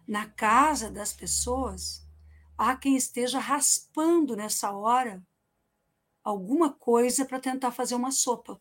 Na 0.06 0.28
casa 0.28 0.90
das 0.90 1.12
pessoas, 1.12 2.06
há 2.56 2.76
quem 2.76 2.96
esteja 2.96 3.38
raspando 3.38 4.34
nessa 4.34 4.72
hora 4.72 5.22
alguma 6.24 6.72
coisa 6.72 7.24
para 7.24 7.40
tentar 7.40 7.72
fazer 7.72 7.94
uma 7.94 8.10
sopa. 8.10 8.60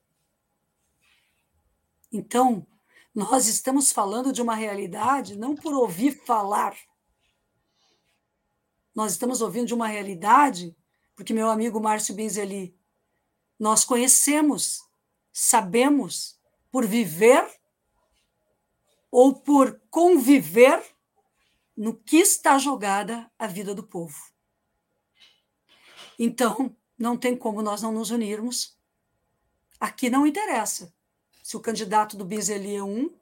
Então, 2.11 2.67
nós 3.15 3.47
estamos 3.47 3.91
falando 3.91 4.33
de 4.33 4.41
uma 4.41 4.55
realidade 4.55 5.37
não 5.37 5.55
por 5.55 5.73
ouvir 5.73 6.11
falar, 6.25 6.75
nós 8.93 9.13
estamos 9.13 9.41
ouvindo 9.41 9.67
de 9.67 9.73
uma 9.73 9.87
realidade, 9.87 10.75
porque 11.15 11.33
meu 11.33 11.49
amigo 11.49 11.79
Márcio 11.79 12.13
Binzeli, 12.13 12.77
nós 13.57 13.85
conhecemos, 13.85 14.85
sabemos, 15.31 16.37
por 16.69 16.85
viver 16.85 17.47
ou 19.09 19.33
por 19.33 19.79
conviver 19.89 20.83
no 21.75 21.95
que 21.95 22.17
está 22.17 22.57
jogada 22.57 23.31
a 23.39 23.47
vida 23.47 23.73
do 23.73 23.83
povo. 23.83 24.31
Então, 26.19 26.75
não 26.97 27.17
tem 27.17 27.35
como 27.35 27.61
nós 27.61 27.81
não 27.81 27.91
nos 27.91 28.11
unirmos. 28.11 28.77
Aqui 29.79 30.09
não 30.09 30.27
interessa 30.27 30.93
se 31.51 31.57
o 31.57 31.59
candidato 31.59 32.15
do 32.15 32.23
Bizeli 32.23 32.77
é 32.77 32.81
um 32.81 33.13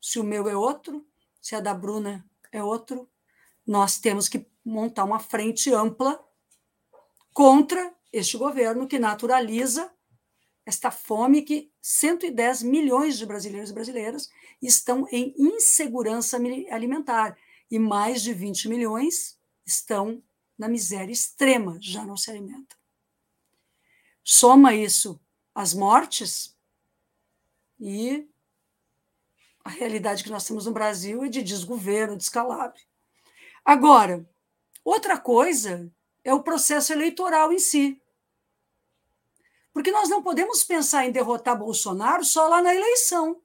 se 0.00 0.20
o 0.20 0.22
meu 0.22 0.48
é 0.48 0.56
outro, 0.56 1.04
se 1.42 1.56
a 1.56 1.60
da 1.60 1.74
Bruna 1.74 2.24
é 2.52 2.62
outro, 2.62 3.10
nós 3.66 3.98
temos 3.98 4.28
que 4.28 4.46
montar 4.64 5.02
uma 5.02 5.18
frente 5.18 5.74
ampla 5.74 6.24
contra 7.32 7.92
este 8.12 8.36
governo 8.36 8.86
que 8.86 8.96
naturaliza 8.96 9.92
esta 10.64 10.92
fome 10.92 11.42
que 11.42 11.68
110 11.82 12.62
milhões 12.62 13.18
de 13.18 13.26
brasileiros 13.26 13.70
e 13.70 13.74
brasileiras 13.74 14.30
estão 14.62 15.08
em 15.10 15.34
insegurança 15.36 16.36
alimentar 16.70 17.36
e 17.68 17.76
mais 17.76 18.22
de 18.22 18.32
20 18.32 18.68
milhões 18.68 19.36
estão 19.66 20.22
na 20.56 20.68
miséria 20.68 21.12
extrema, 21.12 21.76
já 21.80 22.04
não 22.04 22.16
se 22.16 22.30
alimentam. 22.30 22.78
Soma 24.22 24.76
isso 24.76 25.20
às 25.52 25.74
mortes 25.74 26.56
e 27.78 28.28
a 29.64 29.70
realidade 29.70 30.24
que 30.24 30.30
nós 30.30 30.44
temos 30.44 30.66
no 30.66 30.72
Brasil 30.72 31.24
é 31.24 31.28
de 31.28 31.42
desgoverno, 31.42 32.16
descalabro. 32.16 32.80
Agora, 33.64 34.28
outra 34.84 35.18
coisa 35.18 35.92
é 36.24 36.32
o 36.32 36.42
processo 36.42 36.92
eleitoral 36.92 37.52
em 37.52 37.58
si. 37.58 38.00
Porque 39.72 39.90
nós 39.92 40.08
não 40.08 40.22
podemos 40.22 40.64
pensar 40.64 41.04
em 41.06 41.12
derrotar 41.12 41.58
Bolsonaro 41.58 42.24
só 42.24 42.48
lá 42.48 42.62
na 42.62 42.74
eleição. 42.74 43.40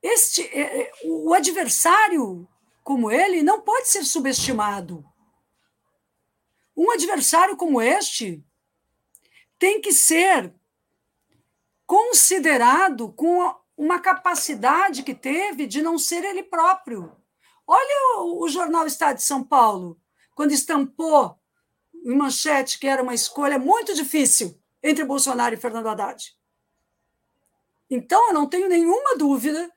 Este, 0.00 0.42
é, 0.42 0.82
é, 0.82 0.92
o 1.04 1.34
adversário 1.34 2.48
como 2.82 3.10
ele 3.10 3.42
não 3.42 3.62
pode 3.62 3.88
ser 3.88 4.04
subestimado. 4.04 5.04
Um 6.76 6.90
adversário 6.90 7.56
como 7.56 7.80
este 7.80 8.44
tem 9.58 9.80
que 9.80 9.92
ser 9.92 10.54
considerado 11.86 13.12
com 13.12 13.54
uma 13.76 13.98
capacidade 13.98 15.02
que 15.02 15.14
teve 15.14 15.66
de 15.66 15.82
não 15.82 15.98
ser 15.98 16.24
ele 16.24 16.42
próprio. 16.42 17.14
Olha 17.66 18.20
o, 18.20 18.44
o 18.44 18.48
jornal 18.48 18.86
Estado 18.86 19.16
de 19.16 19.22
São 19.22 19.42
Paulo, 19.42 20.00
quando 20.34 20.52
estampou 20.52 21.38
em 22.04 22.14
manchete 22.14 22.78
que 22.78 22.86
era 22.86 23.02
uma 23.02 23.14
escolha 23.14 23.58
muito 23.58 23.94
difícil 23.94 24.60
entre 24.82 25.04
Bolsonaro 25.04 25.54
e 25.54 25.58
Fernando 25.58 25.88
Haddad. 25.88 26.36
Então, 27.88 28.28
eu 28.28 28.34
não 28.34 28.46
tenho 28.46 28.68
nenhuma 28.68 29.16
dúvida 29.16 29.70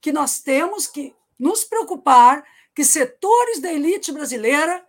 que 0.00 0.12
nós 0.12 0.40
temos 0.40 0.86
que 0.86 1.14
nos 1.38 1.64
preocupar 1.64 2.44
que 2.74 2.84
setores 2.84 3.60
da 3.60 3.72
elite 3.72 4.10
brasileira, 4.12 4.84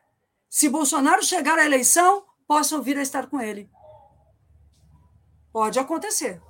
se 0.50 0.70
Bolsonaro 0.70 1.24
chegar 1.24 1.58
à 1.58 1.66
eleição, 1.66 2.26
possam 2.48 2.82
vir 2.82 2.98
a 2.98 3.02
estar 3.02 3.28
com 3.28 3.40
ele. 3.40 3.70
Pode 5.52 5.80
acontecer. 5.80 6.42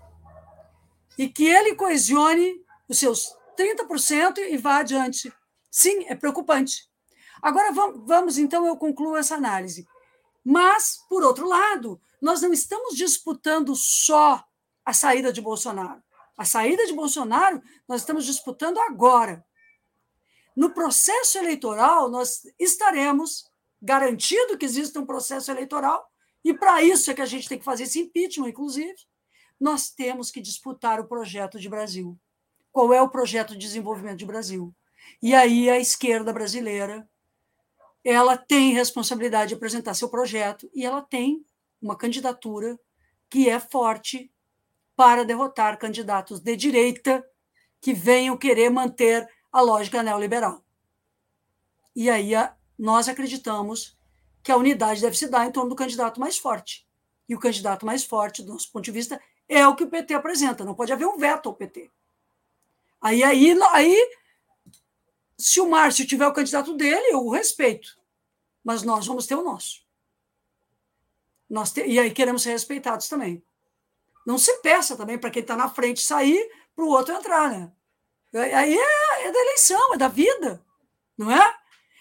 E 1.18 1.28
que 1.30 1.46
ele 1.46 1.76
coesione 1.76 2.62
os 2.88 3.00
seus 3.00 3.36
30% 3.58 4.38
e 4.40 4.58
vá 4.58 4.78
adiante. 4.78 5.32
Sim, 5.72 6.06
é 6.08 6.16
preocupante. 6.16 6.90
Agora 7.42 7.72
vamos, 7.72 8.38
então, 8.38 8.66
eu 8.66 8.76
concluo 8.76 9.18
essa 9.18 9.36
análise. 9.36 9.88
Mas, 10.44 11.00
por 11.10 11.24
outro 11.24 11.48
lado, 11.48 12.00
nós 12.22 12.42
não 12.42 12.54
estamos 12.54 12.96
disputando 12.96 13.76
só 13.76 14.44
a 14.86 14.94
saída 14.94 15.32
de 15.34 15.42
Bolsonaro. 15.42 16.02
A 16.38 16.46
saída 16.46 16.86
de 16.86 16.94
Bolsonaro 16.94 17.62
nós 17.88 18.02
estamos 18.02 18.26
disputando 18.26 18.80
agora. 18.80 19.46
No 20.56 20.74
processo 20.74 21.38
eleitoral, 21.38 22.10
nós 22.10 22.42
estaremos 22.60 23.50
garantindo 23.82 24.58
que 24.58 24.66
existe 24.66 24.98
um 24.98 25.06
processo 25.06 25.52
eleitoral, 25.52 26.10
e 26.44 26.54
para 26.54 26.82
isso 26.82 27.10
é 27.10 27.14
que 27.14 27.22
a 27.22 27.26
gente 27.26 27.50
tem 27.50 27.60
que 27.60 27.66
fazer 27.66 27.84
esse 27.84 28.00
impeachment, 28.00 28.50
inclusive. 28.50 28.96
Nós 29.60 29.90
temos 29.90 30.32
que 30.32 30.42
disputar 30.42 31.00
o 31.00 31.08
projeto 31.08 31.60
de 31.60 31.70
Brasil. 31.70 32.18
Qual 32.72 32.94
é 32.94 33.02
o 33.02 33.10
projeto 33.10 33.54
de 33.54 33.60
desenvolvimento 33.60 34.18
de 34.18 34.26
Brasil? 34.26 34.74
E 35.22 35.34
aí 35.34 35.70
a 35.70 35.80
esquerda 35.80 36.34
brasileira 36.34 37.08
ela 38.04 38.38
tem 38.38 38.72
responsabilidade 38.72 39.50
de 39.50 39.56
apresentar 39.56 39.96
seu 39.96 40.10
projeto 40.10 40.70
e 40.76 40.86
ela 40.86 41.02
tem 41.02 41.44
uma 41.82 41.98
candidatura 41.98 42.80
que 43.30 43.50
é 43.50 43.60
forte 43.60 44.32
para 44.96 45.26
derrotar 45.26 45.80
candidatos 45.80 46.40
de 46.40 46.56
direita 46.56 47.26
que 47.82 47.94
venham 47.94 48.38
querer 48.38 48.70
manter 48.70 49.28
a 49.52 49.60
lógica 49.62 50.04
neoliberal. 50.04 50.64
E 51.96 52.10
aí 52.10 52.32
nós 52.78 53.10
acreditamos 53.10 53.98
que 54.44 54.52
a 54.52 54.58
unidade 54.58 55.02
deve 55.02 55.18
se 55.18 55.28
dar 55.28 55.48
em 55.48 55.52
torno 55.52 55.70
do 55.70 55.76
candidato 55.76 56.20
mais 56.20 56.38
forte. 56.38 56.88
E 57.28 57.34
o 57.34 57.40
candidato 57.40 57.86
mais 57.86 58.04
forte, 58.04 58.44
do 58.44 58.54
nosso 58.54 58.72
ponto 58.72 58.86
de 58.86 58.92
vista, 58.92 59.20
é 59.48 59.68
o 59.68 59.76
que 59.76 59.84
o 59.84 59.90
PT 59.90 60.14
apresenta. 60.14 60.64
Não 60.66 60.76
pode 60.76 60.92
haver 60.92 61.08
um 61.08 61.18
veto 61.18 61.50
ao 61.50 61.56
PT. 61.56 61.90
Aí, 63.02 63.24
aí, 63.24 63.58
aí 63.72 64.10
se 65.38 65.60
o 65.60 65.70
Márcio 65.70 66.08
tiver 66.08 66.28
o 66.28 66.34
candidato 66.34 66.74
dele, 66.74 67.08
eu 67.12 67.26
o 67.26 67.32
respeito. 67.32 67.98
Mas 68.64 68.84
nós 68.84 69.06
vamos 69.06 69.28
ter 69.28 69.36
o 69.36 69.44
nosso. 69.44 69.84
Nós 71.50 71.72
te... 71.72 71.86
E 71.86 72.00
aí 72.00 72.12
queremos 72.12 72.42
ser 72.42 72.52
respeitados 72.52 73.08
também. 73.08 73.44
Não 74.26 74.38
se 74.38 74.54
peça 74.62 74.96
também 74.96 75.18
para 75.18 75.30
quem 75.30 75.42
está 75.42 75.56
na 75.56 75.70
frente 75.70 76.02
sair, 76.02 76.50
para 76.76 76.84
o 76.84 76.90
outro 76.90 77.14
entrar, 77.14 77.50
né? 77.50 77.72
Aí 78.34 78.78
é, 78.78 79.28
é 79.28 79.32
da 79.32 79.40
eleição, 79.40 79.94
é 79.94 79.98
da 79.98 80.08
vida, 80.08 80.64
não 81.18 81.32
é? 81.32 81.58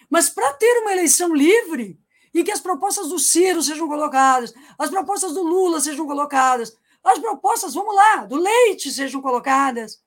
Mas 0.09 0.29
para 0.29 0.53
ter 0.53 0.79
uma 0.81 0.91
eleição 0.91 1.33
livre 1.33 1.99
e 2.33 2.43
que 2.43 2.51
as 2.51 2.59
propostas 2.59 3.07
do 3.07 3.19
Ciro 3.19 3.61
sejam 3.61 3.87
colocadas, 3.87 4.53
as 4.77 4.89
propostas 4.89 5.33
do 5.33 5.43
Lula 5.43 5.79
sejam 5.79 6.05
colocadas, 6.05 6.77
as 7.05 7.19
propostas, 7.19 7.73
vamos 7.73 7.95
lá, 7.95 8.25
do 8.25 8.35
Leite 8.35 8.91
sejam 8.91 9.21
colocadas, 9.21 10.01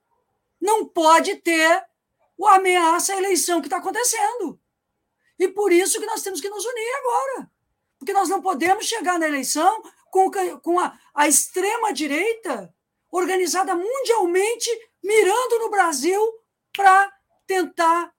não 0.60 0.86
pode 0.86 1.36
ter 1.36 1.84
o 2.36 2.46
ameaça 2.46 3.12
à 3.12 3.16
eleição 3.16 3.60
que 3.60 3.66
está 3.66 3.78
acontecendo. 3.78 4.60
E 5.38 5.48
por 5.48 5.72
isso 5.72 6.00
que 6.00 6.06
nós 6.06 6.22
temos 6.22 6.40
que 6.40 6.48
nos 6.48 6.64
unir 6.64 6.94
agora. 6.96 7.50
Porque 7.98 8.12
nós 8.12 8.28
não 8.28 8.42
podemos 8.42 8.86
chegar 8.86 9.18
na 9.18 9.28
eleição 9.28 9.82
com, 10.10 10.30
com 10.62 10.80
a, 10.80 10.98
a 11.14 11.28
extrema-direita 11.28 12.74
organizada 13.10 13.74
mundialmente 13.74 14.68
mirando 15.02 15.58
no 15.60 15.70
Brasil 15.70 16.20
para 16.72 17.12
tentar 17.46 18.12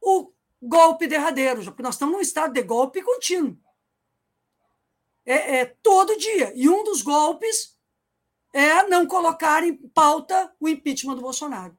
o 0.00 0.32
golpe 0.60 1.06
derradeiro, 1.06 1.64
porque 1.64 1.82
nós 1.82 1.94
estamos 1.94 2.14
num 2.14 2.20
estado 2.20 2.52
de 2.52 2.62
golpe 2.62 3.02
contínuo. 3.02 3.56
É, 5.24 5.58
é, 5.58 5.64
todo 5.82 6.16
dia. 6.16 6.52
E 6.54 6.68
um 6.68 6.84
dos 6.84 7.02
golpes 7.02 7.77
é 8.58 8.88
não 8.88 9.06
colocar 9.06 9.62
em 9.62 9.76
pauta 9.76 10.52
o 10.58 10.68
impeachment 10.68 11.14
do 11.14 11.22
Bolsonaro. 11.22 11.78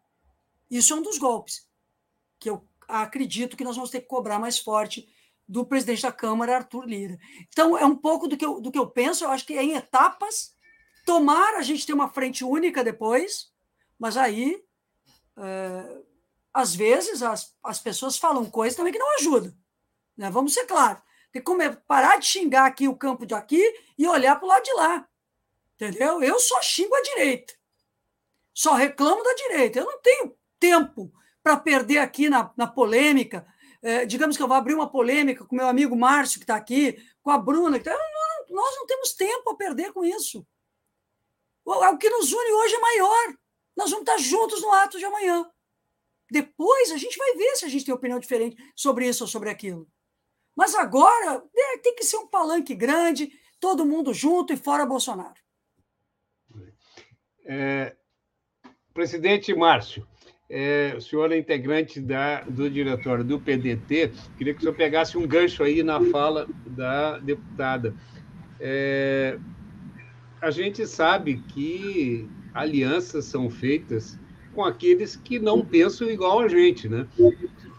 Isso 0.72 0.94
é 0.94 0.96
um 0.96 1.02
dos 1.02 1.18
golpes 1.18 1.68
que 2.40 2.50
eu 2.50 2.66
acredito 2.88 3.58
que 3.58 3.66
nós 3.66 3.76
vamos 3.76 3.92
ter 3.92 4.00
que 4.00 4.08
cobrar 4.08 4.40
mais 4.40 4.58
forte 4.58 5.06
do 5.46 5.66
presidente 5.66 6.04
da 6.04 6.12
Câmara, 6.12 6.56
Arthur 6.56 6.86
Lira. 6.86 7.20
Então, 7.50 7.78
é 7.78 7.86
um 7.86 7.98
pouco 7.98 8.30
do 8.30 8.38
que 8.38 8.46
eu, 8.46 8.62
do 8.62 8.72
que 8.72 8.80
eu 8.80 8.90
penso, 8.90 9.26
eu 9.26 9.30
acho 9.30 9.46
que 9.46 9.58
é 9.58 9.64
em 9.64 9.74
etapas. 9.74 10.56
Tomara 11.06 11.58
a 11.58 11.62
gente 11.62 11.86
ter 11.86 11.92
uma 11.92 12.08
frente 12.08 12.46
única 12.46 12.82
depois, 12.82 13.52
mas 13.98 14.16
aí, 14.16 14.64
é, 15.38 16.02
às 16.54 16.74
vezes, 16.74 17.22
as, 17.22 17.58
as 17.62 17.80
pessoas 17.80 18.18
falam 18.18 18.50
coisas 18.50 18.78
também 18.78 18.94
que 18.94 19.00
não 19.00 19.16
ajudam. 19.18 19.54
Né? 20.16 20.30
Vamos 20.30 20.54
ser 20.54 20.66
claros. 20.66 21.02
Tem 21.34 21.44
que 21.44 21.70
parar 21.86 22.18
de 22.18 22.26
xingar 22.26 22.68
aqui 22.68 22.88
o 22.88 22.96
campo 22.96 23.26
de 23.26 23.34
aqui 23.34 23.62
e 23.98 24.08
olhar 24.08 24.38
para 24.38 24.46
o 24.46 24.50
lado 24.50 24.64
de 24.64 24.74
lá. 24.76 25.09
Entendeu? 25.80 26.22
Eu 26.22 26.38
só 26.40 26.62
xingo 26.62 26.94
a 26.94 27.02
direita. 27.02 27.54
Só 28.54 28.74
reclamo 28.74 29.24
da 29.24 29.34
direita. 29.34 29.80
Eu 29.80 29.86
não 29.86 30.02
tenho 30.02 30.38
tempo 30.60 31.10
para 31.42 31.56
perder 31.56 32.00
aqui 32.00 32.30
na, 32.30 32.52
na 32.58 32.68
polêmica. 32.68 33.48
É, 33.82 34.06
digamos 34.06 34.36
que 34.36 34.44
eu 34.44 34.48
vou 34.48 34.58
abrir 34.58 34.74
uma 34.74 34.92
polêmica 34.92 35.46
com 35.46 35.56
meu 35.56 35.68
amigo 35.68 35.96
Márcio, 35.96 36.38
que 36.38 36.44
está 36.44 36.58
aqui, 36.58 37.02
com 37.22 37.32
a 37.32 37.38
Bruna. 37.38 37.80
Que 37.80 37.86
tá, 37.86 37.92
não, 37.92 38.56
nós 38.58 38.76
não 38.76 38.86
temos 38.86 39.14
tempo 39.14 39.52
a 39.52 39.56
perder 39.56 39.94
com 39.94 40.04
isso. 40.04 40.46
O, 41.64 41.72
o 41.72 41.98
que 41.98 42.10
nos 42.10 42.34
une 42.34 42.52
hoje 42.52 42.76
é 42.76 42.80
maior. 42.80 43.38
Nós 43.78 43.90
vamos 43.90 44.02
estar 44.02 44.18
juntos 44.18 44.62
no 44.62 44.74
ato 44.74 45.00
de 45.00 45.06
amanhã. 45.06 45.50
Depois 46.30 46.92
a 46.92 46.98
gente 46.98 47.18
vai 47.18 47.36
ver 47.36 47.56
se 47.56 47.64
a 47.64 47.70
gente 47.70 47.86
tem 47.86 47.94
opinião 47.94 48.20
diferente 48.20 48.62
sobre 48.76 49.08
isso 49.08 49.24
ou 49.24 49.30
sobre 49.30 49.50
aquilo. 49.50 49.88
Mas 50.58 50.76
agora 50.76 51.42
é, 51.56 51.78
tem 51.78 51.96
que 51.96 52.04
ser 52.04 52.18
um 52.18 52.28
palanque 52.28 52.76
grande, 52.76 53.32
todo 53.62 53.86
mundo 53.86 54.14
junto 54.14 54.52
e 54.52 54.58
fora 54.58 54.86
Bolsonaro. 54.86 55.40
É, 57.52 57.96
presidente 58.94 59.52
Márcio, 59.56 60.06
é, 60.48 60.94
o 60.96 61.02
senhor 61.02 61.32
é 61.32 61.38
integrante 61.38 62.00
da, 62.00 62.42
do 62.42 62.70
diretório 62.70 63.24
do 63.24 63.40
PDT, 63.40 64.12
queria 64.38 64.54
que 64.54 64.60
o 64.60 64.62
senhor 64.62 64.76
pegasse 64.76 65.18
um 65.18 65.26
gancho 65.26 65.64
aí 65.64 65.82
na 65.82 66.00
fala 66.00 66.48
da 66.68 67.18
deputada. 67.18 67.96
É, 68.60 69.40
a 70.40 70.52
gente 70.52 70.86
sabe 70.86 71.40
que 71.48 72.30
alianças 72.54 73.26
são 73.26 73.50
feitas 73.50 74.20
com 74.54 74.64
aqueles 74.64 75.16
que 75.16 75.40
não 75.40 75.66
pensam 75.66 76.08
igual 76.08 76.42
a 76.42 76.48
gente, 76.48 76.88
né? 76.88 77.08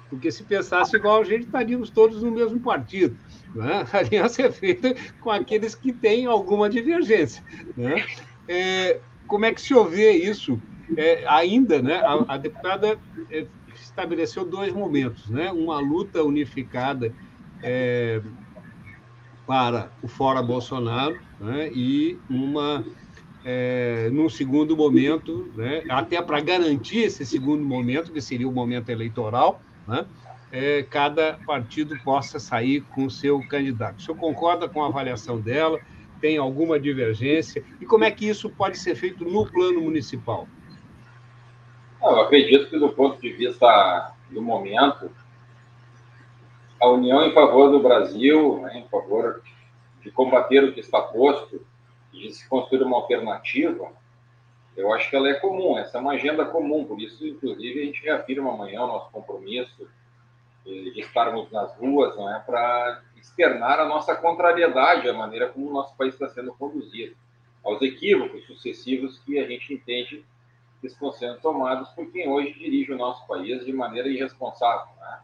Porque 0.08 0.32
se 0.32 0.42
pensasse 0.42 0.96
igual 0.96 1.20
a 1.20 1.24
gente, 1.24 1.44
estaríamos 1.44 1.90
todos 1.90 2.24
no 2.24 2.32
mesmo 2.32 2.58
partido. 2.58 3.16
Né? 3.54 3.86
A 3.92 3.98
aliança 3.98 4.42
é 4.42 4.50
feita 4.50 4.96
com 5.20 5.30
aqueles 5.30 5.76
que 5.76 5.92
têm 5.92 6.26
alguma 6.26 6.68
divergência. 6.68 7.44
Né? 7.76 8.04
É, 8.48 9.00
como 9.30 9.44
é 9.44 9.54
que 9.54 9.60
se 9.60 9.72
vê 9.84 10.10
isso 10.10 10.60
é, 10.96 11.24
ainda, 11.28 11.80
né, 11.80 12.00
a, 12.00 12.34
a 12.34 12.36
deputada 12.36 12.98
é, 13.30 13.46
estabeleceu 13.76 14.44
dois 14.44 14.72
momentos, 14.72 15.30
né? 15.30 15.52
Uma 15.52 15.78
luta 15.78 16.22
unificada 16.24 17.14
é, 17.62 18.20
para 19.46 19.92
o 20.02 20.08
fora 20.08 20.42
Bolsonaro 20.42 21.16
né? 21.40 21.70
e 21.72 22.18
uma 22.28 22.84
é, 23.44 24.10
num 24.12 24.28
segundo 24.28 24.76
momento, 24.76 25.48
né? 25.54 25.84
até 25.88 26.20
para 26.20 26.40
garantir 26.40 26.98
esse 26.98 27.24
segundo 27.24 27.64
momento, 27.64 28.12
que 28.12 28.20
seria 28.20 28.48
o 28.48 28.52
momento 28.52 28.90
eleitoral, 28.90 29.62
né? 29.86 30.06
é, 30.52 30.82
cada 30.82 31.38
partido 31.46 31.96
possa 32.04 32.40
sair 32.40 32.80
com 32.80 33.04
o 33.04 33.10
seu 33.10 33.40
candidato. 33.48 33.98
O 33.98 34.02
senhor 34.02 34.18
concorda 34.18 34.68
com 34.68 34.82
a 34.82 34.88
avaliação 34.88 35.40
dela? 35.40 35.78
Tem 36.20 36.36
alguma 36.36 36.78
divergência? 36.78 37.64
E 37.80 37.86
como 37.86 38.04
é 38.04 38.10
que 38.10 38.28
isso 38.28 38.50
pode 38.50 38.78
ser 38.78 38.94
feito 38.94 39.24
no 39.24 39.46
plano 39.50 39.80
municipal? 39.80 40.46
Eu 42.02 42.20
acredito 42.20 42.68
que, 42.68 42.78
do 42.78 42.90
ponto 42.90 43.20
de 43.20 43.32
vista 43.32 44.12
do 44.30 44.40
momento, 44.40 45.10
a 46.80 46.88
união 46.88 47.26
em 47.26 47.32
favor 47.32 47.70
do 47.70 47.80
Brasil, 47.80 48.60
né, 48.62 48.78
em 48.78 48.88
favor 48.88 49.42
de 50.02 50.10
combater 50.10 50.64
o 50.64 50.72
que 50.72 50.80
está 50.80 51.00
posto 51.02 51.64
de 52.12 52.32
se 52.32 52.48
construir 52.48 52.82
uma 52.82 52.96
alternativa, 52.96 53.92
eu 54.76 54.92
acho 54.92 55.10
que 55.10 55.16
ela 55.16 55.28
é 55.28 55.34
comum, 55.34 55.78
essa 55.78 55.98
é 55.98 56.00
uma 56.00 56.12
agenda 56.12 56.44
comum, 56.46 56.84
por 56.84 57.00
isso, 57.00 57.26
inclusive, 57.26 57.82
a 57.82 57.84
gente 57.84 58.02
reafirma 58.02 58.52
amanhã 58.52 58.82
o 58.82 58.86
nosso 58.86 59.10
compromisso 59.10 59.86
de 60.64 61.00
estarmos 61.00 61.50
nas 61.50 61.74
ruas, 61.76 62.16
não 62.16 62.34
é, 62.34 62.38
para 62.40 63.02
externar 63.20 63.78
a 63.78 63.84
nossa 63.84 64.14
contrariedade 64.14 65.08
à 65.08 65.12
maneira 65.12 65.48
como 65.48 65.68
o 65.68 65.72
nosso 65.72 65.94
país 65.96 66.14
está 66.14 66.28
sendo 66.28 66.52
conduzido, 66.54 67.16
aos 67.62 67.80
equívocos 67.82 68.44
sucessivos 68.46 69.18
que 69.20 69.38
a 69.38 69.46
gente 69.46 69.74
entende 69.74 70.24
que 70.80 70.86
estão 70.86 71.12
sendo 71.12 71.38
tomados 71.40 71.90
por 71.90 72.10
quem 72.10 72.28
hoje 72.28 72.54
dirige 72.54 72.92
o 72.92 72.96
nosso 72.96 73.26
país 73.26 73.64
de 73.64 73.72
maneira 73.72 74.08
irresponsável, 74.08 74.94
né? 74.98 75.20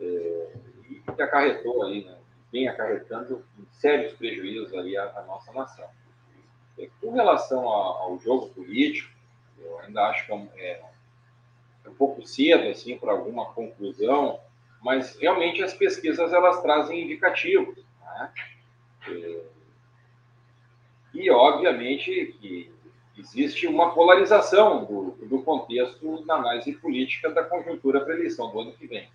É, 0.00 0.52
e 0.88 0.94
que 1.14 1.22
acarretou 1.22 1.84
aí, 1.84 2.04
né? 2.04 2.16
vem 2.50 2.68
acarretando 2.68 3.44
sérios 3.70 4.12
prejuízos 4.14 4.72
aí 4.74 4.96
à, 4.96 5.04
à 5.18 5.22
nossa 5.22 5.52
nação. 5.52 5.88
E, 6.78 6.86
com 7.00 7.12
relação 7.12 7.66
ao, 7.68 8.02
ao, 8.02 8.18
jogo 8.18 8.48
político, 8.50 9.10
eu 9.58 9.78
ainda 9.80 10.08
acho 10.08 10.26
que 10.26 10.32
é, 10.56 10.82
é 11.84 11.88
um 11.88 11.94
pouco 11.94 12.26
cedo 12.26 12.68
assim 12.68 12.98
para 12.98 13.12
alguma 13.12 13.52
conclusão, 13.52 14.40
mas 14.82 15.16
realmente 15.18 15.62
as 15.62 15.72
pesquisas 15.72 16.32
elas 16.32 16.60
trazem 16.60 17.02
indicativos, 17.02 17.76
né? 18.00 18.32
É, 19.08 19.42
e 21.14 21.30
obviamente 21.30 22.36
que 22.40 22.72
existe 23.18 23.66
uma 23.66 23.94
polarização 23.94 24.84
do, 24.84 25.10
do 25.26 25.42
contexto 25.42 26.24
da 26.24 26.34
análise 26.36 26.72
política 26.72 27.30
da 27.30 27.44
conjuntura 27.44 28.00
para 28.00 28.14
a 28.14 28.16
eleição 28.16 28.50
do 28.50 28.60
ano 28.60 28.72
que 28.72 28.86
vem. 28.86 29.08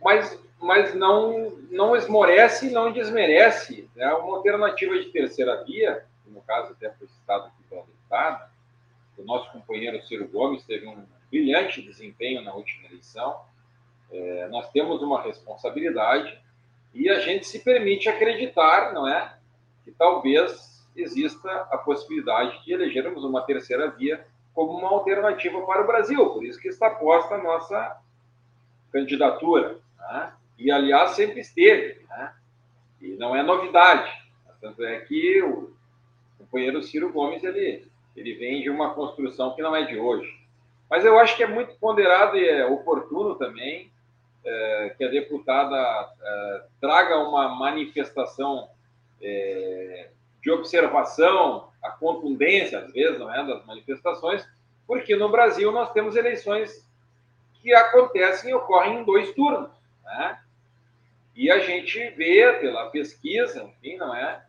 Mas, 0.00 0.38
mas 0.60 0.94
não, 0.94 1.50
não 1.70 1.94
esmorece 1.94 2.66
e 2.66 2.70
não 2.70 2.92
desmerece 2.92 3.88
né? 3.94 4.12
uma 4.14 4.36
alternativa 4.36 4.98
de 4.98 5.10
terceira 5.10 5.62
via, 5.64 6.04
no 6.26 6.42
caso 6.42 6.72
até 6.72 6.90
foi 6.90 7.06
citado 7.06 7.46
aqui 7.46 7.62
pela 7.68 7.82
deputada, 7.82 8.50
o 9.16 9.22
nosso 9.22 9.52
companheiro 9.52 10.02
Ciro 10.02 10.26
Gomes 10.26 10.64
teve 10.64 10.86
um 10.86 11.06
brilhante 11.30 11.80
desempenho 11.80 12.42
na 12.42 12.52
última 12.52 12.88
eleição. 12.88 13.40
É, 14.12 14.48
nós 14.48 14.70
temos 14.70 15.02
uma 15.02 15.22
responsabilidade 15.22 16.38
e 16.92 17.08
a 17.08 17.18
gente 17.20 17.46
se 17.46 17.60
permite 17.60 18.08
acreditar, 18.08 18.92
não 18.92 19.08
é, 19.08 19.34
que 19.84 19.90
talvez 19.90 20.86
exista 20.94 21.50
a 21.70 21.78
possibilidade 21.78 22.62
de 22.64 22.72
elegermos 22.72 23.24
uma 23.24 23.42
terceira 23.42 23.90
via 23.90 24.26
como 24.54 24.76
uma 24.76 24.88
alternativa 24.88 25.62
para 25.62 25.82
o 25.82 25.86
Brasil. 25.86 26.30
Por 26.30 26.44
isso 26.44 26.60
que 26.60 26.68
está 26.68 26.90
posta 26.90 27.36
a 27.36 27.42
nossa 27.42 28.00
candidatura. 28.92 29.78
Né? 29.98 30.32
E, 30.58 30.70
aliás, 30.70 31.12
sempre 31.12 31.40
esteve. 31.40 32.04
Né? 32.06 32.34
E 33.00 33.08
não 33.16 33.34
é 33.34 33.42
novidade. 33.42 34.10
Tanto 34.60 34.84
é 34.84 35.00
que 35.00 35.42
o 35.42 35.74
companheiro 36.38 36.82
Ciro 36.82 37.10
Gomes 37.10 37.42
ele, 37.42 37.88
ele 38.14 38.34
vem 38.34 38.62
de 38.62 38.70
uma 38.70 38.94
construção 38.94 39.54
que 39.54 39.62
não 39.62 39.74
é 39.74 39.84
de 39.86 39.98
hoje. 39.98 40.30
Mas 40.88 41.04
eu 41.04 41.18
acho 41.18 41.36
que 41.36 41.42
é 41.42 41.46
muito 41.46 41.74
ponderado 41.76 42.36
e 42.36 42.46
é 42.46 42.66
oportuno 42.66 43.34
também 43.36 43.90
é, 44.44 44.94
que 44.96 45.04
a 45.04 45.08
deputada 45.08 45.76
é, 46.20 46.64
traga 46.80 47.18
uma 47.18 47.48
manifestação 47.48 48.68
é, 49.20 50.08
de 50.42 50.50
observação, 50.50 51.68
a 51.82 51.90
contundência, 51.90 52.78
às 52.78 52.92
vezes, 52.92 53.18
não 53.18 53.32
é, 53.32 53.44
das 53.44 53.64
manifestações, 53.64 54.46
porque 54.86 55.14
no 55.16 55.28
Brasil 55.28 55.70
nós 55.70 55.92
temos 55.92 56.16
eleições 56.16 56.86
que 57.60 57.72
acontecem 57.72 58.50
e 58.50 58.54
ocorrem 58.54 59.00
em 59.00 59.04
dois 59.04 59.32
turnos, 59.32 59.70
né? 60.04 60.38
E 61.34 61.50
a 61.50 61.60
gente 61.60 62.10
vê 62.10 62.52
pela 62.60 62.90
pesquisa, 62.90 63.62
enfim, 63.62 63.96
não 63.96 64.14
é, 64.14 64.44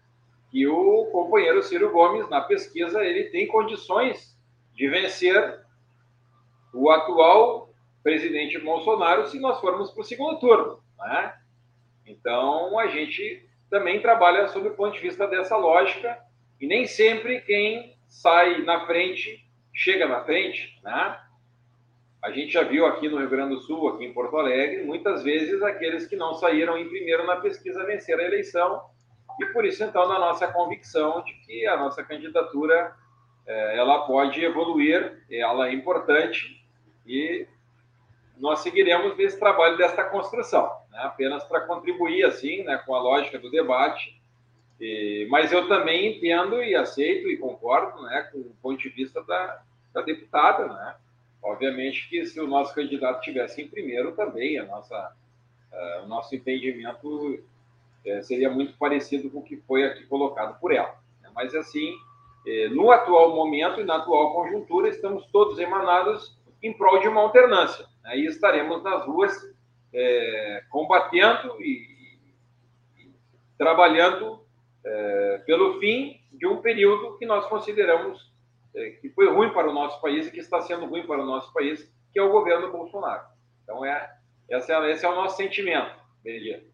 que 0.51 0.67
o 0.67 1.05
companheiro 1.11 1.63
Ciro 1.63 1.91
Gomes 1.91 2.29
na 2.29 2.41
pesquisa 2.41 3.03
ele 3.03 3.25
tem 3.25 3.47
condições 3.47 4.37
de 4.73 4.87
vencer 4.89 5.61
o 6.73 6.89
atual 6.89 7.72
presidente 8.03 8.59
Bolsonaro 8.59 9.27
se 9.27 9.39
nós 9.39 9.59
formos 9.59 9.91
para 9.91 10.01
o 10.01 10.05
segundo 10.05 10.39
turno, 10.39 10.83
né? 10.99 11.33
Então 12.05 12.77
a 12.77 12.87
gente 12.87 13.47
também 13.69 14.01
trabalha 14.01 14.47
sob 14.49 14.67
o 14.67 14.75
ponto 14.75 14.93
de 14.93 14.99
vista 14.99 15.25
dessa 15.25 15.57
lógica, 15.57 16.19
e 16.59 16.67
nem 16.67 16.85
sempre 16.85 17.41
quem 17.41 17.97
sai 18.07 18.61
na 18.61 18.85
frente 18.85 19.43
chega 19.73 20.07
na 20.07 20.23
frente, 20.23 20.79
né? 20.83 21.19
A 22.21 22.31
gente 22.31 22.53
já 22.53 22.63
viu 22.63 22.85
aqui 22.85 23.09
no 23.09 23.17
Rio 23.17 23.29
Grande 23.29 23.55
do 23.55 23.61
Sul, 23.61 23.89
aqui 23.89 24.05
em 24.05 24.13
Porto 24.13 24.37
Alegre, 24.37 24.83
muitas 24.83 25.23
vezes 25.23 25.61
aqueles 25.61 26.05
que 26.05 26.15
não 26.15 26.35
saíram 26.35 26.77
em 26.77 26.87
primeiro 26.87 27.25
na 27.25 27.37
pesquisa 27.37 27.83
venceram 27.85 28.23
a 28.23 28.27
eleição, 28.27 28.81
e 29.41 29.45
por 29.47 29.65
isso, 29.65 29.83
então, 29.83 30.07
na 30.07 30.19
nossa 30.19 30.47
convicção 30.47 31.23
de 31.23 31.33
que 31.45 31.65
a 31.65 31.75
nossa 31.75 32.03
candidatura 32.03 32.95
eh, 33.47 33.77
ela 33.77 34.05
pode 34.05 34.43
evoluir, 34.45 35.25
ela 35.29 35.67
é 35.67 35.73
importante, 35.73 36.63
e 37.05 37.47
nós 38.37 38.59
seguiremos 38.59 39.15
nesse 39.17 39.39
trabalho 39.39 39.77
desta 39.77 40.03
construção, 40.03 40.71
né? 40.91 40.99
apenas 41.03 41.43
para 41.43 41.61
contribuir 41.61 42.25
assim, 42.25 42.63
né, 42.63 42.81
com 42.85 42.95
a 42.95 43.01
lógica 43.01 43.37
do 43.37 43.49
debate. 43.49 44.19
E, 44.79 45.27
mas 45.29 45.51
eu 45.51 45.67
também 45.67 46.17
entendo 46.17 46.61
e 46.63 46.75
aceito 46.75 47.29
e 47.29 47.37
concordo, 47.37 48.01
né, 48.03 48.29
com 48.31 48.39
o 48.39 48.55
ponto 48.61 48.77
de 48.77 48.89
vista 48.89 49.23
da, 49.23 49.61
da 49.93 50.01
deputada, 50.01 50.67
né? 50.67 50.95
Obviamente 51.43 52.07
que 52.09 52.25
se 52.25 52.39
o 52.39 52.47
nosso 52.47 52.73
candidato 52.73 53.21
tivesse 53.21 53.61
em 53.61 53.67
primeiro 53.67 54.13
também, 54.13 54.57
a 54.57 54.65
nossa, 54.65 55.13
o 56.03 56.07
nosso 56.07 56.33
entendimento 56.33 57.05
uh, 57.05 58.23
seria 58.23 58.49
muito 58.49 58.77
parecido 58.77 59.29
com 59.29 59.39
o 59.39 59.43
que 59.43 59.57
foi 59.57 59.83
aqui 59.83 60.05
colocado 60.05 60.57
por 60.59 60.71
ela. 60.71 60.95
Né? 61.21 61.29
Mas 61.35 61.53
assim, 61.53 61.91
uh, 61.91 62.73
no 62.73 62.91
atual 62.91 63.35
momento 63.35 63.81
e 63.81 63.83
na 63.83 63.97
atual 63.97 64.33
conjuntura, 64.33 64.87
estamos 64.87 65.25
todos 65.33 65.59
emanados 65.59 66.37
em 66.61 66.71
prol 66.71 66.99
de 67.01 67.09
uma 67.09 67.19
alternância. 67.19 67.85
Aí 68.05 68.25
estaremos 68.25 68.83
nas 68.83 69.05
ruas 69.05 69.33
é, 69.93 70.63
combatendo 70.69 71.61
e, 71.61 72.27
e 72.97 73.11
trabalhando 73.57 74.43
é, 74.85 75.43
pelo 75.45 75.79
fim 75.79 76.19
de 76.31 76.47
um 76.47 76.61
período 76.61 77.17
que 77.17 77.25
nós 77.25 77.45
consideramos 77.47 78.33
é, 78.75 78.89
que 78.91 79.09
foi 79.09 79.31
ruim 79.31 79.53
para 79.53 79.69
o 79.69 79.73
nosso 79.73 80.01
país 80.01 80.27
e 80.27 80.31
que 80.31 80.39
está 80.39 80.61
sendo 80.61 80.85
ruim 80.85 81.05
para 81.05 81.21
o 81.21 81.25
nosso 81.25 81.53
país, 81.53 81.89
que 82.11 82.19
é 82.19 82.23
o 82.23 82.31
governo 82.31 82.71
Bolsonaro. 82.71 83.23
Então, 83.63 83.85
é, 83.85 84.11
esse, 84.49 84.71
é, 84.71 84.91
esse 84.91 85.05
é 85.05 85.09
o 85.09 85.15
nosso 85.15 85.37
sentimento, 85.37 85.95
Benedito. 86.23 86.73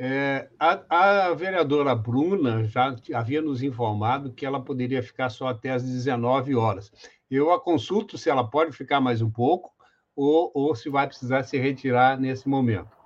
É, 0.00 0.48
a, 0.60 1.26
a, 1.28 1.34
vereadora 1.34 1.92
Bruna 1.92 2.62
já 2.64 2.94
havia 3.14 3.42
nos 3.42 3.64
informado 3.64 4.32
que 4.32 4.46
ela 4.46 4.62
poderia 4.62 5.02
ficar 5.02 5.28
só 5.28 5.48
até 5.48 5.70
às 5.70 5.82
19 5.82 6.54
horas. 6.54 6.92
Eu 7.30 7.52
a 7.52 7.60
consulto 7.60 8.16
se 8.16 8.30
ela 8.30 8.48
pode 8.48 8.72
ficar 8.72 9.00
mais 9.00 9.20
um 9.20 9.30
pouco 9.30 9.72
ou, 10.16 10.50
ou 10.54 10.74
se 10.74 10.88
vai 10.88 11.06
precisar 11.06 11.42
se 11.42 11.58
retirar 11.58 12.18
nesse 12.18 12.48
momento. 12.48 12.96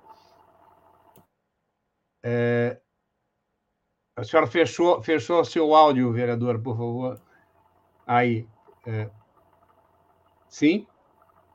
É, 2.23 2.79
a 4.15 4.23
senhora 4.23 4.47
fechou, 4.47 5.01
fechou 5.01 5.43
seu 5.43 5.73
áudio, 5.73 6.11
vereadora, 6.11 6.59
por 6.59 6.77
favor. 6.77 7.21
Aí. 8.05 8.47
É, 8.85 9.09
sim? 10.47 10.87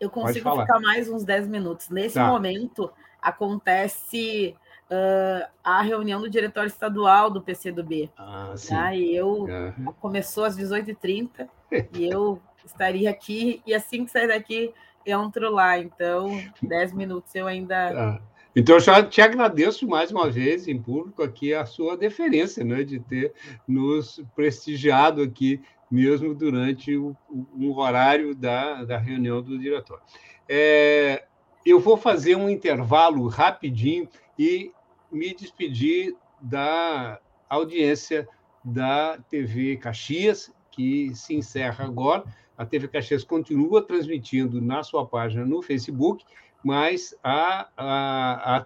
Eu 0.01 0.11
consigo 0.11 0.61
ficar 0.61 0.81
mais 0.81 1.09
uns 1.09 1.25
10 1.25 1.49
minutos. 1.49 1.89
Nesse 1.89 2.15
tá. 2.15 2.27
momento, 2.27 2.91
acontece 3.21 4.57
uh, 4.91 5.49
a 5.63 5.83
reunião 5.83 6.21
do 6.21 6.31
diretório 6.31 6.69
estadual 6.69 7.31
do 7.31 7.43
PCdoB. 7.43 8.11
Ah, 8.17 8.53
sim. 8.57 8.75
Tá? 8.75 8.95
E 8.95 9.15
eu 9.15 9.45
uhum. 9.45 9.93
começou 10.01 10.45
às 10.45 10.57
18h30 10.57 11.49
e 11.95 12.09
eu 12.09 12.41
estaria 12.65 13.11
aqui, 13.11 13.63
e 13.67 13.75
assim 13.75 14.05
que 14.05 14.11
sair 14.11 14.29
daqui, 14.29 14.73
entro 15.07 15.51
lá. 15.51 15.79
Então, 15.79 16.43
10 16.63 16.93
minutos 16.93 17.35
eu 17.35 17.47
ainda. 17.47 17.89
Ah. 17.91 18.21
Então, 18.57 18.77
eu 18.77 18.81
já 18.81 19.03
te 19.03 19.21
agradeço 19.21 19.87
mais 19.87 20.11
uma 20.11 20.29
vez 20.29 20.67
em 20.67 20.81
público 20.81 21.23
aqui 21.23 21.55
a 21.55 21.65
sua 21.65 21.97
deferência, 21.97 22.65
né, 22.65 22.83
de 22.83 22.99
ter 22.99 23.33
nos 23.67 24.21
prestigiado 24.35 25.23
aqui 25.23 25.61
mesmo 25.91 26.35
durante 26.35 26.97
o, 26.97 27.17
um 27.31 27.73
horário 27.77 28.35
da, 28.35 28.85
da 28.85 28.99
reunião 28.99 29.43
do 29.43 29.59
diretório. 29.59 30.03
É, 30.49 31.25
eu 31.65 31.79
vou 31.79 31.97
fazer 31.97 32.37
um 32.37 32.49
intervalo 32.49 33.27
rapidinho 33.29 34.09
e 34.39 34.73
me 35.11 35.35
despedir 35.35 36.17
da 36.41 37.21
audiência 37.49 38.29
da 38.65 39.19
TV 39.31 39.77
Caxias, 39.77 40.53
que 40.71 41.15
se 41.15 41.35
encerra 41.35 41.85
agora. 41.85 42.25
A 42.59 42.67
TV 42.67 42.89
Caxias 42.89 43.23
continua 43.23 43.81
transmitindo 43.81 44.61
na 44.61 44.83
sua 44.83 45.07
página 45.07 45.47
no 45.47 45.63
Facebook, 45.63 46.25
mas 46.65 47.17
a, 47.23 47.69
a, 47.77 48.57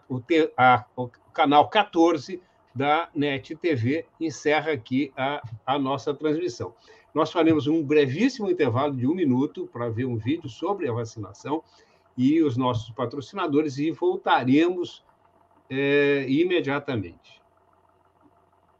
a, 0.56 0.84
o, 0.96 1.10
canal 1.34 1.68
14 1.68 2.40
da 2.74 3.10
NET 3.14 3.54
TV 3.56 4.06
encerra 4.18 4.72
aqui 4.72 5.12
a, 5.14 5.42
a 5.66 5.78
nossa 5.78 6.14
transmissão. 6.14 6.74
Nós 7.14 7.30
faremos 7.30 7.66
um 7.66 7.84
brevíssimo 7.84 8.50
intervalo 8.50 8.96
de 8.96 9.06
um 9.06 9.14
minuto 9.14 9.68
para 9.70 9.90
ver 9.90 10.06
um 10.06 10.16
vídeo 10.16 10.48
sobre 10.48 10.88
a 10.88 10.92
vacinação 10.92 11.62
e 12.16 12.42
os 12.42 12.56
nossos 12.56 12.90
patrocinadores 12.94 13.76
e 13.76 13.90
voltaremos 13.90 15.04
é, 15.68 16.24
imediatamente. 16.26 17.41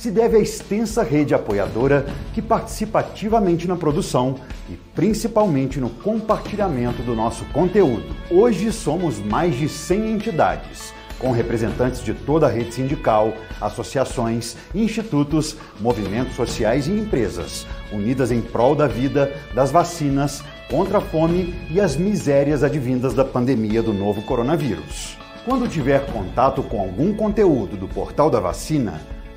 se 0.00 0.12
deve 0.12 0.36
à 0.36 0.40
extensa 0.40 1.02
rede 1.02 1.34
apoiadora 1.34 2.06
que 2.32 2.40
participa 2.40 3.00
ativamente 3.00 3.66
na 3.66 3.74
produção 3.74 4.36
e 4.70 4.76
principalmente 4.94 5.80
no 5.80 5.90
compartilhamento 5.90 7.02
do 7.02 7.16
nosso 7.16 7.44
conteúdo. 7.46 8.14
Hoje 8.30 8.70
somos 8.70 9.18
mais 9.18 9.56
de 9.56 9.68
100 9.68 10.12
entidades, 10.12 10.94
com 11.18 11.32
representantes 11.32 12.00
de 12.04 12.14
toda 12.14 12.46
a 12.46 12.48
rede 12.48 12.72
sindical, 12.72 13.34
associações, 13.60 14.56
institutos, 14.72 15.56
movimentos 15.80 16.36
sociais 16.36 16.86
e 16.86 16.92
empresas, 16.92 17.66
unidas 17.92 18.30
em 18.30 18.40
prol 18.40 18.76
da 18.76 18.86
vida, 18.86 19.34
das 19.52 19.72
vacinas, 19.72 20.44
contra 20.70 20.98
a 20.98 21.00
fome 21.00 21.56
e 21.70 21.80
as 21.80 21.96
misérias 21.96 22.62
advindas 22.62 23.14
da 23.14 23.24
pandemia 23.24 23.82
do 23.82 23.92
novo 23.92 24.22
coronavírus. 24.22 25.18
Quando 25.44 25.66
tiver 25.66 26.06
contato 26.12 26.62
com 26.62 26.78
algum 26.78 27.12
conteúdo 27.12 27.76
do 27.76 27.88
Portal 27.88 28.30
da 28.30 28.38
Vacina, 28.38 29.00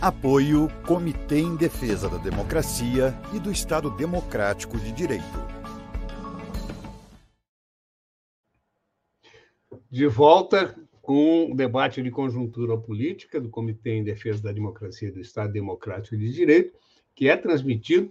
Apoio 0.00 0.68
Comitê 0.86 1.38
em 1.38 1.56
Defesa 1.56 2.08
da 2.08 2.18
Democracia 2.18 3.14
e 3.34 3.38
do 3.38 3.50
Estado 3.50 3.90
Democrático 3.90 4.78
de 4.78 4.92
Direito. 4.92 5.24
De 9.90 10.06
volta 10.06 10.76
com 11.00 11.52
o 11.52 11.54
debate 11.54 12.02
de 12.02 12.10
conjuntura 12.10 12.76
política 12.76 13.40
do 13.40 13.48
Comitê 13.48 13.92
em 13.92 14.04
Defesa 14.04 14.42
da 14.42 14.52
Democracia 14.52 15.08
e 15.08 15.12
do 15.12 15.20
Estado 15.20 15.52
Democrático 15.52 16.16
de 16.16 16.30
Direito, 16.32 16.78
que 17.14 17.28
é 17.28 17.36
transmitido 17.36 18.10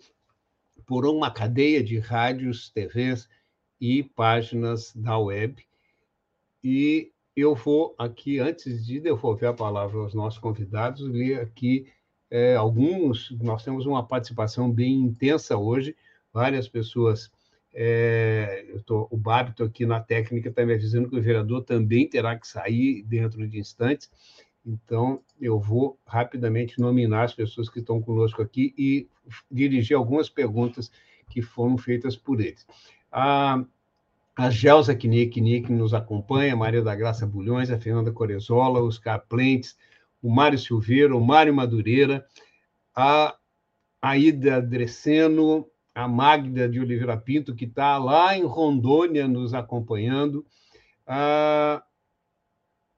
por 0.85 1.05
uma 1.05 1.31
cadeia 1.31 1.83
de 1.83 1.99
rádios, 1.99 2.69
TVs 2.69 3.29
e 3.79 4.03
páginas 4.03 4.93
da 4.95 5.17
web. 5.17 5.63
E 6.63 7.11
eu 7.35 7.55
vou 7.55 7.95
aqui, 7.97 8.39
antes 8.39 8.85
de 8.85 8.99
devolver 8.99 9.49
a 9.49 9.53
palavra 9.53 9.99
aos 9.99 10.13
nossos 10.13 10.39
convidados, 10.39 11.01
ler 11.01 11.39
aqui 11.41 11.87
é, 12.29 12.55
alguns. 12.55 13.31
Nós 13.41 13.63
temos 13.63 13.85
uma 13.85 14.05
participação 14.05 14.71
bem 14.71 14.93
intensa 14.93 15.57
hoje, 15.57 15.95
várias 16.31 16.67
pessoas. 16.67 17.31
É, 17.73 18.75
tô, 18.85 19.07
o 19.09 19.17
Babito 19.17 19.63
aqui 19.63 19.85
na 19.85 19.99
técnica 19.99 20.49
está 20.49 20.63
me 20.63 20.73
avisando 20.73 21.09
que 21.09 21.17
o 21.17 21.21
vereador 21.21 21.63
também 21.63 22.07
terá 22.07 22.37
que 22.37 22.47
sair 22.47 23.03
dentro 23.03 23.47
de 23.47 23.59
instantes. 23.59 24.11
Então, 24.65 25.21
eu 25.41 25.59
vou 25.59 25.99
rapidamente 26.05 26.79
nominar 26.79 27.23
as 27.23 27.33
pessoas 27.33 27.67
que 27.67 27.79
estão 27.79 28.01
conosco 28.01 28.41
aqui 28.41 28.73
e 28.77 29.09
dirigir 29.51 29.97
algumas 29.97 30.29
perguntas 30.29 30.91
que 31.29 31.41
foram 31.41 31.77
feitas 31.77 32.15
por 32.15 32.39
eles. 32.39 32.65
A, 33.11 33.63
a 34.35 34.49
Gelsa 34.49 34.95
Knick, 34.95 35.39
que 35.39 35.71
nos 35.71 35.93
acompanha, 35.93 36.55
Maria 36.55 36.81
da 36.81 36.95
Graça 36.95 37.25
Bulhões, 37.25 37.69
a 37.69 37.79
Fernanda 37.79 38.11
Corezola, 38.11 38.81
os 38.81 38.99
Plentes, 39.29 39.77
o 40.21 40.29
Mário 40.29 40.57
Silveira, 40.57 41.15
o 41.15 41.23
Mário 41.23 41.53
Madureira, 41.53 42.25
a 42.95 43.37
Aida 44.01 44.61
Dreceno, 44.61 45.69
a 45.93 46.07
Magda 46.07 46.67
de 46.67 46.79
Oliveira 46.79 47.15
Pinto, 47.15 47.55
que 47.55 47.65
está 47.65 47.97
lá 47.97 48.35
em 48.35 48.43
Rondônia 48.43 49.27
nos 49.27 49.53
acompanhando. 49.53 50.45
Ah, 51.05 51.83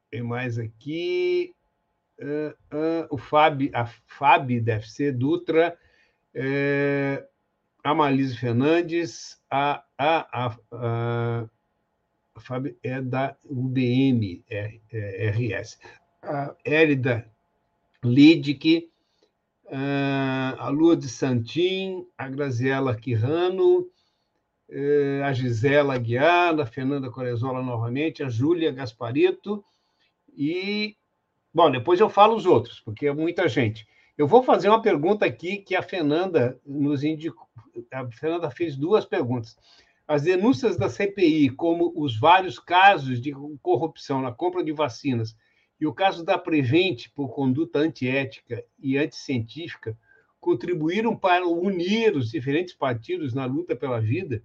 tem 0.10 0.24
mais 0.24 0.58
aqui. 0.58 1.54
Ah, 2.20 2.56
ah, 2.72 3.08
o 3.12 3.18
Fábio, 3.18 3.70
a 3.74 3.86
Fábio 4.08 4.64
deve 4.64 4.88
ser 4.90 5.12
Dutra, 5.12 5.78
é, 6.34 7.28
a 7.86 7.94
Malise 7.94 8.36
Fernandes, 8.36 9.40
a, 9.48 9.84
a, 9.96 10.46
a, 10.48 10.58
a, 10.72 11.50
a 12.34 12.40
Fábio 12.40 12.76
é 12.82 13.00
da 13.00 13.38
UBM 13.46 14.44
é, 14.50 14.80
é, 14.92 15.30
RS. 15.30 15.78
A 16.24 16.56
Érida 16.66 17.32
Lidic, 18.04 18.90
a 19.72 20.68
Lua 20.70 20.98
de 20.98 21.08
Santim, 21.08 22.08
a 22.18 22.28
Graziela 22.28 22.96
Quirrano, 22.96 23.88
é, 24.68 25.22
a 25.24 25.32
Gisela 25.32 25.96
Guiar, 26.00 26.60
a 26.60 26.66
Fernanda 26.66 27.12
Corezola 27.12 27.62
novamente, 27.62 28.24
a 28.24 28.30
Júlia 28.30 28.72
Gasparito 28.72 29.64
e. 30.36 30.98
Bom, 31.54 31.70
depois 31.70 32.00
eu 32.00 32.10
falo 32.10 32.36
os 32.36 32.48
outros, 32.48 32.80
porque 32.80 33.06
é 33.06 33.14
muita 33.14 33.48
gente. 33.48 33.88
Eu 34.18 34.28
vou 34.28 34.42
fazer 34.42 34.70
uma 34.70 34.82
pergunta 34.82 35.26
aqui 35.26 35.58
que 35.58 35.76
a 35.76 35.84
Fernanda 35.84 36.58
nos 36.66 37.04
indicou. 37.04 37.48
A 37.92 38.10
Fernanda 38.12 38.50
fez 38.50 38.78
duas 38.78 39.04
perguntas. 39.04 39.58
As 40.08 40.22
denúncias 40.22 40.78
da 40.78 40.88
CPI, 40.88 41.50
como 41.50 41.92
os 41.94 42.18
vários 42.18 42.58
casos 42.58 43.20
de 43.20 43.34
corrupção 43.62 44.22
na 44.22 44.32
compra 44.32 44.64
de 44.64 44.72
vacinas 44.72 45.36
e 45.82 45.86
o 45.86 45.94
caso 45.94 46.24
da 46.24 46.38
Prevent, 46.38 47.10
por 47.14 47.28
conduta 47.30 47.80
antiética 47.80 48.64
e 48.80 48.98
anticientífica, 48.98 49.98
contribuíram 50.40 51.14
para 51.18 51.46
unir 51.46 52.16
os 52.16 52.32
diferentes 52.32 52.74
partidos 52.74 53.34
na 53.34 53.46
luta 53.46 53.76
pela 53.76 54.00
vida. 54.00 54.42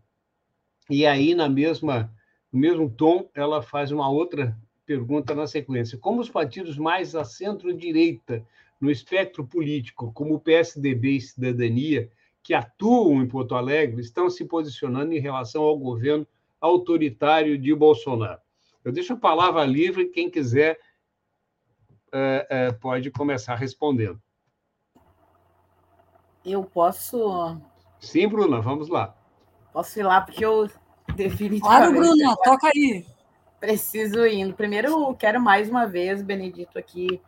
E 0.89 1.07
aí, 1.07 1.33
na 1.33 1.49
mesma, 1.49 2.13
no 2.53 2.59
mesmo 2.59 2.91
tom, 2.91 3.31
ela 3.33 3.63
faz 3.63 3.93
uma 3.93 4.11
outra 4.11 4.59
pergunta 4.85 5.33
na 5.33 5.47
sequência: 5.47 5.97
como 5.97 6.21
os 6.21 6.29
partidos 6.29 6.77
mais 6.77 7.15
à 7.15 7.23
centro-direita 7.25 8.45
no 8.81 8.91
espectro 8.91 9.47
político, 9.47 10.13
como 10.13 10.35
o 10.35 10.41
PSDB 10.41 11.17
e 11.17 11.21
Cidadania, 11.21 12.11
que 12.43 12.55
atuam 12.55 13.23
em 13.23 13.29
Porto 13.29 13.55
Alegre, 13.55 14.01
estão 14.01 14.31
se 14.31 14.45
posicionando 14.45 15.13
em 15.13 15.21
relação 15.21 15.63
ao 15.63 15.79
governo 15.79 16.27
autoritário 16.61 17.59
de 17.59 17.75
Bolsonaro? 17.75 18.41
Eu 18.83 18.93
deixo 18.93 19.13
a 19.13 19.17
palavra 19.17 19.65
livre, 19.65 20.07
quem 20.07 20.31
quiser 20.31 20.79
é, 22.13 22.47
é, 22.49 22.73
pode 22.73 23.11
começar 23.11 23.55
respondendo. 23.55 24.21
Eu 26.45 26.65
posso. 26.65 27.61
Sim, 28.01 28.27
Bruna, 28.27 28.61
vamos 28.63 28.89
lá. 28.89 29.15
Posso 29.73 29.99
ir 30.01 30.03
lá, 30.03 30.23
porque 30.23 30.45
eu 30.45 30.71
definitivamente. 31.15 31.61
Claro, 31.61 31.93
Bruna, 31.93 32.37
toca 32.43 32.71
aí. 32.75 33.07
Preciso 33.61 34.25
ir. 34.27 34.55
Primeiro, 34.55 35.15
quero 35.17 35.39
mais 35.39 35.69
uma 35.69 35.87
vez, 35.87 36.23
Benedito, 36.23 36.79
aqui 36.79 37.21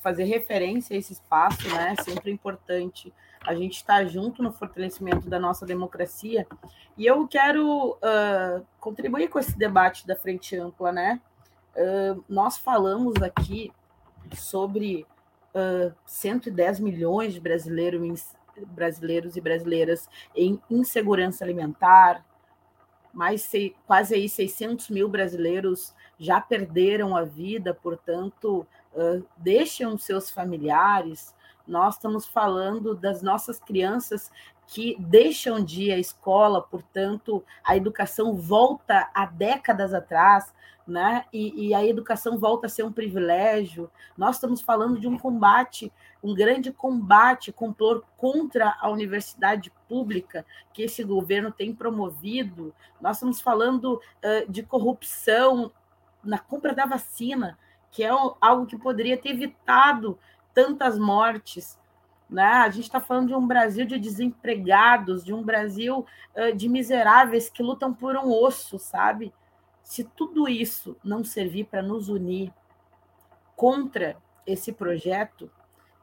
fazer 0.00 0.24
referência 0.24 0.94
a 0.94 0.98
esse 0.98 1.14
espaço, 1.14 1.66
né? 1.68 1.94
Sempre 2.04 2.30
importante 2.30 3.12
a 3.46 3.54
gente 3.54 3.76
estar 3.76 4.04
junto 4.06 4.42
no 4.42 4.52
fortalecimento 4.52 5.30
da 5.30 5.38
nossa 5.38 5.64
democracia. 5.64 6.46
E 6.98 7.06
eu 7.06 7.26
quero 7.28 7.92
uh, 7.92 8.66
contribuir 8.80 9.28
com 9.28 9.38
esse 9.38 9.56
debate 9.56 10.06
da 10.06 10.16
Frente 10.16 10.56
Ampla, 10.56 10.92
né? 10.92 11.20
Uh, 11.76 12.24
nós 12.28 12.58
falamos 12.58 13.14
aqui 13.22 13.72
sobre 14.34 15.06
uh, 15.54 15.94
110 16.04 16.80
milhões 16.80 17.34
de 17.34 17.40
brasileiros, 17.40 18.34
brasileiros 18.66 19.36
e 19.36 19.40
brasileiras 19.40 20.08
em 20.34 20.60
insegurança 20.68 21.44
alimentar, 21.44 22.24
mais 23.12 23.50
quase 23.86 24.14
aí 24.14 24.28
600 24.28 24.90
mil 24.90 25.08
brasileiros 25.08 25.94
já 26.18 26.40
perderam 26.40 27.16
a 27.16 27.22
vida, 27.22 27.72
portanto, 27.72 28.66
deixam 29.36 29.96
seus 29.98 30.30
familiares. 30.30 31.34
Nós 31.66 31.94
estamos 31.94 32.26
falando 32.26 32.94
das 32.94 33.22
nossas 33.22 33.58
crianças 33.58 34.30
que 34.66 34.96
deixam 34.98 35.64
de 35.64 35.84
ir 35.84 35.92
à 35.92 35.98
escola, 35.98 36.60
portanto, 36.60 37.44
a 37.64 37.76
educação 37.76 38.34
volta 38.34 39.08
a 39.14 39.26
décadas 39.26 39.94
atrás, 39.94 40.52
né? 40.86 41.24
E, 41.32 41.68
e, 41.68 41.74
a 41.74 41.84
educação 41.84 42.38
volta 42.38 42.66
a 42.66 42.70
ser 42.70 42.84
um 42.84 42.92
privilégio. 42.92 43.90
Nós 44.16 44.36
estamos 44.36 44.60
falando 44.60 45.00
de 45.00 45.08
um 45.08 45.18
combate, 45.18 45.92
um 46.22 46.34
grande 46.34 46.72
combate 46.72 47.52
complor 47.52 48.04
contra 48.16 48.76
a 48.80 48.88
universidade 48.88 49.72
pública 49.88 50.46
que 50.72 50.82
esse 50.82 51.02
governo 51.02 51.50
tem 51.50 51.74
promovido. 51.74 52.72
Nós 53.00 53.16
estamos 53.16 53.40
falando 53.40 53.94
uh, 53.94 54.50
de 54.50 54.62
corrupção 54.62 55.72
na 56.22 56.38
compra 56.38 56.72
da 56.72 56.86
vacina, 56.86 57.58
que 57.90 58.04
é 58.04 58.08
algo 58.08 58.66
que 58.66 58.76
poderia 58.78 59.16
ter 59.16 59.30
evitado 59.30 60.18
tantas 60.52 60.98
mortes. 60.98 61.78
Né? 62.28 62.42
A 62.42 62.70
gente 62.70 62.84
está 62.84 63.00
falando 63.00 63.28
de 63.28 63.34
um 63.34 63.46
Brasil 63.46 63.86
de 63.86 63.98
desempregados, 63.98 65.24
de 65.24 65.32
um 65.32 65.42
Brasil 65.42 66.04
uh, 66.34 66.54
de 66.54 66.68
miseráveis 66.68 67.48
que 67.48 67.62
lutam 67.62 67.94
por 67.94 68.16
um 68.16 68.32
osso, 68.32 68.78
sabe? 68.78 69.32
Se 69.82 70.02
tudo 70.02 70.48
isso 70.48 70.96
não 71.04 71.22
servir 71.22 71.66
para 71.66 71.82
nos 71.82 72.08
unir 72.08 72.52
contra 73.54 74.16
esse 74.44 74.72
projeto, 74.72 75.50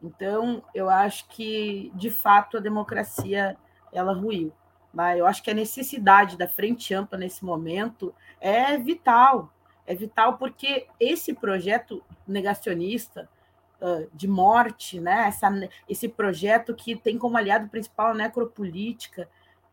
então 0.02 0.64
eu 0.74 0.90
acho 0.90 1.28
que 1.28 1.92
de 1.96 2.10
fato 2.10 2.58
a 2.58 2.62
democracia 2.62 3.58
ela 3.92 4.14
ruiu. 4.14 4.54
Né? 4.94 5.20
Eu 5.20 5.26
acho 5.26 5.42
que 5.44 5.52
a 5.52 5.56
necessidade 5.56 6.38
da 6.38 6.48
frente 6.48 6.94
ampla 6.94 7.18
nesse 7.18 7.44
momento 7.44 8.14
é 8.40 8.78
vital, 8.78 9.52
é 9.86 9.94
vital 9.96 10.38
porque 10.38 10.88
esse 11.00 11.34
projeto 11.34 12.04
negacionista 12.28 13.30
uh, 13.82 14.10
de 14.14 14.28
morte, 14.28 15.00
né? 15.00 15.28
Essa, 15.28 15.50
esse 15.88 16.08
projeto 16.08 16.74
que 16.74 16.96
tem 16.96 17.18
como 17.18 17.38
aliado 17.38 17.68
principal 17.68 18.12
a 18.12 18.14
necropolítica, 18.14 19.30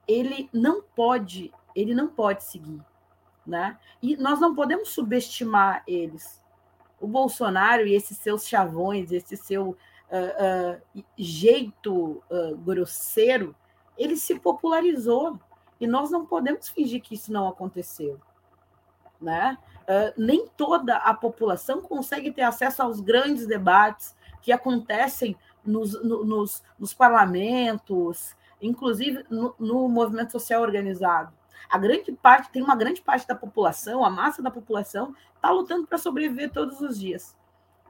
ele 0.06 0.48
não 0.52 0.82
pode, 0.82 1.52
ele 1.74 1.94
não 1.94 2.08
pode 2.08 2.44
seguir 2.44 2.80
né? 3.46 3.78
E 4.02 4.16
nós 4.16 4.40
não 4.40 4.54
podemos 4.54 4.90
subestimar 4.90 5.82
eles. 5.86 6.40
O 7.00 7.06
Bolsonaro 7.06 7.86
e 7.86 7.94
esses 7.94 8.16
seus 8.18 8.46
chavões, 8.46 9.10
esse 9.10 9.36
seu 9.36 9.70
uh, 9.70 10.76
uh, 10.96 11.04
jeito 11.16 12.22
grosseiro, 12.58 13.54
ele 13.98 14.16
se 14.16 14.38
popularizou 14.38 15.38
e 15.80 15.86
nós 15.86 16.10
não 16.10 16.26
podemos 16.26 16.68
fingir 16.68 17.02
que 17.02 17.14
isso 17.14 17.32
não 17.32 17.48
aconteceu, 17.48 18.20
né? 19.20 19.58
Nem 20.16 20.46
toda 20.56 20.96
a 20.96 21.12
população 21.14 21.80
consegue 21.80 22.30
ter 22.30 22.42
acesso 22.42 22.82
aos 22.82 23.00
grandes 23.00 23.46
debates 23.46 24.14
que 24.40 24.52
acontecem 24.52 25.36
nos, 25.64 26.02
nos, 26.02 26.62
nos 26.78 26.94
parlamentos, 26.94 28.36
inclusive 28.60 29.24
no, 29.30 29.54
no 29.58 29.88
movimento 29.88 30.32
social 30.32 30.62
organizado. 30.62 31.32
A 31.68 31.78
grande 31.78 32.12
parte, 32.12 32.50
tem 32.50 32.62
uma 32.62 32.74
grande 32.74 33.00
parte 33.00 33.26
da 33.26 33.34
população, 33.34 34.04
a 34.04 34.10
massa 34.10 34.42
da 34.42 34.50
população, 34.50 35.14
está 35.34 35.50
lutando 35.50 35.86
para 35.86 35.98
sobreviver 35.98 36.50
todos 36.50 36.80
os 36.80 36.98
dias. 36.98 37.36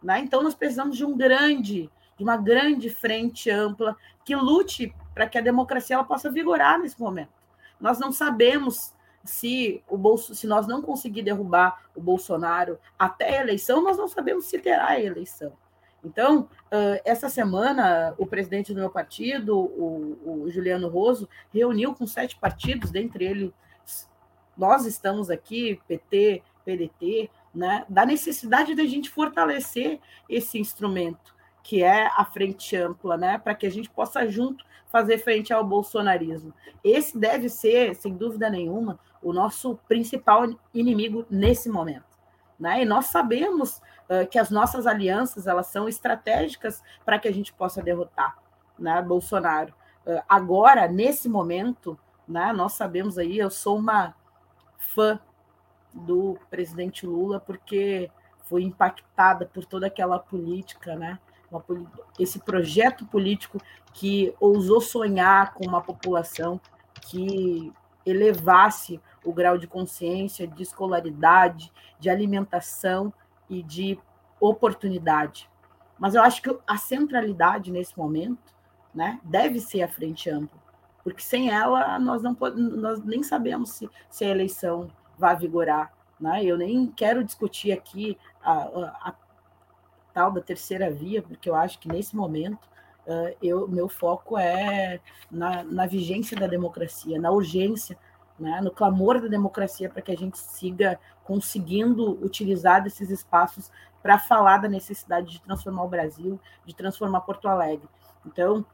Né? 0.02 0.20
Então, 0.20 0.42
nós 0.42 0.54
precisamos 0.54 0.96
de 0.96 1.04
um 1.04 1.16
grande, 1.16 1.90
de 2.16 2.24
uma 2.24 2.36
grande 2.36 2.90
frente 2.90 3.50
ampla 3.50 3.96
que 4.24 4.34
lute 4.34 4.94
para 5.14 5.26
que 5.26 5.38
a 5.38 5.42
democracia 5.42 5.94
ela 5.96 6.04
possa 6.04 6.30
vigorar 6.30 6.78
nesse 6.78 7.00
momento. 7.00 7.32
Nós 7.80 7.98
não 7.98 8.12
sabemos 8.12 8.94
se 9.24 9.82
o 9.88 9.96
Bolso, 9.96 10.34
se 10.34 10.46
nós 10.46 10.66
não 10.66 10.80
conseguir 10.82 11.22
derrubar 11.22 11.82
o 11.94 12.00
Bolsonaro 12.00 12.78
até 12.98 13.38
a 13.38 13.42
eleição, 13.42 13.82
nós 13.82 13.96
não 13.96 14.08
sabemos 14.08 14.46
se 14.46 14.58
terá 14.58 14.88
a 14.88 15.00
eleição. 15.00 15.52
Então, 16.02 16.48
essa 17.04 17.28
semana, 17.28 18.14
o 18.16 18.26
presidente 18.26 18.72
do 18.72 18.80
meu 18.80 18.90
partido, 18.90 19.58
o, 19.58 20.46
Juliano 20.48 20.88
Roso, 20.88 21.28
reuniu 21.52 21.94
com 21.94 22.06
sete 22.06 22.36
partidos, 22.36 22.90
dentre 22.90 23.24
eles 23.26 23.52
nós 24.56 24.84
estamos 24.84 25.30
aqui, 25.30 25.80
PT, 25.88 26.42
PDT, 26.64 27.30
né, 27.54 27.84
da 27.88 28.04
necessidade 28.04 28.74
da 28.74 28.84
gente 28.84 29.08
fortalecer 29.08 29.98
esse 30.28 30.58
instrumento, 30.58 31.34
que 31.62 31.82
é 31.82 32.06
a 32.16 32.24
frente 32.24 32.76
ampla, 32.76 33.16
né, 33.16 33.38
para 33.38 33.54
que 33.54 33.66
a 33.66 33.70
gente 33.70 33.90
possa 33.90 34.26
junto 34.28 34.64
fazer 34.88 35.18
frente 35.18 35.52
ao 35.52 35.64
bolsonarismo. 35.64 36.52
Esse 36.82 37.16
deve 37.16 37.48
ser, 37.48 37.94
sem 37.94 38.16
dúvida 38.16 38.50
nenhuma, 38.50 38.98
o 39.22 39.32
nosso 39.32 39.76
principal 39.88 40.46
inimigo 40.74 41.24
nesse 41.30 41.68
momento. 41.68 42.10
Né? 42.58 42.82
E 42.82 42.84
nós 42.84 43.06
sabemos 43.06 43.80
uh, 44.08 44.26
que 44.30 44.38
as 44.38 44.50
nossas 44.50 44.86
alianças 44.86 45.46
elas 45.46 45.68
são 45.68 45.88
estratégicas 45.88 46.82
para 47.04 47.18
que 47.18 47.28
a 47.28 47.32
gente 47.32 47.52
possa 47.52 47.82
derrotar 47.82 48.36
né, 48.78 49.00
Bolsonaro. 49.00 49.72
Uh, 50.06 50.22
agora, 50.28 50.88
nesse 50.88 51.28
momento, 51.28 51.98
né, 52.26 52.52
nós 52.52 52.72
sabemos 52.72 53.16
aí, 53.18 53.38
eu 53.38 53.50
sou 53.50 53.78
uma 53.78 54.14
fã 54.78 55.20
do 55.92 56.38
presidente 56.50 57.06
Lula, 57.06 57.40
porque 57.40 58.10
foi 58.44 58.62
impactada 58.62 59.46
por 59.46 59.64
toda 59.64 59.86
aquela 59.86 60.18
política, 60.18 60.96
né? 60.96 61.18
Uma, 61.50 61.64
esse 62.18 62.38
projeto 62.38 63.04
político 63.06 63.58
que 63.92 64.34
ousou 64.38 64.80
sonhar 64.80 65.54
com 65.54 65.66
uma 65.66 65.80
população 65.80 66.60
que 67.02 67.72
elevasse 68.06 69.00
o 69.24 69.32
grau 69.32 69.58
de 69.58 69.66
consciência, 69.66 70.46
de 70.46 70.62
escolaridade, 70.62 71.72
de 71.98 72.08
alimentação 72.08 73.12
e 73.48 73.62
de 73.62 73.98
oportunidade. 74.38 75.50
Mas 75.98 76.14
eu 76.14 76.22
acho 76.22 76.40
que 76.40 76.56
a 76.66 76.76
centralidade 76.76 77.70
nesse 77.70 77.98
momento 77.98 78.54
né, 78.94 79.20
deve 79.22 79.60
ser 79.60 79.82
a 79.82 79.88
frente 79.88 80.30
ampla 80.30 80.60
porque 81.02 81.22
sem 81.22 81.50
ela 81.50 81.98
nós 81.98 82.22
não 82.22 82.36
nós 82.54 83.02
nem 83.02 83.22
sabemos 83.22 83.70
se, 83.70 83.90
se 84.08 84.24
a 84.24 84.28
eleição 84.28 84.90
vai 85.18 85.36
vigorar. 85.36 85.92
Né? 86.18 86.44
Eu 86.44 86.56
nem 86.56 86.86
quero 86.86 87.24
discutir 87.24 87.72
aqui 87.72 88.18
a, 88.42 88.52
a, 88.52 89.08
a 89.08 89.14
tal 90.12 90.30
da 90.30 90.40
terceira 90.40 90.90
via, 90.90 91.22
porque 91.22 91.48
eu 91.48 91.54
acho 91.54 91.78
que 91.78 91.88
nesse 91.88 92.14
momento 92.16 92.64
uh, 93.06 93.36
eu, 93.42 93.68
meu 93.68 93.88
foco 93.88 94.38
é 94.38 95.00
na, 95.30 95.62
na 95.62 95.86
vigência 95.86 96.36
da 96.36 96.46
democracia, 96.46 97.20
na 97.20 97.30
urgência, 97.30 97.98
né? 98.38 98.60
no 98.62 98.70
clamor 98.70 99.20
da 99.20 99.28
democracia 99.28 99.88
para 99.88 100.02
que 100.02 100.10
a 100.10 100.16
gente 100.16 100.38
siga 100.38 100.98
conseguindo 101.24 102.12
utilizar 102.24 102.82
desses 102.82 103.10
espaços 103.10 103.70
para 104.02 104.18
falar 104.18 104.58
da 104.58 104.68
necessidade 104.68 105.32
de 105.32 105.42
transformar 105.42 105.84
o 105.84 105.88
Brasil, 105.88 106.40
de 106.64 106.74
transformar 106.74 107.20
Porto 107.20 107.46
Alegre. 107.46 107.88
Então, 108.26 108.64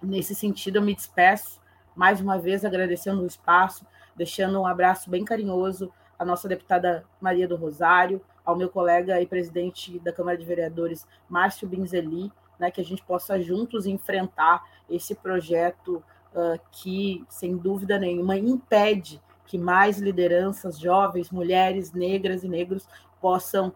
nesse 0.00 0.34
sentido, 0.34 0.76
eu 0.76 0.82
me 0.82 0.94
despeço 0.94 1.60
mais 1.94 2.20
uma 2.20 2.38
vez 2.38 2.64
agradecendo 2.64 3.22
o 3.22 3.26
espaço, 3.26 3.84
deixando 4.16 4.60
um 4.60 4.66
abraço 4.66 5.10
bem 5.10 5.24
carinhoso 5.24 5.92
à 6.18 6.24
nossa 6.24 6.48
deputada 6.48 7.04
Maria 7.20 7.48
do 7.48 7.56
Rosário, 7.56 8.22
ao 8.44 8.56
meu 8.56 8.68
colega 8.68 9.20
e 9.20 9.26
presidente 9.26 9.98
da 10.00 10.12
Câmara 10.12 10.36
de 10.36 10.44
Vereadores, 10.44 11.06
Márcio 11.28 11.68
Binzeli, 11.68 12.32
né, 12.58 12.70
que 12.70 12.80
a 12.80 12.84
gente 12.84 13.02
possa 13.02 13.40
juntos 13.40 13.86
enfrentar 13.86 14.64
esse 14.88 15.14
projeto 15.14 16.02
uh, 16.34 16.60
que, 16.70 17.24
sem 17.28 17.56
dúvida 17.56 17.98
nenhuma, 17.98 18.36
impede 18.36 19.20
que 19.46 19.58
mais 19.58 19.98
lideranças 19.98 20.78
jovens, 20.78 21.30
mulheres, 21.30 21.92
negras 21.92 22.44
e 22.44 22.48
negros 22.48 22.86
possam 23.20 23.72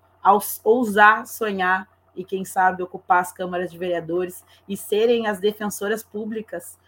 ousar 0.63 1.27
sonhar 1.27 1.89
e, 2.15 2.25
quem 2.25 2.45
sabe, 2.45 2.83
ocupar 2.83 3.21
as 3.21 3.33
câmaras 3.33 3.71
de 3.71 3.79
vereadores 3.79 4.45
e 4.69 4.77
serem 4.77 5.27
as 5.27 5.41
defensoras 5.41 6.03
públicas. 6.03 6.79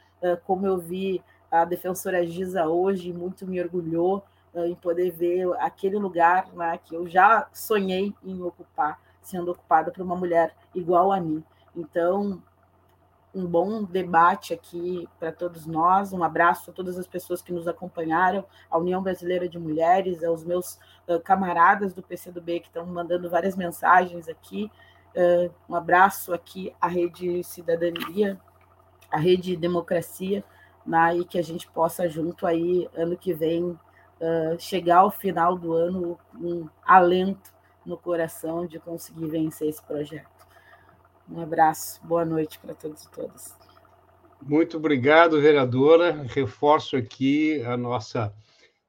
Como 0.45 0.67
eu 0.67 0.79
vi 0.79 1.23
a 1.51 1.65
defensora 1.65 2.25
Giza 2.25 2.67
hoje, 2.67 3.13
muito 3.13 3.47
me 3.47 3.61
orgulhou 3.61 4.23
em 4.65 4.75
poder 4.75 5.11
ver 5.11 5.47
aquele 5.59 5.99
lugar 5.99 6.53
né, 6.55 6.79
que 6.85 6.95
eu 6.95 7.07
já 7.09 7.49
sonhei 7.53 8.15
em 8.25 8.43
ocupar, 8.43 9.01
sendo 9.21 9.51
ocupada 9.51 9.91
por 9.91 10.03
uma 10.03 10.17
mulher 10.17 10.55
igual 10.75 11.13
a 11.13 11.21
mim. 11.21 11.45
Então, 11.75 12.43
um 13.37 13.45
bom 13.45 13.85
debate 13.85 14.55
aqui 14.55 15.07
para 15.21 15.31
todos 15.31 15.67
nós. 15.67 16.13
Um 16.13 16.25
abraço 16.25 16.71
a 16.71 16.73
todas 16.73 16.99
as 16.99 17.07
pessoas 17.07 17.43
que 17.43 17.53
nos 17.53 17.69
acompanharam, 17.69 18.47
a 18.71 18.79
União 18.79 19.03
Brasileira 19.03 19.47
de 19.47 19.59
Mulheres, 19.59 20.25
aos 20.25 20.43
meus 20.43 20.79
uh, 21.07 21.21
camaradas 21.23 21.93
do 21.93 22.03
PCdoB 22.03 22.61
que 22.61 22.69
estão 22.69 22.87
mandando 22.87 23.29
várias 23.29 23.55
mensagens 23.55 24.27
aqui. 24.27 24.71
Uh, 25.15 25.53
um 25.69 25.75
abraço 25.75 26.33
aqui 26.33 26.75
à 26.81 26.89
Rede 26.89 27.45
Cidadania, 27.45 28.41
a 29.11 29.19
rede 29.19 29.55
democracia, 29.55 30.43
né, 30.85 31.17
e 31.17 31.25
que 31.25 31.39
a 31.39 31.43
gente 31.43 31.69
possa 31.69 32.09
junto 32.09 32.47
aí, 32.47 32.89
ano 32.95 33.17
que 33.17 33.35
vem, 33.35 33.79
uh, 34.21 34.59
chegar 34.59 34.99
ao 34.99 35.11
final 35.11 35.57
do 35.57 35.73
ano 35.73 36.19
com 36.31 36.39
um 36.39 36.71
alento 36.85 37.55
no 37.85 37.97
coração 37.97 38.67
de 38.67 38.79
conseguir 38.79 39.29
vencer 39.29 39.69
esse 39.69 39.83
projeto. 39.83 40.47
Um 41.29 41.41
abraço, 41.41 42.01
boa 42.05 42.25
noite 42.25 42.59
para 42.59 42.75
todos 42.75 43.05
e 43.05 43.11
todas. 43.11 43.57
Muito 44.41 44.77
obrigado, 44.77 45.41
vereadora. 45.41 46.23
Reforço 46.29 46.97
aqui 46.97 47.63
a 47.63 47.77
nossa 47.77 48.33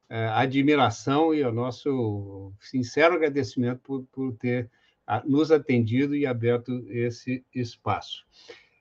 eh, 0.10 0.28
admiração 0.34 1.34
e 1.34 1.44
o 1.44 1.52
nosso 1.52 2.54
sincero 2.60 3.16
agradecimento 3.16 3.82
por, 3.82 4.04
por 4.12 4.34
ter 4.34 4.70
nos 5.26 5.52
atendido 5.52 6.16
e 6.16 6.26
aberto 6.26 6.86
esse 6.90 7.46
espaço. 7.56 8.26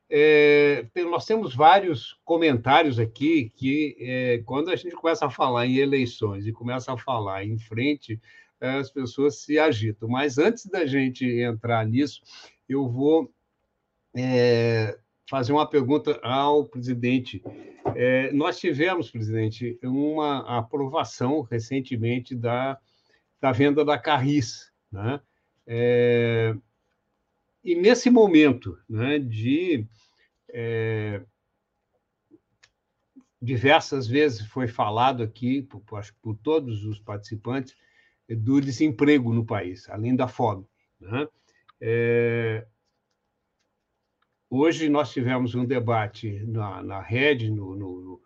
É, 0.09 0.87
nós 1.11 1.25
temos 1.25 1.55
vários 1.55 2.17
comentários 2.25 2.99
aqui 2.99 3.51
que, 3.57 3.97
é, 3.99 4.39
quando 4.45 4.71
a 4.71 4.77
gente 4.77 4.95
começa 4.95 5.27
a 5.27 5.31
falar 5.31 5.67
em 5.67 5.77
eleições 5.77 6.47
e 6.47 6.53
começa 6.53 6.93
a 6.93 6.99
falar 6.99 7.45
em 7.45 7.59
frente, 7.59 8.21
as 8.61 8.91
pessoas 8.91 9.41
se 9.43 9.59
agitam. 9.59 10.09
Mas 10.09 10.39
antes 10.39 10.67
da 10.67 10.87
gente 10.87 11.27
entrar 11.27 11.87
nisso, 11.87 12.21
eu 12.69 12.89
vou 12.89 13.31
é, 14.17 14.97
fazer 15.29 15.53
uma 15.53 15.69
pergunta 15.69 16.19
ao 16.23 16.65
presidente. 16.65 17.43
É, 17.95 18.33
nós 18.33 18.59
tivemos, 18.59 19.11
presidente, 19.11 19.79
uma 19.83 20.59
aprovação 20.59 21.43
recentemente 21.43 22.35
da, 22.35 22.79
da 23.41 23.53
venda 23.53 23.85
da 23.85 23.99
Carris, 23.99 24.73
né? 24.91 25.21
É, 25.67 26.55
e 27.67 27.75
nesse 27.75 28.09
momento 28.09 28.79
né, 28.89 29.19
de. 29.19 29.85
É, 30.49 31.21
diversas 33.43 34.07
vezes 34.07 34.47
foi 34.47 34.67
falado 34.67 35.23
aqui, 35.23 35.62
por, 35.62 35.83
por, 36.23 36.37
todos 36.39 36.85
os 36.85 36.99
participantes, 36.99 37.77
do 38.29 38.61
desemprego 38.61 39.33
no 39.33 39.45
país, 39.45 39.89
além 39.89 40.17
da 40.17 40.27
fome. 40.27 40.67
Né? 41.01 41.29
É, 41.81 42.67
hoje 44.49 44.89
nós 44.89 45.12
tivemos 45.12 45.55
um 45.55 45.64
debate 45.64 46.45
na, 46.47 46.83
na 46.83 47.01
rede, 47.01 47.51
no, 47.51 47.77
no, 47.77 48.23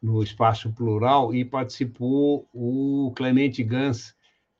no 0.00 0.22
espaço 0.22 0.72
plural, 0.72 1.34
e 1.34 1.44
participou 1.44 2.48
o 2.52 3.12
Clemente 3.16 3.64
Gans, 3.64 4.14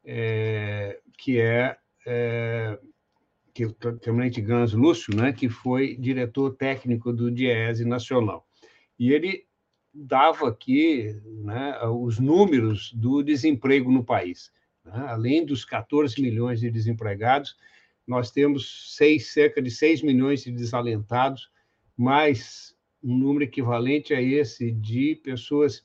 é, 0.05 0.99
que 1.19 1.39
é 1.39 1.77
é, 2.07 2.79
que 3.61 3.67
o 3.67 3.99
Tenente 3.99 4.41
Gans 4.41 4.73
Lúcio, 4.73 5.15
né, 5.15 5.33
que 5.33 5.49
foi 5.49 5.95
diretor 5.97 6.53
técnico 6.57 7.13
do 7.13 7.31
DIESE 7.31 7.85
Nacional. 7.85 8.47
E 8.99 9.13
ele 9.13 9.45
dava 9.93 10.49
aqui 10.49 11.15
né, 11.45 11.79
os 11.85 12.19
números 12.19 12.93
do 12.95 13.23
desemprego 13.23 13.91
no 13.91 14.03
país. 14.03 14.51
Né? 14.85 15.05
Além 15.09 15.45
dos 15.45 15.65
14 15.65 16.21
milhões 16.23 16.61
de 16.61 16.71
desempregados, 16.71 17.57
nós 18.07 18.31
temos 18.31 18.97
seis, 18.97 19.27
cerca 19.33 19.61
de 19.61 19.71
6 19.71 20.03
milhões 20.03 20.43
de 20.43 20.53
desalentados, 20.53 21.51
mais 21.97 22.75
um 23.03 23.17
número 23.17 23.45
equivalente 23.45 24.15
a 24.15 24.23
esse 24.23 24.73
de 24.73 25.17
pessoas 25.23 25.83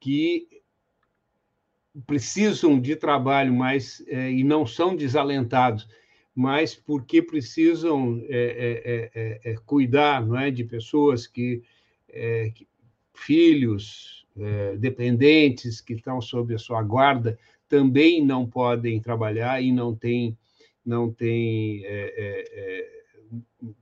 que 0.00 0.48
precisam 2.04 2.80
de 2.80 2.96
trabalho, 2.96 3.54
mas 3.54 4.04
é, 4.08 4.30
e 4.30 4.42
não 4.42 4.66
são 4.66 4.94
desalentados, 4.94 5.88
mas 6.36 6.74
porque 6.74 7.22
precisam 7.22 8.22
é, 8.28 9.10
é, 9.14 9.52
é 9.52 9.56
cuidar, 9.64 10.24
não 10.26 10.38
é, 10.38 10.50
de 10.50 10.64
pessoas 10.64 11.26
que, 11.26 11.62
é, 12.10 12.50
que 12.50 12.68
filhos 13.14 14.26
é, 14.38 14.76
dependentes 14.76 15.80
que 15.80 15.94
estão 15.94 16.20
sob 16.20 16.54
a 16.54 16.58
sua 16.58 16.82
guarda 16.82 17.38
também 17.66 18.22
não 18.22 18.46
podem 18.46 19.00
trabalhar 19.00 19.62
e 19.62 19.72
não 19.72 19.96
têm 19.96 20.36
não 20.84 21.10
tem 21.10 21.82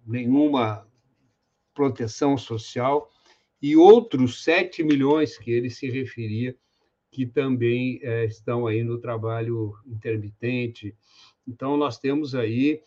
nenhuma 0.06 0.86
proteção 1.74 2.38
social 2.38 3.10
e 3.60 3.76
outros 3.76 4.42
7 4.42 4.82
milhões 4.82 5.36
que 5.36 5.50
ele 5.50 5.68
se 5.68 5.90
referia 5.90 6.56
que 7.14 7.24
também 7.24 8.00
é, 8.02 8.24
estão 8.24 8.66
aí 8.66 8.82
no 8.82 8.98
trabalho 8.98 9.72
intermitente. 9.86 10.96
Então, 11.46 11.76
nós 11.76 11.98
temos 11.98 12.34
aí, 12.34 12.80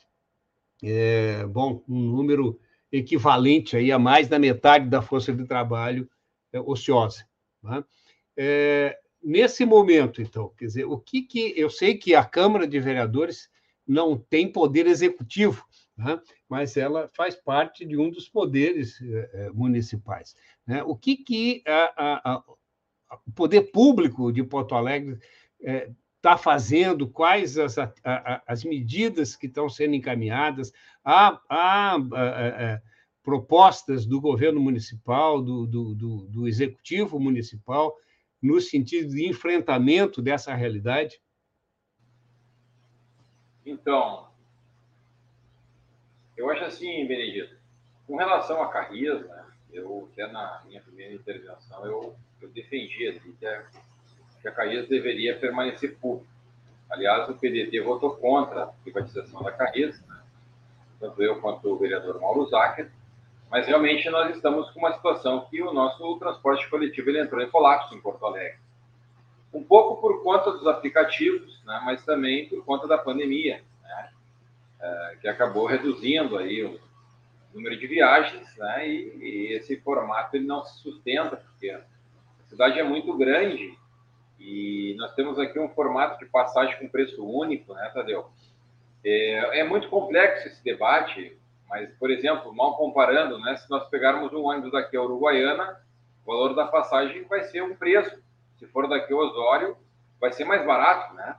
é, 0.83 1.45
bom, 1.45 1.83
um 1.87 1.99
número 1.99 2.59
equivalente 2.91 3.75
aí 3.75 3.91
a 3.91 3.99
mais 3.99 4.27
da 4.27 4.39
metade 4.39 4.89
da 4.89 5.01
força 5.01 5.33
de 5.33 5.45
trabalho 5.45 6.09
é, 6.51 6.59
ociosa. 6.59 7.27
Né? 7.61 7.83
É, 8.35 8.99
nesse 9.21 9.65
momento, 9.65 10.21
então, 10.21 10.49
quer 10.57 10.65
dizer, 10.65 10.85
o 10.85 10.97
que, 10.97 11.21
que 11.21 11.53
eu 11.55 11.69
sei 11.69 11.97
que 11.97 12.15
a 12.15 12.23
Câmara 12.23 12.67
de 12.67 12.79
Vereadores 12.79 13.49
não 13.85 14.17
tem 14.17 14.51
poder 14.51 14.85
executivo, 14.85 15.65
né? 15.97 16.21
mas 16.49 16.77
ela 16.77 17.09
faz 17.13 17.35
parte 17.35 17.85
de 17.85 17.97
um 17.97 18.09
dos 18.09 18.27
poderes 18.29 19.01
é, 19.01 19.49
municipais. 19.51 20.35
Né? 20.65 20.83
O 20.83 20.95
que, 20.95 21.17
que 21.17 21.63
a, 21.65 22.33
a, 22.33 22.43
o 23.25 23.31
poder 23.31 23.71
público 23.71 24.31
de 24.31 24.43
Porto 24.43 24.75
Alegre 24.75 25.17
está 26.17 26.35
fazendo, 26.37 27.07
quais 27.07 27.57
as, 27.57 27.77
a, 27.77 28.43
as 28.45 28.63
medidas 28.63 29.35
que 29.35 29.47
estão 29.47 29.69
sendo 29.69 29.95
encaminhadas, 29.95 30.73
há, 31.03 31.39
há, 31.49 31.95
há 31.95 32.81
propostas 33.23 34.05
do 34.05 34.19
governo 34.19 34.59
municipal, 34.59 35.41
do, 35.41 35.65
do, 35.65 35.95
do, 35.95 36.17
do 36.27 36.47
executivo 36.47 37.19
municipal, 37.19 37.95
no 38.41 38.59
sentido 38.59 39.13
de 39.13 39.27
enfrentamento 39.27 40.21
dessa 40.21 40.53
realidade? 40.53 41.19
Então, 43.65 44.29
eu 46.35 46.49
acho 46.49 46.63
assim, 46.63 47.05
Benedito, 47.05 47.55
com 48.05 48.15
relação 48.15 48.61
a 48.61 48.71
Carrias, 48.71 49.27
né, 49.27 49.45
eu 49.71 50.09
até 50.11 50.31
na 50.31 50.63
minha 50.65 50.81
primeira 50.81 51.13
intervenção 51.13 51.85
eu 51.85 52.15
eu 52.41 52.49
defendia 52.49 53.09
ali 53.09 53.33
que 53.33 53.45
a, 53.45 53.67
que 54.47 54.49
a 54.49 54.51
Caías 54.51 54.87
deveria 54.87 55.37
permanecer 55.37 55.97
pública. 55.97 56.31
Aliás, 56.89 57.29
o 57.29 57.33
PDT 57.33 57.81
votou 57.81 58.15
contra 58.15 58.63
a 58.63 58.67
privatização 58.67 59.43
da 59.43 59.51
Caías, 59.51 59.99
né? 60.07 60.21
tanto 60.99 61.21
eu 61.21 61.41
quanto 61.41 61.69
o 61.69 61.77
vereador 61.77 62.19
Mauro 62.19 62.45
Zacher, 62.45 62.89
mas 63.51 63.67
realmente 63.67 64.09
nós 64.09 64.35
estamos 64.35 64.69
com 64.71 64.79
uma 64.79 64.93
situação 64.93 65.45
que 65.49 65.61
o 65.61 65.73
nosso 65.73 66.17
transporte 66.17 66.69
coletivo 66.69 67.09
ele 67.09 67.21
entrou 67.21 67.41
em 67.41 67.49
colapso 67.49 67.93
em 67.93 68.01
Porto 68.01 68.25
Alegre. 68.25 68.59
Um 69.53 69.63
pouco 69.63 70.01
por 70.01 70.23
conta 70.23 70.51
dos 70.51 70.67
aplicativos, 70.67 71.61
né? 71.65 71.81
mas 71.83 72.03
também 72.05 72.47
por 72.47 72.63
conta 72.63 72.87
da 72.87 72.97
pandemia, 72.97 73.61
né? 73.83 74.09
é, 74.79 75.17
que 75.21 75.27
acabou 75.27 75.65
reduzindo 75.65 76.37
aí 76.37 76.63
o 76.63 76.79
número 77.53 77.77
de 77.77 77.87
viagens, 77.87 78.55
né? 78.57 78.87
e, 78.87 79.17
e 79.17 79.53
esse 79.53 79.77
formato 79.81 80.35
ele 80.35 80.45
não 80.45 80.63
se 80.63 80.79
sustenta, 80.79 81.35
porque 81.35 81.69
a 81.69 81.81
cidade 82.49 82.79
é 82.79 82.83
muito 82.83 83.15
grande 83.17 83.77
e 84.39 84.95
nós 84.97 85.13
temos 85.13 85.39
aqui 85.39 85.59
um 85.59 85.69
formato 85.69 86.19
de 86.19 86.25
passagem 86.29 86.77
com 86.77 86.87
preço 86.87 87.25
único, 87.25 87.73
né, 87.73 87.89
Tadeu? 87.93 88.25
É, 89.03 89.59
é 89.59 89.63
muito 89.63 89.89
complexo 89.89 90.47
esse 90.47 90.63
debate, 90.63 91.35
mas, 91.69 91.89
por 91.97 92.11
exemplo, 92.11 92.53
mal 92.53 92.77
comparando, 92.77 93.39
né, 93.39 93.57
se 93.57 93.69
nós 93.69 93.87
pegarmos 93.89 94.31
um 94.33 94.43
ônibus 94.43 94.71
daqui 94.71 94.95
a 94.95 95.01
Uruguaiana, 95.01 95.79
o 96.25 96.31
valor 96.31 96.53
da 96.53 96.65
passagem 96.65 97.23
vai 97.23 97.43
ser 97.45 97.63
um 97.63 97.75
preço. 97.75 98.15
Se 98.59 98.67
for 98.67 98.87
daqui 98.87 99.13
a 99.13 99.15
Osório, 99.15 99.77
vai 100.19 100.31
ser 100.31 100.45
mais 100.45 100.65
barato, 100.65 101.13
né? 101.15 101.35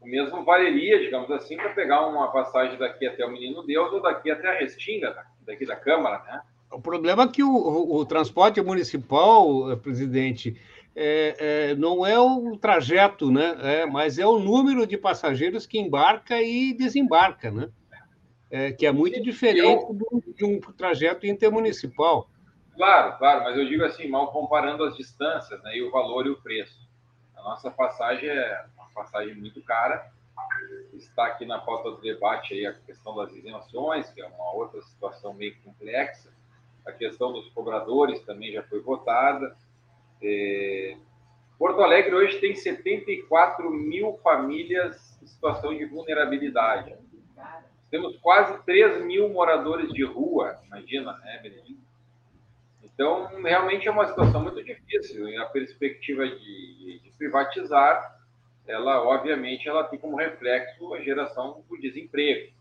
O 0.00 0.06
mesmo 0.06 0.44
valeria, 0.44 1.00
digamos 1.00 1.30
assim, 1.30 1.56
para 1.56 1.70
pegar 1.70 2.06
uma 2.06 2.28
passagem 2.28 2.78
daqui 2.78 3.06
até 3.06 3.26
o 3.26 3.30
Menino 3.30 3.66
Deus 3.66 3.92
ou 3.92 4.00
daqui 4.00 4.30
até 4.30 4.48
a 4.48 4.58
Restinga, 4.58 5.16
daqui 5.44 5.66
da 5.66 5.76
Câmara, 5.76 6.22
né? 6.24 6.40
O 6.70 6.80
problema 6.80 7.24
é 7.24 7.28
que 7.28 7.42
o, 7.42 7.50
o, 7.50 7.96
o 7.96 8.06
transporte 8.06 8.60
municipal, 8.60 9.76
presidente, 9.78 10.56
é, 10.94 11.36
é, 11.70 11.74
não 11.74 12.04
é 12.04 12.18
o 12.18 12.56
trajeto, 12.56 13.30
né? 13.30 13.56
É, 13.60 13.86
mas 13.86 14.18
é 14.18 14.26
o 14.26 14.38
número 14.38 14.86
de 14.86 14.96
passageiros 14.96 15.66
que 15.66 15.78
embarca 15.78 16.40
e 16.42 16.74
desembarca, 16.74 17.50
né? 17.50 17.70
É, 18.50 18.72
que 18.72 18.86
é 18.86 18.92
muito 18.92 19.22
diferente 19.22 19.84
de 20.34 20.44
um 20.44 20.60
trajeto 20.60 21.26
intermunicipal. 21.26 22.28
Claro, 22.74 23.18
claro, 23.18 23.44
mas 23.44 23.56
eu 23.56 23.66
digo 23.66 23.84
assim, 23.84 24.08
mal 24.08 24.32
comparando 24.32 24.84
as 24.84 24.96
distâncias, 24.96 25.62
né, 25.62 25.76
e 25.76 25.82
o 25.82 25.90
valor 25.90 26.26
e 26.26 26.30
o 26.30 26.40
preço. 26.40 26.88
A 27.36 27.42
nossa 27.42 27.70
passagem 27.70 28.28
é 28.28 28.64
uma 28.76 28.88
passagem 28.94 29.34
muito 29.34 29.60
cara. 29.62 30.10
Está 30.94 31.26
aqui 31.26 31.44
na 31.44 31.58
pauta 31.58 31.90
do 31.90 32.00
debate 32.00 32.54
aí 32.54 32.66
a 32.66 32.72
questão 32.72 33.14
das 33.16 33.32
isenções, 33.32 34.10
que 34.10 34.22
é 34.22 34.26
uma 34.26 34.52
outra 34.52 34.80
situação 34.82 35.34
meio 35.34 35.56
complexa 35.62 36.30
a 36.88 36.92
questão 36.92 37.32
dos 37.32 37.48
cobradores 37.50 38.20
também 38.22 38.52
já 38.52 38.62
foi 38.62 38.80
votada. 38.80 39.54
É... 40.22 40.96
Porto 41.58 41.80
Alegre 41.82 42.14
hoje 42.14 42.38
tem 42.38 42.54
74 42.54 43.70
mil 43.70 44.18
famílias 44.22 45.18
em 45.20 45.26
situação 45.26 45.76
de 45.76 45.84
vulnerabilidade. 45.84 46.94
Temos 47.90 48.16
quase 48.18 48.62
3 48.64 49.04
mil 49.04 49.28
moradores 49.30 49.92
de 49.92 50.04
rua, 50.04 50.60
imagina, 50.66 51.16
né, 51.18 51.40
Benedito? 51.42 51.80
Então, 52.82 53.26
realmente 53.42 53.86
é 53.86 53.90
uma 53.90 54.06
situação 54.06 54.42
muito 54.42 54.62
difícil. 54.62 55.28
E 55.28 55.36
a 55.36 55.46
perspectiva 55.46 56.26
de, 56.28 57.00
de 57.02 57.10
privatizar, 57.16 58.18
ela, 58.66 59.02
obviamente, 59.02 59.68
ela 59.68 59.84
tem 59.84 59.98
como 59.98 60.16
reflexo 60.16 60.92
a 60.94 61.00
geração 61.00 61.64
do 61.68 61.80
desemprego. 61.80 62.52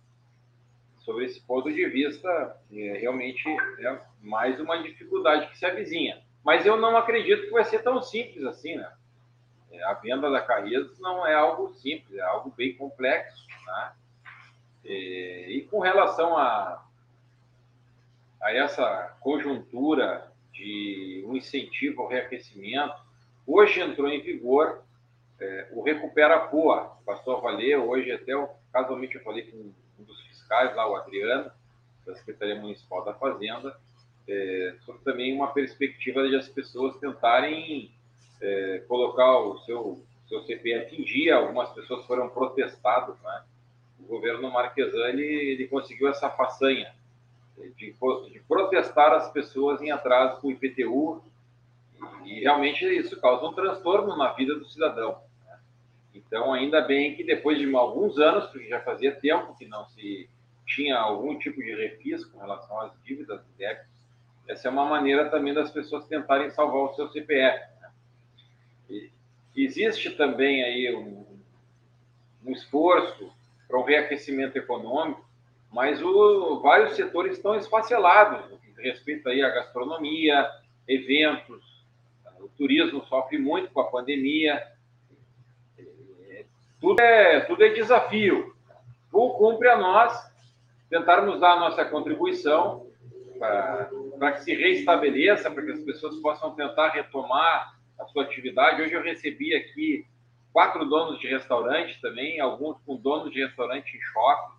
sobre 0.99 1.25
esse 1.25 1.41
ponto 1.41 1.71
de 1.71 1.85
vista, 1.87 2.57
é, 2.71 2.97
realmente 2.99 3.47
é 3.49 3.99
mais 4.21 4.59
uma 4.59 4.81
dificuldade 4.81 5.49
que 5.49 5.57
se 5.57 5.65
avizinha. 5.65 6.21
Mas 6.47 6.65
eu 6.65 6.77
não 6.77 6.95
acredito 6.95 7.41
que 7.41 7.51
vai 7.51 7.65
ser 7.65 7.79
tão 7.79 8.01
simples 8.01 8.41
assim, 8.45 8.77
né? 8.77 8.89
É, 9.69 9.83
a 9.83 9.93
venda 9.95 10.31
da 10.31 10.39
Carreiras 10.39 10.97
não 10.97 11.27
é 11.27 11.33
algo 11.33 11.73
simples, 11.73 12.17
é 12.17 12.21
algo 12.21 12.53
bem 12.55 12.73
complexo, 12.73 13.45
né? 13.65 13.91
E, 14.85 14.93
é, 14.93 15.51
e 15.51 15.61
com 15.63 15.81
relação 15.81 16.37
a, 16.37 16.81
a 18.41 18.53
essa 18.53 19.17
conjuntura 19.19 20.31
de 20.53 21.21
um 21.27 21.35
incentivo 21.35 22.03
ao 22.03 22.07
reaquecimento, 22.07 22.95
hoje 23.45 23.81
entrou 23.81 24.07
em 24.07 24.21
vigor 24.21 24.81
é, 25.41 25.67
o 25.73 25.83
Recupera 25.83 26.47
Poa, 26.47 26.97
passou 27.05 27.35
a 27.35 27.41
valer 27.41 27.77
hoje 27.77 28.09
até, 28.09 28.31
casualmente 28.71 29.15
eu 29.15 29.23
falei 29.23 29.51
com 29.51 29.73
um 29.99 30.03
dos 30.05 30.21
fiscais 30.21 30.73
lá, 30.77 30.89
o 30.89 30.95
Adriano, 30.95 31.51
da 32.05 32.15
Secretaria 32.15 32.55
Municipal 32.55 33.03
da 33.03 33.13
Fazenda, 33.13 33.77
é, 34.27 34.75
sobre 34.85 35.01
também 35.03 35.33
uma 35.33 35.47
perspectiva 35.47 36.27
de 36.27 36.35
as 36.35 36.47
pessoas 36.47 36.97
tentarem 36.97 37.91
é, 38.41 38.83
colocar 38.87 39.39
o 39.39 39.59
seu, 39.59 40.03
seu 40.27 40.43
CPF 40.43 40.95
em 40.95 41.03
dia. 41.03 41.35
Algumas 41.35 41.69
pessoas 41.69 42.05
foram 42.05 42.29
protestadas, 42.29 43.15
né? 43.21 43.43
O 43.99 44.03
governo 44.03 44.51
Marquesani 44.51 45.21
ele 45.21 45.67
conseguiu 45.67 46.07
essa 46.07 46.29
façanha 46.29 46.93
de, 47.75 47.93
de 48.31 48.39
protestar 48.47 49.13
as 49.13 49.31
pessoas 49.31 49.81
em 49.81 49.91
atraso 49.91 50.39
com 50.39 50.47
o 50.47 50.51
IPTU 50.51 51.21
e, 52.25 52.41
realmente 52.41 52.85
isso 52.85 53.19
causa 53.19 53.45
um 53.45 53.53
transtorno 53.53 54.15
na 54.15 54.33
vida 54.33 54.55
do 54.55 54.65
cidadão. 54.65 55.19
Né? 55.45 55.59
Então, 56.13 56.53
ainda 56.53 56.81
bem 56.81 57.15
que 57.15 57.23
depois 57.23 57.57
de 57.57 57.73
alguns 57.75 58.17
anos, 58.19 58.45
porque 58.47 58.67
já 58.67 58.79
fazia 58.81 59.15
tempo 59.15 59.55
que 59.57 59.65
não 59.65 59.85
se 59.89 60.29
tinha 60.65 60.97
algum 60.97 61.37
tipo 61.39 61.61
de 61.61 61.73
refis 61.73 62.23
com 62.25 62.39
relação 62.39 62.79
às 62.81 62.91
dívidas 63.03 63.41
e 63.41 63.57
débitos, 63.57 63.96
essa 64.47 64.67
é 64.67 64.71
uma 64.71 64.85
maneira 64.85 65.29
também 65.29 65.53
das 65.53 65.71
pessoas 65.71 66.07
tentarem 66.07 66.49
salvar 66.49 66.83
o 66.83 66.95
seu 66.95 67.09
CPF. 67.09 67.65
Né? 67.81 69.09
Existe 69.55 70.11
também 70.11 70.63
aí 70.63 70.95
um, 70.95 71.25
um 72.45 72.51
esforço 72.51 73.31
para 73.67 73.77
um 73.77 73.83
reaquecimento 73.83 74.57
econômico, 74.57 75.25
mas 75.71 76.01
o, 76.01 76.59
vários 76.61 76.95
setores 76.95 77.33
estão 77.33 77.55
esfacelados 77.55 78.49
no 78.49 78.57
que 78.57 78.81
respeita 78.81 79.29
aí 79.29 79.43
à 79.43 79.49
gastronomia, 79.49 80.49
eventos, 80.87 81.65
o 82.39 82.47
turismo 82.49 83.03
sofre 83.05 83.37
muito 83.37 83.71
com 83.71 83.81
a 83.81 83.89
pandemia, 83.89 84.65
tudo 86.79 87.01
é, 87.01 87.41
tudo 87.41 87.63
é 87.63 87.69
desafio. 87.69 88.55
O 89.11 89.31
cumpre 89.31 89.67
a 89.67 89.77
nós 89.77 90.31
tentarmos 90.89 91.39
dar 91.39 91.53
a 91.53 91.59
nossa 91.59 91.83
contribuição 91.83 92.85
para 93.39 93.89
que 94.17 94.43
se 94.43 94.55
reestabeleça, 94.55 95.49
para 95.49 95.63
que 95.63 95.71
as 95.71 95.79
pessoas 95.81 96.15
possam 96.17 96.53
tentar 96.55 96.89
retomar 96.89 97.77
a 97.99 98.05
sua 98.05 98.23
atividade. 98.23 98.81
Hoje 98.81 98.93
eu 98.93 99.01
recebi 99.01 99.55
aqui 99.55 100.05
quatro 100.51 100.85
donos 100.85 101.19
de 101.19 101.27
restaurante 101.27 101.99
também, 102.01 102.39
alguns 102.39 102.77
com 102.85 102.95
donos 102.95 103.31
de 103.31 103.43
restaurante 103.43 103.95
em 103.95 104.01
choque, 104.01 104.57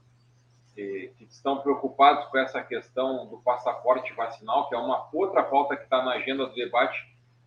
que, 0.75 1.13
que 1.19 1.25
estão 1.25 1.59
preocupados 1.61 2.27
com 2.27 2.39
essa 2.39 2.63
questão 2.63 3.27
do 3.27 3.39
passaporte 3.39 4.13
vacinal, 4.13 4.69
que 4.69 4.75
é 4.75 4.79
uma 4.79 5.09
outra 5.13 5.43
pauta 5.43 5.77
que 5.77 5.83
está 5.83 6.05
na 6.05 6.13
agenda 6.13 6.47
do 6.47 6.55
debate, 6.55 6.97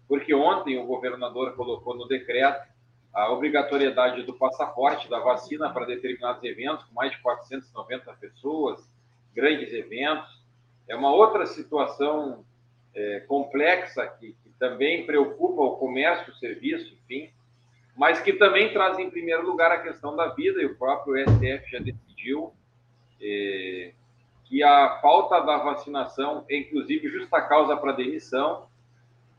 porque 0.08 0.34
ontem 0.34 0.78
o 0.78 0.86
governador 0.86 1.56
colocou 1.56 1.96
no 1.96 2.08
decreto 2.08 2.70
a 3.14 3.32
obrigatoriedade 3.32 4.24
do 4.24 4.34
passaporte 4.34 5.10
da 5.10 5.20
vacina 5.20 5.70
para 5.70 5.86
determinados 5.86 6.44
eventos, 6.44 6.84
com 6.86 6.94
mais 6.94 7.12
de 7.12 7.20
490 7.20 8.14
pessoas, 8.14 8.90
grandes 9.34 9.74
eventos. 9.74 10.41
É 10.88 10.96
uma 10.96 11.12
outra 11.14 11.46
situação 11.46 12.44
é, 12.94 13.22
complexa 13.22 14.06
que, 14.20 14.34
que, 14.44 14.52
também 14.60 15.06
preocupa 15.06 15.62
o 15.62 15.78
comércio, 15.78 16.32
o 16.32 16.36
serviço, 16.36 16.94
enfim, 16.94 17.32
mas 17.96 18.20
que 18.20 18.34
também 18.34 18.72
traz 18.72 19.00
em 19.00 19.10
primeiro 19.10 19.46
lugar 19.46 19.72
a 19.72 19.82
questão 19.82 20.16
da 20.16 20.28
vida, 20.28 20.62
e 20.62 20.66
o 20.66 20.76
próprio 20.76 21.16
STF 21.18 21.72
já 21.72 21.80
decidiu 21.80 22.54
é, 23.22 23.94
que 24.46 24.62
a 24.62 25.00
falta 25.02 25.40
da 25.40 25.58
vacinação 25.58 26.46
é, 26.50 26.58
inclusive, 26.58 27.10
justa 27.10 27.42
causa 27.42 27.76
para 27.78 27.94
demissão 27.94 28.68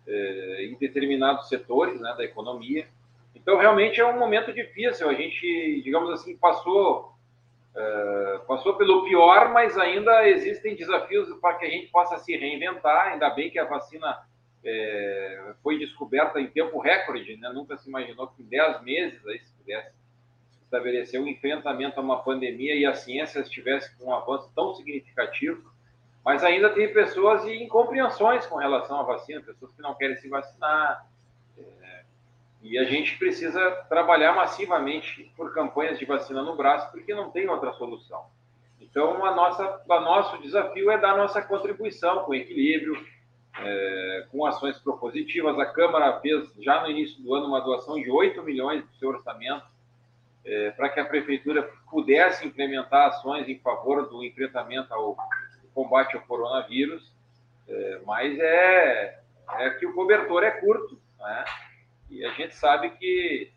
é, 0.07 0.67
em 0.67 0.75
determinados 0.77 1.49
setores 1.49 2.01
né, 2.01 2.15
da 2.17 2.25
economia. 2.25 2.89
Então, 3.35 3.59
realmente 3.59 4.01
é 4.01 4.07
um 4.07 4.19
momento 4.19 4.53
difícil. 4.53 5.09
A 5.09 5.15
gente, 5.15 5.83
digamos 5.83 6.11
assim, 6.11 6.37
passou 6.37 7.12
é, 7.75 8.41
passou 8.47 8.75
pelo 8.75 9.05
pior, 9.05 9.51
mas 9.51 9.79
ainda 9.79 10.29
existem 10.29 10.77
desafios 10.77 11.29
para 11.41 11.55
que 11.55 11.67
a 11.67 11.71
gente 11.71 11.87
possa 11.89 12.19
se 12.19 12.37
reinventar. 12.37 13.13
Ainda 13.13 13.31
bem 13.31 13.51
que 13.51 13.59
a 13.59 13.65
vacina 13.65 14.23
é, 14.65 15.55
foi 15.63 15.79
descoberta 15.79 16.41
em 16.41 16.49
tempo 16.49 16.79
recorde, 16.79 17.37
né? 17.37 17.51
nunca 17.51 17.77
se 17.79 17.89
imaginou 17.89 18.29
que 18.29 18.43
em 18.43 18.47
10 18.47 18.83
meses 18.83 19.27
aí 19.27 19.39
se 19.41 19.53
pudesse 19.55 19.93
estabelecer 20.65 21.21
um 21.21 21.27
enfrentamento 21.27 21.99
a 21.99 22.03
uma 22.03 22.23
pandemia 22.23 22.75
e 22.75 22.87
a 22.87 22.95
ciência 22.95 23.41
estivesse 23.41 23.95
com 23.97 24.07
um 24.07 24.15
avanço 24.15 24.51
tão 24.55 24.75
significativo. 24.75 25.71
Mas 26.25 26.45
ainda 26.45 26.71
tem 26.71 26.93
pessoas 26.93 27.45
e 27.45 27.63
incompreensões 27.63 28.47
com 28.47 28.57
relação 28.57 29.01
à 29.01 29.03
vacina, 29.03 29.41
pessoas 29.41 29.73
que 29.75 29.83
não 29.83 29.95
querem 29.95 30.17
se 30.17 30.29
vacinar, 30.29 31.05
e 32.63 32.79
a 32.79 32.85
gente 32.85 33.19
precisa 33.19 33.71
trabalhar 33.89 34.35
massivamente 34.35 35.33
por 35.37 35.53
campanhas 35.53 35.99
de 35.99 36.05
vacina 36.05 36.43
no 36.43 36.57
braço, 36.57 36.91
porque 36.93 37.13
não 37.13 37.31
tem 37.31 37.49
outra 37.49 37.73
solução. 37.73 38.27
Então, 38.81 39.25
a 39.25 39.35
nossa, 39.35 39.83
a 39.89 40.01
nosso 40.01 40.41
desafio 40.41 40.91
é 40.91 40.99
dar 40.99 41.17
nossa 41.17 41.43
contribuição 41.43 42.21
com 42.25 42.35
equilíbrio, 42.35 43.05
é, 43.59 44.27
com 44.31 44.47
ações 44.47 44.79
propositivas. 44.79 45.59
A 45.59 45.67
Câmara 45.67 46.21
fez, 46.21 46.55
já 46.61 46.81
no 46.83 46.91
início 46.91 47.21
do 47.23 47.35
ano, 47.35 47.47
uma 47.47 47.61
doação 47.61 48.01
de 48.01 48.11
8 48.11 48.43
milhões 48.43 48.85
do 48.85 48.95
seu 48.97 49.09
orçamento 49.09 49.67
é, 50.45 50.71
para 50.71 50.89
que 50.89 51.01
a 51.01 51.05
Prefeitura 51.05 51.69
pudesse 51.91 52.47
implementar 52.47 53.09
ações 53.09 53.49
em 53.49 53.59
favor 53.59 54.09
do 54.09 54.25
enfrentamento 54.25 54.93
ao 54.95 55.17
combate 55.75 56.17
ao 56.17 56.23
coronavírus, 56.23 57.13
é, 57.69 58.01
mas 58.05 58.39
é, 58.39 59.21
é 59.59 59.71
que 59.71 59.87
o 59.87 59.95
cobertor 59.95 60.45
é 60.45 60.51
curto, 60.51 61.01
né? 61.19 61.45
E 62.13 62.27
a 62.27 62.31
gente 62.33 62.55
sabe 62.55 62.91
que, 62.91 63.51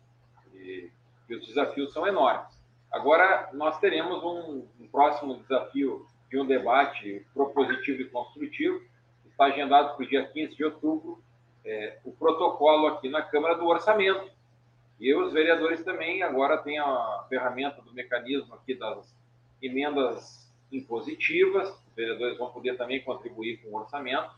que, 1.26 1.34
os 1.34 1.46
desafios 1.46 1.92
são 1.92 2.06
enormes. 2.06 2.58
Agora, 2.90 3.50
nós 3.52 3.78
teremos 3.78 4.24
um, 4.24 4.66
um, 4.80 4.88
próximo 4.88 5.36
desafio 5.36 6.06
de 6.30 6.40
um 6.40 6.46
debate 6.46 7.26
propositivo 7.34 8.00
e 8.00 8.08
construtivo, 8.08 8.82
está 9.26 9.44
agendado 9.44 9.94
para 9.94 10.02
o 10.02 10.08
dia 10.08 10.26
15 10.26 10.56
de 10.56 10.64
outubro, 10.64 11.22
é, 11.66 11.98
o 12.02 12.12
protocolo 12.12 12.86
aqui 12.86 13.10
na 13.10 13.20
Câmara 13.20 13.56
do 13.56 13.66
Orçamento. 13.66 14.30
E 14.98 15.14
os 15.14 15.34
vereadores 15.34 15.84
também 15.84 16.22
agora 16.22 16.56
têm 16.56 16.78
a 16.78 17.26
ferramenta 17.28 17.82
do 17.82 17.92
mecanismo 17.92 18.54
aqui 18.54 18.74
das 18.74 19.14
emendas 19.60 20.50
impositivas, 20.72 21.68
os 21.68 21.94
vereadores 21.94 22.38
vão 22.38 22.50
poder 22.50 22.78
também 22.78 23.02
contribuir 23.02 23.58
com 23.58 23.68
o 23.68 23.78
orçamento, 23.78 24.34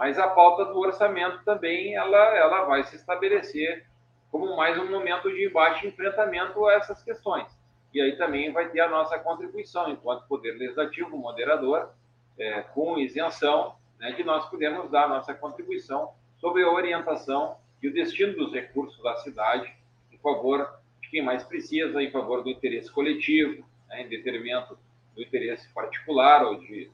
mas 0.00 0.18
a 0.18 0.28
pauta 0.28 0.64
do 0.64 0.78
orçamento 0.78 1.44
também 1.44 1.94
ela, 1.94 2.34
ela 2.34 2.64
vai 2.64 2.82
se 2.84 2.96
estabelecer 2.96 3.84
como 4.30 4.56
mais 4.56 4.78
um 4.78 4.90
momento 4.90 5.30
de 5.30 5.44
e 5.44 5.86
enfrentamento 5.86 6.64
a 6.64 6.72
essas 6.72 7.02
questões. 7.02 7.46
E 7.92 8.00
aí 8.00 8.16
também 8.16 8.50
vai 8.50 8.70
ter 8.70 8.80
a 8.80 8.88
nossa 8.88 9.18
contribuição, 9.18 9.90
enquanto 9.90 10.26
Poder 10.26 10.52
Legislativo, 10.52 11.18
moderador, 11.18 11.90
é, 12.38 12.62
com 12.62 12.96
isenção, 12.96 13.74
né, 13.98 14.16
nós 14.24 14.48
podemos 14.48 14.90
dar 14.90 15.04
a 15.04 15.08
nossa 15.08 15.34
contribuição 15.34 16.14
sobre 16.38 16.62
a 16.62 16.70
orientação 16.70 17.58
e 17.82 17.88
o 17.88 17.92
destino 17.92 18.32
dos 18.32 18.54
recursos 18.54 19.02
da 19.02 19.16
cidade 19.16 19.70
em 20.10 20.16
favor 20.16 20.80
de 21.02 21.10
quem 21.10 21.22
mais 21.22 21.42
precisa, 21.42 22.02
em 22.02 22.10
favor 22.10 22.42
do 22.42 22.48
interesse 22.48 22.90
coletivo, 22.90 23.68
né, 23.86 24.00
em 24.00 24.08
detrimento 24.08 24.78
do 25.14 25.20
interesse 25.20 25.70
particular 25.74 26.42
ou 26.46 26.58
de 26.58 26.90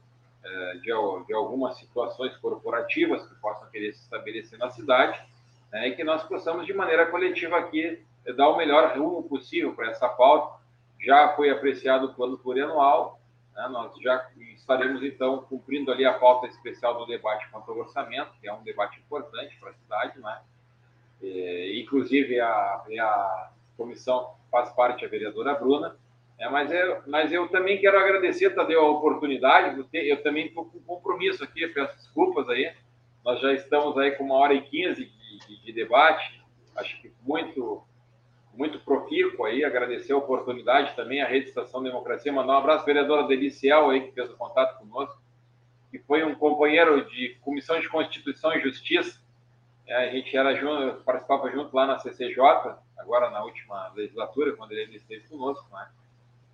de, 0.81 1.25
de 1.25 1.33
algumas 1.33 1.77
situações 1.77 2.35
corporativas 2.37 3.25
que 3.27 3.35
possam 3.35 3.69
querer 3.69 3.93
se 3.93 4.01
estabelecer 4.03 4.57
na 4.57 4.69
cidade, 4.69 5.21
né, 5.71 5.89
e 5.89 5.95
que 5.95 6.03
nós 6.03 6.23
possamos, 6.23 6.65
de 6.65 6.73
maneira 6.73 7.05
coletiva 7.07 7.57
aqui, 7.57 8.01
dar 8.35 8.49
o 8.49 8.57
melhor 8.57 8.97
rumo 8.97 9.23
possível 9.23 9.73
para 9.73 9.89
essa 9.89 10.07
pauta. 10.07 10.57
Já 10.99 11.35
foi 11.35 11.49
apreciado 11.49 12.07
o 12.07 12.13
plano 12.13 12.37
plurianual, 12.37 13.19
né, 13.53 13.67
nós 13.69 13.91
já 14.01 14.29
estaremos, 14.55 15.03
então, 15.03 15.43
cumprindo 15.43 15.91
ali 15.91 16.05
a 16.05 16.13
pauta 16.13 16.47
especial 16.47 16.97
do 16.97 17.05
debate 17.05 17.49
contra 17.49 17.71
o 17.71 17.79
orçamento, 17.79 18.31
que 18.39 18.47
é 18.47 18.53
um 18.53 18.63
debate 18.63 18.99
importante 18.99 19.57
para 19.59 19.71
a 19.71 19.73
cidade, 19.73 20.19
né? 20.19 20.41
E, 21.21 21.81
inclusive, 21.81 22.39
a, 22.39 22.49
a 22.49 23.51
comissão 23.75 24.35
faz 24.51 24.69
parte 24.73 25.05
a 25.05 25.07
vereadora 25.07 25.55
Bruna, 25.55 25.97
é, 26.39 26.49
mas, 26.49 26.71
eu, 26.71 27.01
mas 27.07 27.31
eu 27.31 27.47
também 27.47 27.79
quero 27.79 27.97
agradecer, 27.97 28.51
Tadeu, 28.51 28.85
a 28.85 28.91
oportunidade. 28.91 29.83
Eu 29.93 30.21
também 30.21 30.47
estou 30.47 30.65
com 30.65 30.79
compromisso 30.81 31.43
aqui, 31.43 31.67
peço 31.67 31.95
desculpas 31.95 32.47
aí. 32.49 32.71
Nós 33.25 33.41
já 33.41 33.53
estamos 33.53 33.97
aí 33.97 34.11
com 34.11 34.23
uma 34.23 34.35
hora 34.35 34.53
e 34.53 34.61
quinze 34.61 35.05
de, 35.05 35.47
de, 35.47 35.65
de, 35.65 35.73
debate. 35.73 36.41
Acho 36.75 37.01
que 37.01 37.11
muito, 37.23 37.83
muito 38.53 38.79
profícuo 38.79 39.45
aí, 39.45 39.65
agradecer 39.65 40.13
a 40.13 40.17
oportunidade 40.17 40.95
também 40.95 41.21
à 41.21 41.27
Rede 41.27 41.49
Estação 41.49 41.81
Democracia, 41.81 42.31
mandar 42.31 42.53
um 42.53 42.59
abraço 42.59 42.83
à 42.83 42.85
vereadora 42.85 43.27
Deliciel 43.27 43.89
aí, 43.89 44.01
que 44.01 44.11
fez 44.11 44.29
o 44.29 44.37
contato 44.37 44.77
conosco, 44.77 45.19
que 45.89 45.97
foi 45.99 46.23
um 46.23 46.35
companheiro 46.35 47.03
de 47.09 47.35
Comissão 47.41 47.79
de 47.79 47.89
Constituição 47.89 48.53
e 48.53 48.61
Justiça, 48.61 49.19
é, 49.87 49.95
a 49.95 50.11
gente 50.11 50.35
era 50.35 50.53
junto, 50.53 51.01
participava 51.03 51.49
junto 51.49 51.75
lá 51.75 51.87
na 51.87 51.97
CCJ, 51.97 52.37
agora 52.97 53.29
na 53.29 53.41
última 53.43 53.87
legislatura, 53.95 54.55
quando 54.55 54.73
ele 54.73 54.97
esteve 54.97 55.27
conosco, 55.29 55.65
né? 55.73 55.87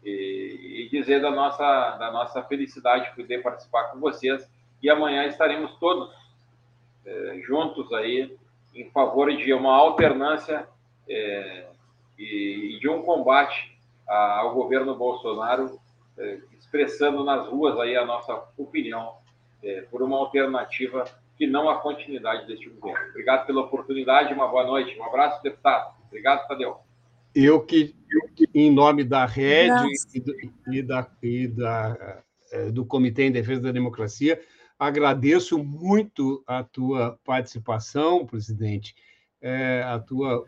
E, 0.03 0.85
e, 0.85 0.89
dizer 0.89 1.21
da 1.21 1.31
nossa, 1.31 1.91
da 1.97 2.11
nossa 2.11 2.43
felicidade 2.43 3.09
de 3.09 3.15
poder 3.15 3.41
participar 3.41 3.85
com 3.85 3.99
vocês. 3.99 4.49
E 4.81 4.89
amanhã 4.89 5.25
estaremos 5.25 5.73
todos 5.75 6.13
é, 7.05 7.39
juntos 7.45 7.91
aí 7.93 8.37
em 8.75 8.89
favor 8.91 9.31
de 9.35 9.53
uma 9.53 9.73
alternância 9.75 10.67
é, 11.07 11.67
e, 12.17 12.75
e, 12.75 12.79
de 12.79 12.89
um 12.89 13.01
combate 13.01 13.77
a, 14.07 14.39
ao 14.39 14.53
governo 14.53 14.95
Bolsonaro, 14.95 15.79
é, 16.17 16.39
expressando 16.57 17.23
nas 17.23 17.47
ruas 17.47 17.79
aí 17.79 17.95
a 17.95 18.05
nossa 18.05 18.43
opinião 18.57 19.15
é, 19.63 19.81
por 19.83 20.01
uma 20.01 20.17
alternativa 20.17 21.05
que 21.37 21.47
não 21.47 21.69
a 21.69 21.79
continuidade 21.79 22.45
deste 22.47 22.69
governo. 22.69 23.09
Obrigado 23.09 23.45
pela 23.45 23.61
oportunidade, 23.61 24.33
uma 24.33 24.47
boa 24.47 24.65
noite. 24.65 24.97
Um 24.99 25.03
abraço, 25.03 25.41
deputado. 25.41 25.93
Obrigado, 26.07 26.47
Tadeu. 26.47 26.79
Eu 27.35 27.61
que, 27.65 27.95
em 28.53 28.71
nome 28.71 29.03
da 29.03 29.25
rede 29.25 29.87
e, 30.13 30.19
do, 30.19 30.33
e, 30.71 30.81
da, 30.81 31.11
e 31.21 31.47
da, 31.47 32.23
é, 32.51 32.71
do 32.71 32.85
Comitê 32.85 33.23
em 33.23 33.31
Defesa 33.31 33.61
da 33.61 33.71
Democracia, 33.71 34.39
agradeço 34.77 35.57
muito 35.57 36.43
a 36.45 36.63
tua 36.63 37.19
participação, 37.23 38.25
presidente, 38.25 38.95
é, 39.41 39.81
a 39.83 39.99
tua 39.99 40.45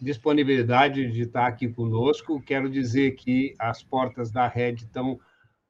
disponibilidade 0.00 1.10
de 1.12 1.22
estar 1.22 1.46
aqui 1.46 1.68
conosco. 1.68 2.42
Quero 2.42 2.68
dizer 2.68 3.12
que 3.12 3.54
as 3.58 3.82
portas 3.82 4.30
da 4.30 4.48
rede 4.48 4.84
estão 4.84 5.18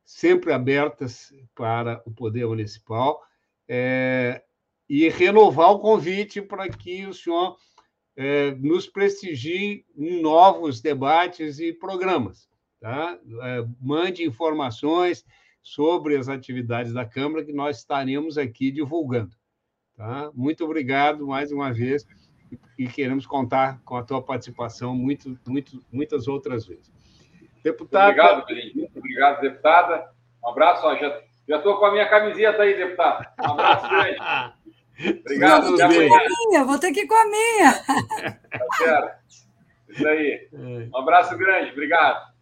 sempre 0.04 0.52
abertas 0.52 1.34
para 1.54 2.02
o 2.06 2.10
Poder 2.10 2.46
Municipal 2.46 3.20
é, 3.68 4.42
e 4.88 5.08
renovar 5.08 5.70
o 5.72 5.80
convite 5.80 6.40
para 6.40 6.68
que 6.68 7.06
o 7.06 7.12
senhor 7.12 7.56
é, 8.16 8.52
nos 8.52 8.86
prestigie 8.86 9.84
em 9.96 10.22
novos 10.22 10.80
debates 10.80 11.58
e 11.58 11.72
programas. 11.72 12.48
Tá? 12.80 13.18
É, 13.42 13.64
mande 13.80 14.24
informações 14.24 15.24
sobre 15.62 16.16
as 16.16 16.28
atividades 16.28 16.92
da 16.92 17.04
Câmara 17.04 17.44
que 17.44 17.52
nós 17.52 17.78
estaremos 17.78 18.38
aqui 18.38 18.70
divulgando. 18.70 19.36
Tá? 19.96 20.30
Muito 20.34 20.64
obrigado 20.64 21.26
mais 21.26 21.50
uma 21.52 21.72
vez 21.72 22.06
e 22.78 22.86
queremos 22.86 23.26
contar 23.26 23.80
com 23.84 23.96
a 23.96 24.02
tua 24.02 24.22
participação 24.22 24.94
muito, 24.94 25.38
muito, 25.46 25.82
muitas 25.92 26.28
outras 26.28 26.66
vezes. 26.66 26.92
Deputado. 27.62 28.10
Obrigado, 28.10 28.74
Muito 28.74 28.98
obrigado, 28.98 29.40
deputada. 29.40 30.10
Um 30.44 30.48
abraço. 30.48 30.86
Ó, 30.86 30.94
já 30.96 31.56
estou 31.56 31.78
com 31.78 31.86
a 31.86 31.92
minha 31.92 32.08
camiseta 32.08 32.62
aí, 32.62 32.76
deputado. 32.76 33.26
Um 33.40 33.52
abraço 33.52 33.88
grande. 33.88 34.18
Obrigado. 34.98 35.68
Vou 35.68 35.76
ter, 35.76 35.88
que 35.88 35.94
ir 36.04 36.08
com 36.08 36.14
a 36.14 36.24
minha, 36.28 36.64
vou 36.64 36.78
ter 36.78 36.92
que 36.92 37.00
ir 37.00 37.06
com 37.06 37.14
a 37.14 37.26
minha. 37.26 37.72
Tá 38.50 38.76
certo. 38.78 39.26
Isso 39.90 40.08
aí. 40.08 40.48
É. 40.52 40.88
Um 40.92 40.98
abraço 40.98 41.36
grande. 41.36 41.72
Obrigado. 41.72 42.32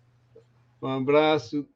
Um 0.83 0.89
abraço. 0.89 1.69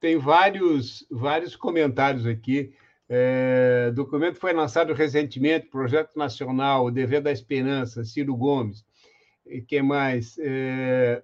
Tem 0.00 0.16
vários, 0.18 1.06
vários 1.10 1.56
comentários 1.56 2.26
aqui. 2.26 2.72
É, 3.08 3.88
o 3.90 3.94
documento 3.94 4.38
foi 4.38 4.52
lançado 4.52 4.94
recentemente, 4.94 5.66
Projeto 5.66 6.16
Nacional, 6.16 6.86
O 6.86 6.90
Dever 6.92 7.20
da 7.20 7.32
Esperança, 7.32 8.04
Ciro 8.04 8.36
Gomes. 8.36 8.84
E 9.44 9.60
que 9.60 9.82
mais? 9.82 10.36
É, 10.38 11.22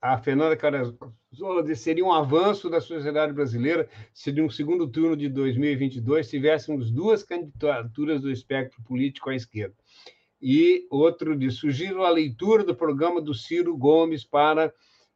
a 0.00 0.16
Fernanda 0.16 0.56
Carazola 0.56 1.62
disse 1.62 1.82
seria 1.82 2.04
um 2.04 2.12
avanço 2.12 2.70
da 2.70 2.80
sociedade 2.80 3.32
brasileira 3.32 3.88
se, 4.14 4.32
de 4.32 4.40
um 4.40 4.48
segundo 4.48 4.88
turno 4.88 5.14
de 5.14 5.28
2022, 5.28 6.28
tivéssemos 6.28 6.90
duas 6.90 7.22
candidaturas 7.22 8.22
do 8.22 8.30
espectro 8.30 8.82
político 8.82 9.28
à 9.28 9.34
esquerda. 9.34 9.74
E 10.40 10.86
outro 10.90 11.36
diz: 11.36 11.56
sugiro 11.56 12.02
a 12.02 12.08
leitura 12.08 12.64
do 12.64 12.74
programa 12.74 13.20
do 13.20 13.34
Ciro 13.34 13.76
Gomes 13.76 14.24
para 14.24 14.72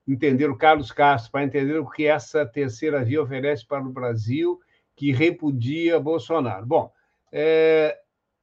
entender 0.07 0.51
o 0.51 0.57
Carlos 0.57 0.93
Castro, 0.93 1.33
para 1.33 1.45
entender 1.45 1.79
o 1.79 1.89
que 1.89 2.05
essa 2.05 2.45
terceira 2.45 3.03
via 3.03 3.23
oferece 3.23 3.67
para 3.67 3.83
o 3.83 3.93
Brasil, 3.93 4.61
que 4.95 5.13
repudia 5.13 5.99
Bolsonaro. 5.99 6.67
Bom, 6.67 6.93
é, 7.33 7.99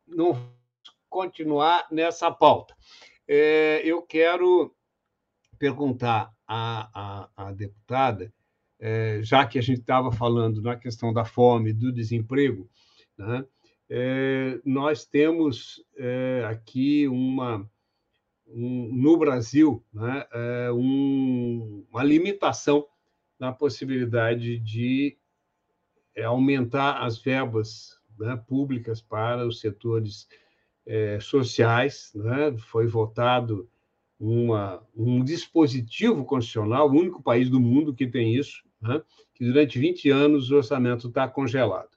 não 0.07 0.33
vou 0.33 0.51
continuar 1.07 1.87
nessa 1.91 2.31
pauta. 2.31 2.75
É, 3.27 3.81
eu 3.85 4.01
quero 4.01 4.75
perguntar 5.61 6.33
à, 6.47 6.89
à, 6.91 7.29
à 7.35 7.51
deputada, 7.51 8.33
é, 8.79 9.19
já 9.21 9.45
que 9.45 9.59
a 9.59 9.61
gente 9.61 9.81
estava 9.81 10.11
falando 10.11 10.59
na 10.59 10.75
questão 10.75 11.13
da 11.13 11.23
fome, 11.23 11.71
do 11.71 11.91
desemprego, 11.91 12.67
né, 13.15 13.45
é, 13.87 14.59
nós 14.65 15.05
temos 15.05 15.85
é, 15.95 16.43
aqui 16.49 17.07
uma, 17.07 17.69
um, 18.47 18.89
no 18.91 19.15
Brasil 19.19 19.85
né, 19.93 20.25
um, 20.73 21.85
uma 21.91 22.03
limitação 22.03 22.87
na 23.39 23.51
possibilidade 23.51 24.57
de 24.57 25.15
aumentar 26.25 27.03
as 27.03 27.19
verbas 27.19 27.99
né, 28.17 28.35
públicas 28.47 28.99
para 28.99 29.45
os 29.45 29.59
setores 29.59 30.27
sociais. 31.19 32.11
Né? 32.15 32.57
Foi 32.57 32.87
votado 32.87 33.69
uma, 34.21 34.79
um 34.95 35.23
dispositivo 35.23 36.23
constitucional, 36.23 36.87
o 36.87 36.93
único 36.93 37.23
país 37.23 37.49
do 37.49 37.59
mundo 37.59 37.91
que 37.91 38.05
tem 38.05 38.35
isso, 38.35 38.61
né? 38.79 39.01
que 39.33 39.43
durante 39.43 39.79
20 39.79 40.11
anos 40.11 40.51
o 40.51 40.57
orçamento 40.57 41.07
está 41.07 41.27
congelado. 41.27 41.89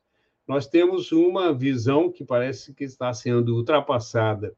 Nós 0.48 0.66
temos 0.66 1.12
uma 1.12 1.52
visão 1.52 2.10
que 2.10 2.24
parece 2.24 2.72
que 2.72 2.84
está 2.84 3.12
sendo 3.12 3.54
ultrapassada 3.54 4.56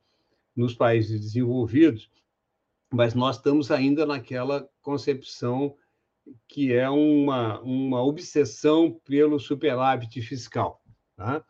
nos 0.55 0.75
países 0.75 1.21
desenvolvidos, 1.21 2.09
mas 2.93 3.15
nós 3.15 3.37
estamos 3.37 3.73
ainda 3.73 4.07
naquela 4.07 4.69
concepção 4.81 5.75
que 6.49 6.73
é 6.73 6.89
uma, 6.89 7.61
uma 7.63 8.03
obsessão 8.03 8.93
pelo 9.05 9.41
superávit 9.41 10.23
fiscal. 10.23 10.81
Tá? 11.17 11.45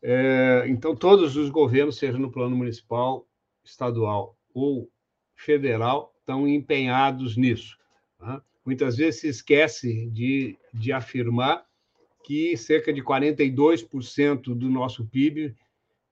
É, 0.00 0.64
então, 0.68 0.94
todos 0.94 1.36
os 1.36 1.50
governos, 1.50 1.98
seja 1.98 2.16
no 2.16 2.30
plano 2.30 2.56
municipal, 2.56 3.26
estadual 3.64 4.36
ou 4.54 4.88
federal 5.38 6.12
estão 6.20 6.46
empenhados 6.46 7.36
nisso. 7.36 7.78
Tá? 8.18 8.42
Muitas 8.64 8.96
vezes 8.96 9.20
se 9.20 9.28
esquece 9.28 10.10
de, 10.10 10.58
de 10.74 10.92
afirmar 10.92 11.64
que 12.24 12.56
cerca 12.56 12.92
de 12.92 13.02
42% 13.02 14.54
do 14.54 14.68
nosso 14.68 15.06
PIB 15.06 15.56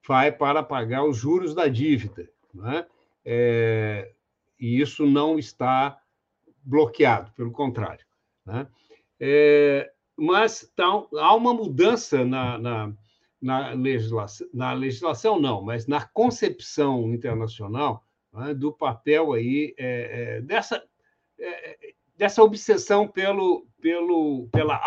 vai 0.07 0.32
para 0.32 0.62
pagar 0.62 1.05
os 1.05 1.19
juros 1.19 1.55
da 1.55 1.66
dívida. 1.66 2.31
Né? 2.55 2.86
É, 3.24 4.12
e 4.59 4.81
isso 4.81 5.05
não 5.05 5.39
está 5.39 6.01
bloqueado, 6.62 7.32
pelo 7.32 7.51
contrário. 7.51 8.07
Né? 8.47 8.66
É, 9.20 9.93
mas 10.16 10.73
tá, 10.74 10.85
há 10.85 11.35
uma 11.35 11.53
mudança 11.53 12.24
na, 12.24 12.57
na, 12.57 12.93
na, 13.43 13.70
legislação, 13.73 14.48
na 14.55 14.73
legislação, 14.73 15.39
não, 15.39 15.61
mas 15.61 15.86
na 15.86 16.07
concepção 16.07 17.12
internacional 17.12 18.05
né, 18.36 18.54
do 18.54 18.70
papel 18.72 19.32
aí 19.32 19.74
é, 19.78 20.36
é, 20.36 20.40
dessa, 20.42 20.82
é, 21.40 21.94
dessa 22.16 22.42
obsessão 22.42 23.08
pelo, 23.08 23.66
pelo, 23.80 24.48
pela, 24.52 24.80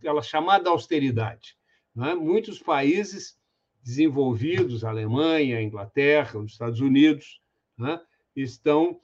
pela 0.00 0.22
chamada 0.22 0.68
austeridade. 0.68 1.56
Né? 1.94 2.14
Muitos 2.14 2.58
países 2.58 3.38
desenvolvidos, 3.82 4.84
Alemanha, 4.84 5.62
Inglaterra, 5.62 6.40
os 6.40 6.52
Estados 6.52 6.80
Unidos, 6.80 7.40
né, 7.78 8.00
estão 8.34 9.00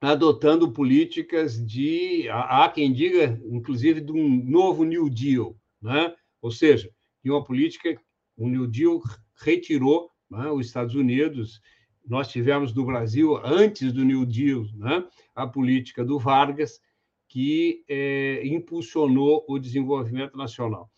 adotando 0.00 0.70
políticas 0.70 1.64
de, 1.64 2.28
há 2.30 2.68
quem 2.68 2.92
diga, 2.92 3.40
inclusive, 3.46 4.00
de 4.00 4.12
um 4.12 4.28
novo 4.44 4.84
New 4.84 5.10
Deal, 5.10 5.56
né? 5.82 6.14
ou 6.40 6.50
seja, 6.50 6.90
de 7.24 7.30
uma 7.30 7.42
política, 7.42 7.98
o 8.36 8.48
New 8.48 8.66
Deal 8.66 9.02
retirou 9.36 10.10
né, 10.30 10.50
os 10.50 10.66
Estados 10.66 10.94
Unidos 10.94 11.60
nós 12.06 12.28
tivemos 12.28 12.74
no 12.74 12.84
Brasil, 12.84 13.36
antes 13.44 13.92
do 13.92 14.04
New 14.04 14.26
Deal, 14.26 14.64
né, 14.76 15.04
a 15.34 15.46
política 15.46 16.04
do 16.04 16.18
Vargas, 16.18 16.80
que 17.28 17.84
é, 17.88 18.46
impulsionou 18.46 19.44
o 19.48 19.58
desenvolvimento 19.58 20.36
nacional. 20.36 20.90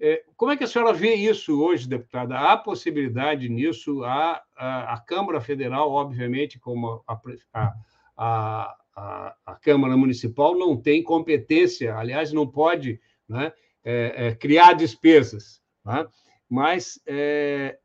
É, 0.00 0.24
como 0.36 0.50
é 0.50 0.56
que 0.56 0.64
a 0.64 0.66
senhora 0.66 0.92
vê 0.92 1.14
isso 1.14 1.62
hoje, 1.62 1.88
deputada? 1.88 2.36
Há 2.38 2.56
possibilidade 2.56 3.48
nisso? 3.48 4.02
Há, 4.04 4.42
a, 4.56 4.94
a 4.94 5.00
Câmara 5.00 5.40
Federal, 5.40 5.90
obviamente, 5.90 6.58
como 6.58 7.04
a, 7.06 7.20
a, 7.54 8.76
a, 8.96 9.36
a, 9.46 9.54
Câmara 9.54 9.96
Municipal, 9.96 10.58
não 10.58 10.76
tem 10.76 11.02
competência, 11.02 11.94
aliás, 11.96 12.32
não 12.32 12.46
pode 12.46 13.00
né, 13.28 13.52
é, 13.84 14.26
é 14.26 14.34
criar 14.34 14.72
despesas. 14.72 15.62
Né? 15.84 16.04
Mas 16.48 17.00
é, 17.06 17.78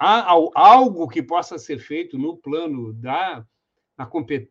há 0.00 0.32
algo 0.54 1.06
que 1.06 1.22
possa 1.22 1.58
ser 1.58 1.78
feito 1.78 2.18
no 2.18 2.34
plano 2.36 2.94
da, 2.94 3.44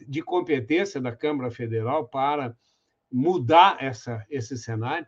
de 0.08 0.22
competência 0.22 1.02
da 1.02 1.16
Câmara 1.16 1.50
Federal 1.50 2.08
para 2.08 2.56
mudar 3.12 3.78
essa, 3.80 4.24
esse 4.30 4.56
cenário? 4.56 5.08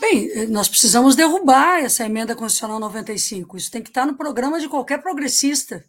Bem, 0.00 0.48
nós 0.48 0.68
precisamos 0.68 1.14
derrubar 1.14 1.78
essa 1.78 2.04
emenda 2.04 2.34
constitucional 2.34 2.80
95. 2.80 3.56
Isso 3.56 3.70
tem 3.70 3.80
que 3.80 3.90
estar 3.90 4.04
no 4.04 4.16
programa 4.16 4.58
de 4.58 4.68
qualquer 4.68 5.00
progressista. 5.00 5.84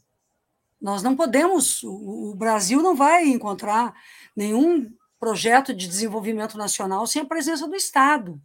Nós 0.80 1.02
não 1.02 1.16
podemos, 1.16 1.82
o 1.84 2.36
Brasil 2.38 2.84
não 2.84 2.96
vai 2.96 3.26
encontrar 3.26 3.96
nenhum 4.36 4.94
projeto 5.20 5.74
de 5.74 5.88
desenvolvimento 5.88 6.58
nacional 6.58 7.08
sem 7.08 7.24
a 7.24 7.26
presença 7.26 7.68
do 7.68 7.76
Estado. 7.76 8.40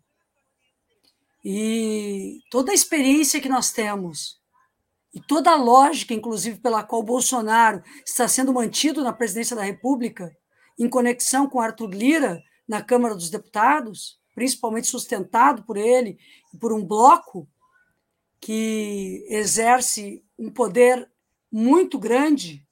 E 1.50 2.42
toda 2.50 2.72
a 2.72 2.74
experiência 2.74 3.40
que 3.40 3.48
nós 3.48 3.70
temos, 3.70 4.38
e 5.14 5.18
toda 5.18 5.50
a 5.50 5.56
lógica, 5.56 6.12
inclusive, 6.12 6.58
pela 6.58 6.82
qual 6.82 7.02
Bolsonaro 7.02 7.82
está 8.04 8.28
sendo 8.28 8.52
mantido 8.52 9.02
na 9.02 9.14
presidência 9.14 9.56
da 9.56 9.62
República, 9.62 10.30
em 10.78 10.90
conexão 10.90 11.48
com 11.48 11.58
Arthur 11.58 11.88
Lira 11.88 12.42
na 12.68 12.82
Câmara 12.82 13.14
dos 13.14 13.30
Deputados, 13.30 14.20
principalmente 14.34 14.88
sustentado 14.88 15.62
por 15.62 15.78
ele 15.78 16.18
e 16.52 16.58
por 16.58 16.70
um 16.70 16.84
bloco 16.84 17.48
que 18.38 19.24
exerce 19.30 20.22
um 20.38 20.50
poder 20.50 21.10
muito 21.50 21.98
grande, 21.98 22.62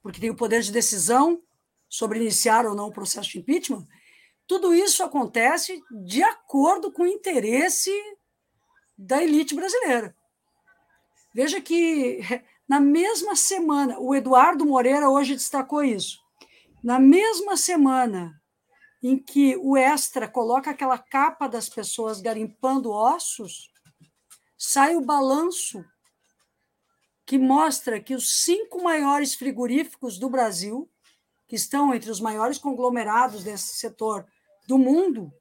porque 0.00 0.20
tem 0.20 0.30
o 0.30 0.36
poder 0.36 0.62
de 0.62 0.70
decisão 0.70 1.42
sobre 1.88 2.20
iniciar 2.20 2.64
ou 2.64 2.76
não 2.76 2.86
o 2.86 2.92
processo 2.92 3.30
de 3.30 3.40
impeachment, 3.40 3.84
tudo 4.46 4.72
isso 4.72 5.02
acontece 5.02 5.82
de 6.06 6.22
acordo 6.22 6.92
com 6.92 7.02
o 7.02 7.08
interesse 7.08 7.90
da 9.00 9.22
elite 9.22 9.54
brasileira. 9.54 10.14
Veja 11.34 11.60
que 11.60 12.20
na 12.68 12.78
mesma 12.78 13.34
semana, 13.34 13.98
o 13.98 14.14
Eduardo 14.14 14.66
Moreira 14.66 15.08
hoje 15.08 15.34
destacou 15.34 15.82
isso. 15.82 16.20
Na 16.84 16.98
mesma 16.98 17.56
semana 17.56 18.40
em 19.02 19.18
que 19.18 19.56
o 19.56 19.76
Extra 19.76 20.28
coloca 20.28 20.70
aquela 20.70 20.98
capa 20.98 21.48
das 21.48 21.68
pessoas 21.68 22.20
garimpando 22.20 22.92
ossos, 22.92 23.72
sai 24.56 24.94
o 24.94 25.00
balanço 25.00 25.82
que 27.24 27.38
mostra 27.38 28.00
que 28.00 28.14
os 28.14 28.42
cinco 28.44 28.82
maiores 28.82 29.34
frigoríficos 29.34 30.18
do 30.18 30.28
Brasil, 30.28 30.90
que 31.48 31.56
estão 31.56 31.94
entre 31.94 32.10
os 32.10 32.20
maiores 32.20 32.58
conglomerados 32.58 33.42
desse 33.42 33.76
setor 33.76 34.26
do 34.66 34.76
mundo, 34.76 35.32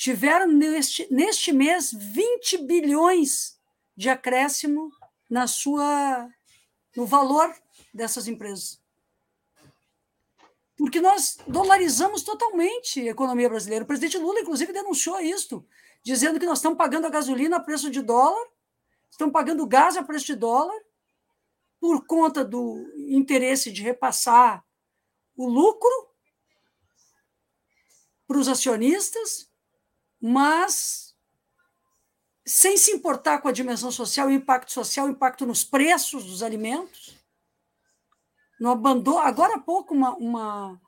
tiveram 0.00 0.46
neste, 0.46 1.06
neste 1.12 1.52
mês 1.52 1.92
20 1.92 2.56
bilhões 2.64 3.60
de 3.94 4.08
acréscimo 4.08 4.90
na 5.28 5.46
sua 5.46 6.26
no 6.96 7.04
valor 7.04 7.54
dessas 7.92 8.26
empresas 8.26 8.80
porque 10.74 10.98
nós 10.98 11.36
dolarizamos 11.46 12.22
totalmente 12.22 13.00
a 13.00 13.10
economia 13.10 13.50
brasileira. 13.50 13.84
O 13.84 13.86
presidente 13.86 14.16
Lula, 14.16 14.40
inclusive, 14.40 14.72
denunciou 14.72 15.20
isso, 15.20 15.62
dizendo 16.02 16.40
que 16.40 16.46
nós 16.46 16.56
estamos 16.56 16.78
pagando 16.78 17.06
a 17.06 17.10
gasolina 17.10 17.58
a 17.58 17.60
preço 17.60 17.90
de 17.90 18.00
dólar, 18.00 18.48
estamos 19.10 19.30
pagando 19.30 19.66
gás 19.66 19.98
a 19.98 20.02
preço 20.02 20.24
de 20.24 20.36
dólar, 20.36 20.80
por 21.78 22.06
conta 22.06 22.42
do 22.42 22.90
interesse 22.96 23.70
de 23.70 23.82
repassar 23.82 24.64
o 25.36 25.46
lucro 25.46 26.08
para 28.26 28.38
os 28.38 28.48
acionistas, 28.48 29.49
mas 30.20 31.14
sem 32.46 32.76
se 32.76 32.90
importar 32.90 33.38
com 33.38 33.48
a 33.48 33.52
dimensão 33.52 33.92
social, 33.92 34.28
o 34.28 34.32
impacto 34.32 34.72
social, 34.72 35.06
o 35.06 35.10
impacto 35.10 35.46
nos 35.46 35.64
preços 35.64 36.24
dos 36.24 36.42
alimentos 36.42 37.16
no 38.60 38.70
abandono. 38.70 39.18
Agora 39.18 39.54
há 39.54 39.58
pouco, 39.58 39.94
uma, 39.94 40.14
uma. 40.16 40.80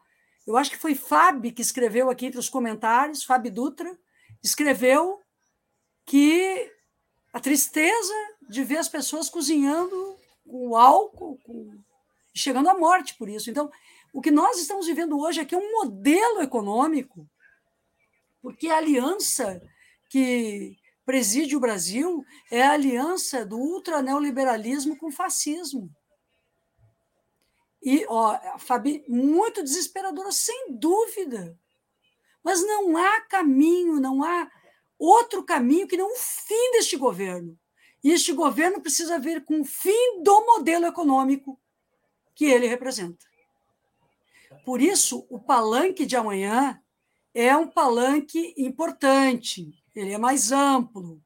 Eu 0.47 0.57
acho 0.57 0.71
que 0.71 0.77
foi 0.77 0.95
Fábio 0.95 1.53
que 1.53 1.63
escreveu 1.63 2.11
aqui 2.11 2.27
entre 2.27 2.39
os 2.39 2.49
comentários, 2.49 3.25
Fábio 3.25 3.53
Dutra, 3.53 3.99
escreveu 4.43 5.21
que 6.05 6.71
a 7.33 7.41
tristeza 7.41 8.13
de 8.51 8.63
ver 8.63 8.79
as 8.79 8.89
pessoas 8.89 9.31
cozinhando 9.31 10.17
com 10.47 10.77
álcool, 10.77 11.39
com, 11.45 11.81
chegando 12.35 12.69
à 12.69 12.75
morte 12.75 13.15
por 13.15 13.29
isso. 13.29 13.49
Então, 13.49 13.71
o 14.13 14.21
que 14.21 14.31
nós 14.31 14.59
estamos 14.59 14.87
vivendo 14.87 15.19
hoje 15.19 15.41
aqui 15.41 15.55
é 15.55 15.59
um 15.59 15.73
modelo 15.73 16.43
econômico, 16.43 17.27
porque 18.43 18.69
a 18.69 18.77
aliança 18.77 19.63
que 20.11 20.77
preside 21.07 21.57
o 21.57 21.61
Brasil 21.61 22.25
é 22.51 22.63
a 22.63 22.73
aliança 22.73 23.47
do 23.47 23.57
ultraneoliberalismo 23.57 24.97
com 24.99 25.07
o 25.07 25.13
fascismo. 25.13 25.91
E, 27.83 28.05
ó, 28.09 28.39
Fabi, 28.59 29.05
muito 29.09 29.63
desesperadora, 29.63 30.31
sem 30.31 30.77
dúvida. 30.77 31.59
Mas 32.45 32.65
não 32.65 32.97
há 32.97 33.21
caminho, 33.23 34.01
não 34.01 34.23
há 34.23 34.51
outro 34.99 35.45
caminho 35.45 35.89
que 35.89 35.97
não 35.97 36.13
o 36.13 36.17
fim 36.17 36.73
deste 36.73 36.97
governo. 36.97 37.59
E 38.03 38.11
este 38.11 38.33
governo 38.33 38.81
precisa 38.81 39.19
ver 39.19 39.45
com 39.45 39.61
o 39.61 39.65
fim 39.65 40.23
do 40.23 40.45
modelo 40.45 40.87
econômico 40.87 41.61
que 42.35 42.45
ele 42.45 42.67
representa. 42.67 43.25
Por 44.65 44.81
isso, 44.81 45.27
o 45.31 45.41
palanque 45.41 46.05
de 46.05 46.17
amanhã 46.17 46.82
é 47.35 47.57
um 47.57 47.67
palanque 47.67 48.55
importante, 48.57 49.83
ele 49.95 50.13
é 50.13 50.19
mais 50.19 50.53
amplo, 50.53 51.23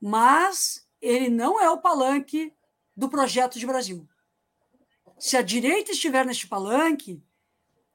mas 0.00 0.86
ele 1.00 1.28
não 1.28 1.60
é 1.60 1.70
o 1.70 1.78
palanque 1.78 2.52
do 2.96 3.08
projeto 3.08 3.58
de 3.58 3.66
Brasil 3.66 4.08
se 5.20 5.36
a 5.36 5.42
direita 5.42 5.92
estiver 5.92 6.24
neste 6.24 6.48
palanque, 6.48 7.22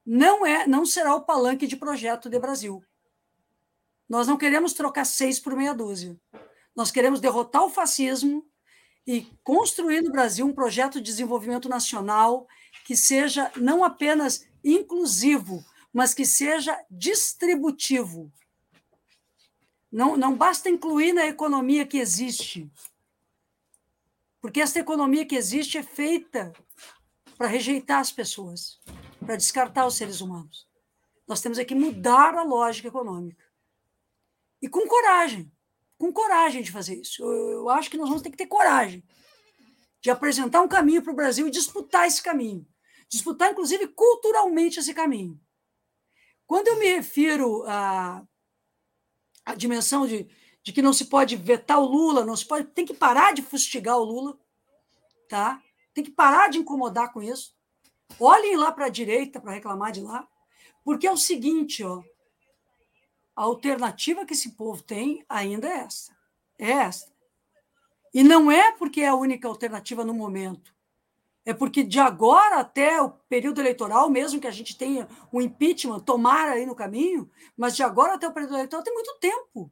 não 0.06 0.46
é, 0.46 0.64
não 0.64 0.86
será 0.86 1.16
o 1.16 1.22
palanque 1.22 1.66
de 1.66 1.76
projeto 1.76 2.30
de 2.30 2.38
Brasil. 2.38 2.84
Nós 4.08 4.28
não 4.28 4.36
queremos 4.36 4.72
trocar 4.72 5.04
seis 5.04 5.40
por 5.40 5.56
meia 5.56 5.74
dúzia. 5.74 6.16
Nós 6.74 6.92
queremos 6.92 7.18
derrotar 7.18 7.64
o 7.64 7.70
fascismo 7.70 8.48
e 9.04 9.22
construir 9.42 10.02
no 10.02 10.12
Brasil 10.12 10.46
um 10.46 10.54
projeto 10.54 11.00
de 11.00 11.06
desenvolvimento 11.10 11.68
nacional 11.68 12.46
que 12.84 12.96
seja 12.96 13.50
não 13.56 13.82
apenas 13.82 14.46
inclusivo, 14.62 15.64
mas 15.96 16.12
que 16.12 16.26
seja 16.26 16.78
distributivo. 16.90 18.30
Não, 19.90 20.14
não 20.14 20.36
basta 20.36 20.68
incluir 20.68 21.14
na 21.14 21.26
economia 21.26 21.86
que 21.86 21.96
existe, 21.96 22.70
porque 24.38 24.60
essa 24.60 24.78
economia 24.78 25.24
que 25.24 25.34
existe 25.34 25.78
é 25.78 25.82
feita 25.82 26.52
para 27.38 27.46
rejeitar 27.46 28.00
as 28.00 28.12
pessoas, 28.12 28.78
para 29.24 29.36
descartar 29.36 29.86
os 29.86 29.96
seres 29.96 30.20
humanos. 30.20 30.68
Nós 31.26 31.40
temos 31.40 31.58
que 31.64 31.74
mudar 31.74 32.34
a 32.34 32.42
lógica 32.42 32.88
econômica. 32.88 33.42
E 34.60 34.68
com 34.68 34.86
coragem, 34.86 35.50
com 35.96 36.12
coragem 36.12 36.62
de 36.62 36.70
fazer 36.70 37.00
isso. 37.00 37.24
Eu, 37.24 37.50
eu 37.52 37.70
acho 37.70 37.90
que 37.90 37.96
nós 37.96 38.08
vamos 38.08 38.22
ter 38.22 38.28
que 38.30 38.36
ter 38.36 38.46
coragem 38.46 39.02
de 40.02 40.10
apresentar 40.10 40.60
um 40.60 40.68
caminho 40.68 41.00
para 41.00 41.12
o 41.14 41.16
Brasil 41.16 41.48
e 41.48 41.50
disputar 41.50 42.06
esse 42.06 42.22
caminho. 42.22 42.66
Disputar, 43.08 43.50
inclusive, 43.50 43.88
culturalmente 43.88 44.78
esse 44.78 44.92
caminho. 44.92 45.40
Quando 46.46 46.68
eu 46.68 46.78
me 46.78 46.86
refiro 46.86 47.64
à, 47.66 48.22
à 49.44 49.54
dimensão 49.54 50.06
de, 50.06 50.28
de 50.62 50.72
que 50.72 50.82
não 50.82 50.92
se 50.92 51.06
pode 51.06 51.36
vetar 51.36 51.78
o 51.80 51.86
Lula, 51.86 52.24
não 52.24 52.36
se 52.36 52.46
pode, 52.46 52.68
tem 52.68 52.86
que 52.86 52.94
parar 52.94 53.34
de 53.34 53.42
fustigar 53.42 53.96
o 53.98 54.04
Lula, 54.04 54.38
tá? 55.28 55.62
Tem 55.92 56.04
que 56.04 56.10
parar 56.10 56.48
de 56.48 56.58
incomodar 56.58 57.12
com 57.12 57.22
isso. 57.22 57.56
Olhem 58.20 58.56
lá 58.56 58.70
para 58.70 58.86
a 58.86 58.90
direita 58.90 59.40
para 59.40 59.52
reclamar 59.52 59.90
de 59.90 60.00
lá. 60.00 60.28
Porque 60.84 61.06
é 61.06 61.10
o 61.10 61.16
seguinte, 61.16 61.82
ó, 61.82 62.02
a 63.34 63.42
alternativa 63.42 64.24
que 64.24 64.34
esse 64.34 64.52
povo 64.52 64.82
tem 64.82 65.24
ainda 65.28 65.68
é 65.68 65.78
essa. 65.78 66.16
É 66.58 66.70
essa. 66.70 67.12
E 68.14 68.22
não 68.22 68.50
é 68.50 68.72
porque 68.72 69.00
é 69.00 69.08
a 69.08 69.16
única 69.16 69.48
alternativa 69.48 70.04
no 70.04 70.14
momento. 70.14 70.75
É 71.46 71.54
porque 71.54 71.84
de 71.84 72.00
agora 72.00 72.58
até 72.58 73.00
o 73.00 73.08
período 73.08 73.60
eleitoral, 73.60 74.10
mesmo 74.10 74.40
que 74.40 74.48
a 74.48 74.50
gente 74.50 74.76
tenha 74.76 75.06
o 75.30 75.38
um 75.38 75.40
impeachment, 75.40 76.00
tomar 76.00 76.48
aí 76.48 76.66
no 76.66 76.74
caminho, 76.74 77.30
mas 77.56 77.76
de 77.76 77.84
agora 77.84 78.14
até 78.14 78.26
o 78.26 78.32
período 78.32 78.54
eleitoral 78.54 78.82
tem 78.82 78.92
muito 78.92 79.16
tempo. 79.20 79.70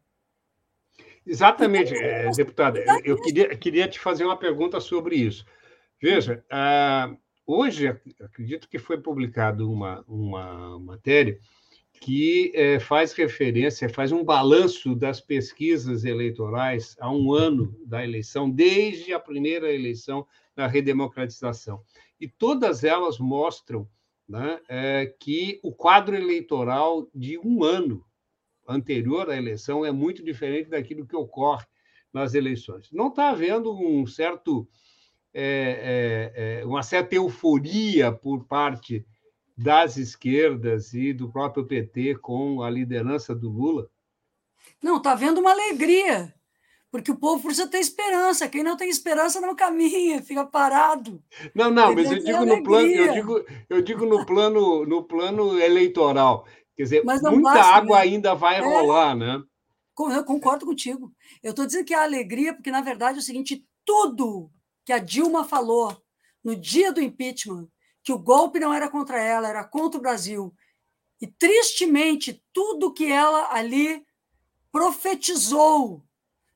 Exatamente, 1.26 1.92
então, 1.92 2.30
deputada. 2.30 2.78
Eu 3.05 3.20
queria, 3.20 3.56
queria 3.56 3.88
te 3.88 3.98
fazer 3.98 4.24
uma 4.24 4.36
pergunta 4.36 4.78
sobre 4.78 5.16
isso. 5.16 5.44
Veja, 6.01 6.44
uh, 6.52 7.16
hoje 7.44 7.88
acredito 8.20 8.68
que 8.68 8.78
foi 8.78 9.01
publicado 9.01 9.68
uma, 9.68 10.05
uma 10.06 10.78
matéria 10.78 11.40
que 12.05 12.52
é, 12.55 12.78
faz 12.78 13.14
referência, 13.14 13.89
faz 13.89 14.12
um 14.12 14.22
balanço 14.22 14.94
das 14.94 15.22
pesquisas 15.22 16.05
eleitorais 16.05 16.94
há 17.01 17.10
um 17.10 17.32
ano 17.32 17.74
da 17.86 18.05
eleição, 18.05 18.51
desde 18.51 19.14
a 19.14 19.18
primeira 19.18 19.72
eleição 19.72 20.26
da 20.55 20.66
redemocratização. 20.66 21.81
E 22.20 22.28
todas 22.28 22.85
elas 22.85 23.18
mostram 23.18 23.89
né, 24.28 24.60
é, 24.68 25.14
que 25.18 25.59
o 25.62 25.72
quadro 25.72 26.14
eleitoral 26.14 27.09
de 27.14 27.39
um 27.39 27.64
ano 27.64 28.05
anterior 28.68 29.31
à 29.31 29.36
eleição 29.39 29.82
é 29.82 29.90
muito 29.90 30.22
diferente 30.22 30.68
daquilo 30.68 31.06
que 31.06 31.16
ocorre 31.16 31.64
nas 32.12 32.35
eleições. 32.35 32.93
Não 32.93 33.09
está 33.09 33.31
havendo 33.31 33.72
um 33.74 34.06
certo, 34.06 34.68
é, 35.32 36.60
uma 36.66 36.82
certa 36.82 37.14
euforia 37.14 38.12
por 38.12 38.44
parte 38.44 39.06
das 39.56 39.97
esquerdas 39.97 40.93
e 40.93 41.12
do 41.12 41.31
próprio 41.31 41.66
PT 41.66 42.16
com 42.16 42.62
a 42.62 42.70
liderança 42.70 43.35
do 43.35 43.51
Lula? 43.51 43.89
Não, 44.82 44.97
está 44.97 45.12
havendo 45.12 45.40
uma 45.40 45.52
alegria, 45.52 46.35
porque 46.90 47.10
o 47.10 47.16
povo 47.16 47.43
precisa 47.43 47.66
ter 47.66 47.78
esperança. 47.78 48.48
Quem 48.48 48.62
não 48.62 48.76
tem 48.76 48.89
esperança 48.89 49.40
não 49.40 49.55
caminha, 49.55 50.22
fica 50.22 50.44
parado. 50.44 51.22
Não, 51.55 51.70
não, 51.70 51.94
mas 51.94 52.10
eu 52.10 52.18
digo 52.22 52.44
no 52.44 52.62
plano, 52.62 52.86
eu 52.86 53.12
digo, 53.12 53.44
eu 53.68 53.82
digo 53.82 54.06
no 54.06 54.26
plano, 54.26 54.85
no 54.85 55.05
plano 55.05 55.59
eleitoral. 55.59 56.47
Quer 56.76 56.82
dizer, 56.82 57.05
muita 57.05 57.31
basta, 57.40 57.74
água 57.74 57.97
né? 57.98 58.02
ainda 58.02 58.35
vai 58.35 58.59
é, 58.59 58.60
rolar, 58.60 59.14
né? 59.14 59.43
Eu 59.98 60.24
concordo 60.24 60.66
contigo. 60.66 61.12
Eu 61.43 61.51
estou 61.51 61.64
dizendo 61.64 61.85
que 61.85 61.94
é 61.94 61.98
alegria, 61.98 62.52
porque, 62.52 62.70
na 62.70 62.81
verdade, 62.81 63.18
é 63.18 63.20
o 63.20 63.24
seguinte: 63.24 63.64
tudo 63.85 64.51
que 64.85 64.93
a 64.93 64.98
Dilma 64.98 65.44
falou 65.44 65.97
no 66.43 66.56
dia 66.56 66.93
do 66.93 67.01
impeachment, 67.01 67.68
que 68.05 68.12
o 68.12 68.18
golpe 68.18 68.60
não 68.60 68.72
era 68.72 68.89
contra 68.89 69.20
ela, 69.20 69.48
era 69.48 69.64
contra 69.64 69.98
o 69.98 70.02
Brasil. 70.02 70.55
E, 71.20 71.26
tristemente, 71.26 72.44
tudo 72.52 72.93
que 72.93 73.10
ela 73.10 73.51
ali 73.51 74.05
profetizou 74.70 76.05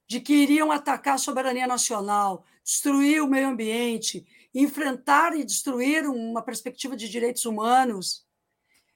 de 0.06 0.20
que 0.20 0.34
iriam 0.34 0.70
atacar 0.70 1.14
a 1.14 1.18
soberania 1.18 1.66
nacional, 1.66 2.44
destruir 2.62 3.22
o 3.22 3.26
meio 3.26 3.48
ambiente, 3.48 4.26
enfrentar 4.54 5.34
e 5.34 5.44
destruir 5.44 6.06
uma 6.06 6.42
perspectiva 6.42 6.94
de 6.94 7.08
direitos 7.08 7.46
humanos, 7.46 8.26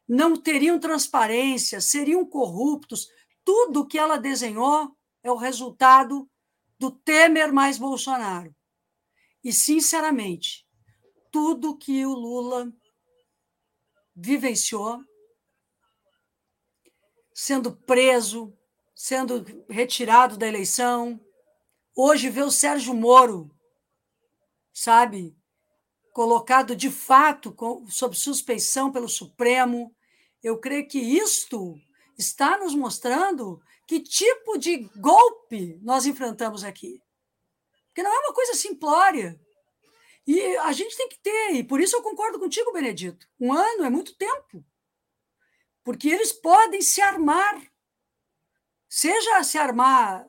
não 0.07 0.37
teriam 0.37 0.79
transparência, 0.79 1.81
seriam 1.81 2.25
corruptos. 2.25 3.09
Tudo 3.45 3.87
que 3.87 3.99
ela 3.99 4.19
desenhou 4.19 4.95
é 5.23 5.31
o 5.31 5.37
resultado 5.37 6.29
do 6.79 6.91
Temer 6.91 7.53
mais 7.53 7.79
Bolsonaro. 7.79 8.55
E, 9.43 9.53
sinceramente, 9.53 10.67
tudo 11.33 11.77
que 11.77 12.05
o 12.05 12.13
Lula 12.13 12.71
vivenciou, 14.15 15.03
sendo 17.35 17.75
preso, 17.75 18.57
sendo 18.95 19.45
retirado 19.69 20.37
da 20.37 20.47
eleição. 20.47 21.19
Hoje 21.97 22.29
vê 22.29 22.43
o 22.43 22.51
Sérgio 22.51 22.95
Moro, 22.95 23.51
sabe, 24.73 25.35
colocado 26.13 26.77
de 26.77 26.91
fato 26.91 27.57
sob 27.89 28.15
suspeição 28.15 28.93
pelo 28.93 29.09
Supremo. 29.09 29.95
Eu 30.43 30.59
creio 30.61 30.87
que 30.87 30.99
isto 30.99 31.81
está 32.19 32.59
nos 32.59 32.75
mostrando 32.75 33.61
que 33.87 34.01
tipo 34.01 34.59
de 34.59 34.89
golpe 34.97 35.79
nós 35.83 36.05
enfrentamos 36.05 36.63
aqui. 36.63 37.03
Porque 37.87 38.03
não 38.03 38.15
é 38.15 38.19
uma 38.21 38.35
coisa 38.35 38.55
simplória. 38.55 39.41
E 40.27 40.57
a 40.59 40.73
gente 40.73 40.97
tem 40.97 41.09
que 41.09 41.19
ter, 41.19 41.55
e 41.55 41.65
por 41.65 41.81
isso 41.81 41.97
eu 41.97 42.03
concordo 42.03 42.39
contigo, 42.39 42.73
Benedito. 42.73 43.29
Um 43.41 43.53
ano 43.53 43.85
é 43.85 43.91
muito 43.91 44.15
tempo. 44.17 44.65
Porque 45.83 46.09
eles 46.09 46.33
podem 46.33 46.81
se 46.81 47.01
armar, 47.01 47.61
seja 48.89 49.43
se 49.43 49.59
armar 49.59 50.29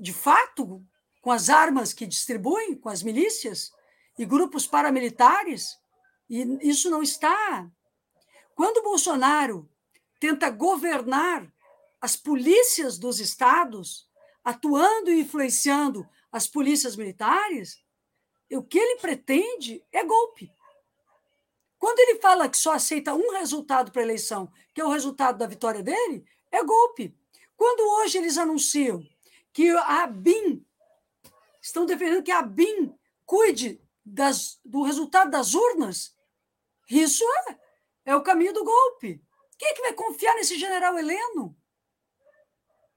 de 0.00 0.12
fato 0.12 0.82
com 1.20 1.30
as 1.30 1.50
armas 1.50 1.92
que 1.92 2.06
distribuem, 2.06 2.74
com 2.74 2.88
as 2.88 3.02
milícias 3.02 3.72
e 4.18 4.24
grupos 4.24 4.66
paramilitares, 4.66 5.78
e 6.28 6.68
isso 6.68 6.88
não 6.88 7.02
está. 7.02 7.70
Quando 8.54 8.82
Bolsonaro 8.82 9.68
tenta 10.18 10.48
governar 10.48 11.52
as 12.00 12.16
polícias 12.16 12.98
dos 12.98 13.20
estados, 13.20 14.08
atuando 14.42 15.10
e 15.10 15.20
influenciando 15.20 16.08
as 16.30 16.46
polícias 16.46 16.96
militares, 16.96 17.83
o 18.52 18.62
que 18.62 18.78
ele 18.78 19.00
pretende 19.00 19.84
é 19.90 20.04
golpe. 20.04 20.52
Quando 21.78 21.98
ele 21.98 22.20
fala 22.20 22.48
que 22.48 22.56
só 22.56 22.72
aceita 22.72 23.14
um 23.14 23.32
resultado 23.32 23.92
para 23.92 24.00
a 24.00 24.04
eleição, 24.04 24.50
que 24.72 24.80
é 24.80 24.84
o 24.84 24.90
resultado 24.90 25.38
da 25.38 25.46
vitória 25.46 25.82
dele, 25.82 26.24
é 26.50 26.62
golpe. 26.64 27.14
Quando 27.56 27.80
hoje 28.00 28.18
eles 28.18 28.38
anunciam 28.38 29.06
que 29.52 29.70
a 29.70 30.06
BIM, 30.06 30.64
estão 31.60 31.86
defendendo 31.86 32.22
que 32.22 32.30
a 32.30 32.42
BIM 32.42 32.94
cuide 33.26 33.80
das, 34.04 34.58
do 34.64 34.82
resultado 34.82 35.30
das 35.30 35.54
urnas, 35.54 36.16
isso 36.90 37.24
é, 37.48 37.58
é 38.06 38.16
o 38.16 38.22
caminho 38.22 38.52
do 38.52 38.64
golpe. 38.64 39.22
Quem 39.58 39.68
é 39.68 39.74
que 39.74 39.82
vai 39.82 39.92
confiar 39.92 40.34
nesse 40.34 40.58
general 40.58 40.98
Heleno? 40.98 41.56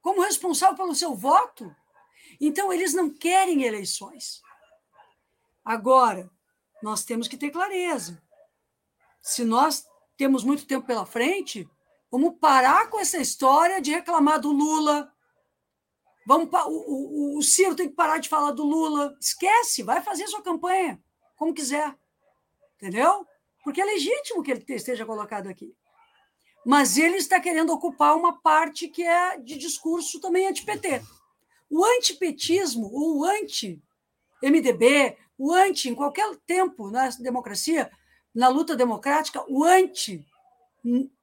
Como 0.02 0.22
responsável 0.22 0.76
pelo 0.76 0.96
seu 0.96 1.14
voto? 1.16 1.76
Então, 2.40 2.72
eles 2.72 2.94
não 2.94 3.10
querem 3.10 3.64
eleições. 3.64 4.42
Agora, 5.68 6.32
nós 6.82 7.04
temos 7.04 7.28
que 7.28 7.36
ter 7.36 7.52
clareza. 7.52 8.24
Se 9.22 9.44
nós 9.44 9.86
temos 10.16 10.42
muito 10.42 10.66
tempo 10.66 10.88
pela 10.88 11.06
frente, 11.06 11.70
vamos 12.10 12.36
parar 12.40 12.90
com 12.90 12.98
essa 12.98 13.18
história 13.18 13.82
de 13.82 13.92
reclamar 13.92 14.40
do 14.40 14.50
Lula. 14.50 15.12
Vamos, 16.26 16.48
o, 16.68 17.36
o, 17.36 17.38
o 17.38 17.44
Ciro 17.44 17.76
tem 17.76 17.90
que 17.90 17.96
parar 17.96 18.18
de 18.20 18.30
falar 18.30 18.52
do 18.52 18.64
Lula. 18.64 19.14
Esquece, 19.20 19.84
vai 19.84 20.02
fazer 20.02 20.26
sua 20.28 20.42
campanha 20.42 21.04
como 21.36 21.54
quiser. 21.54 21.94
Entendeu? 22.78 23.28
Porque 23.62 23.82
é 23.82 23.86
legítimo 23.86 24.42
que 24.42 24.52
ele 24.52 24.64
esteja 24.70 25.06
colocado 25.06 25.50
aqui. 25.50 25.76
Mas 26.66 26.98
ele 26.98 27.18
está 27.18 27.42
querendo 27.42 27.74
ocupar 27.74 28.16
uma 28.16 28.40
parte 28.42 28.88
que 28.88 29.04
é 29.04 29.38
de 29.38 29.58
discurso 29.58 30.22
também 30.22 30.48
anti-PT. 30.48 31.02
O 31.70 31.84
antipetismo, 31.84 32.90
ou 32.90 33.20
o 33.20 33.26
anti-MDB, 33.26 35.18
o 35.38 35.54
anti, 35.54 35.90
em 35.90 35.96
qualquer 35.96 36.36
tempo 36.46 36.90
na 36.90 37.10
democracia, 37.20 37.92
na 38.34 38.48
luta 38.50 38.76
democrática, 38.76 39.44
o 39.48 39.64
anti, 39.64 40.26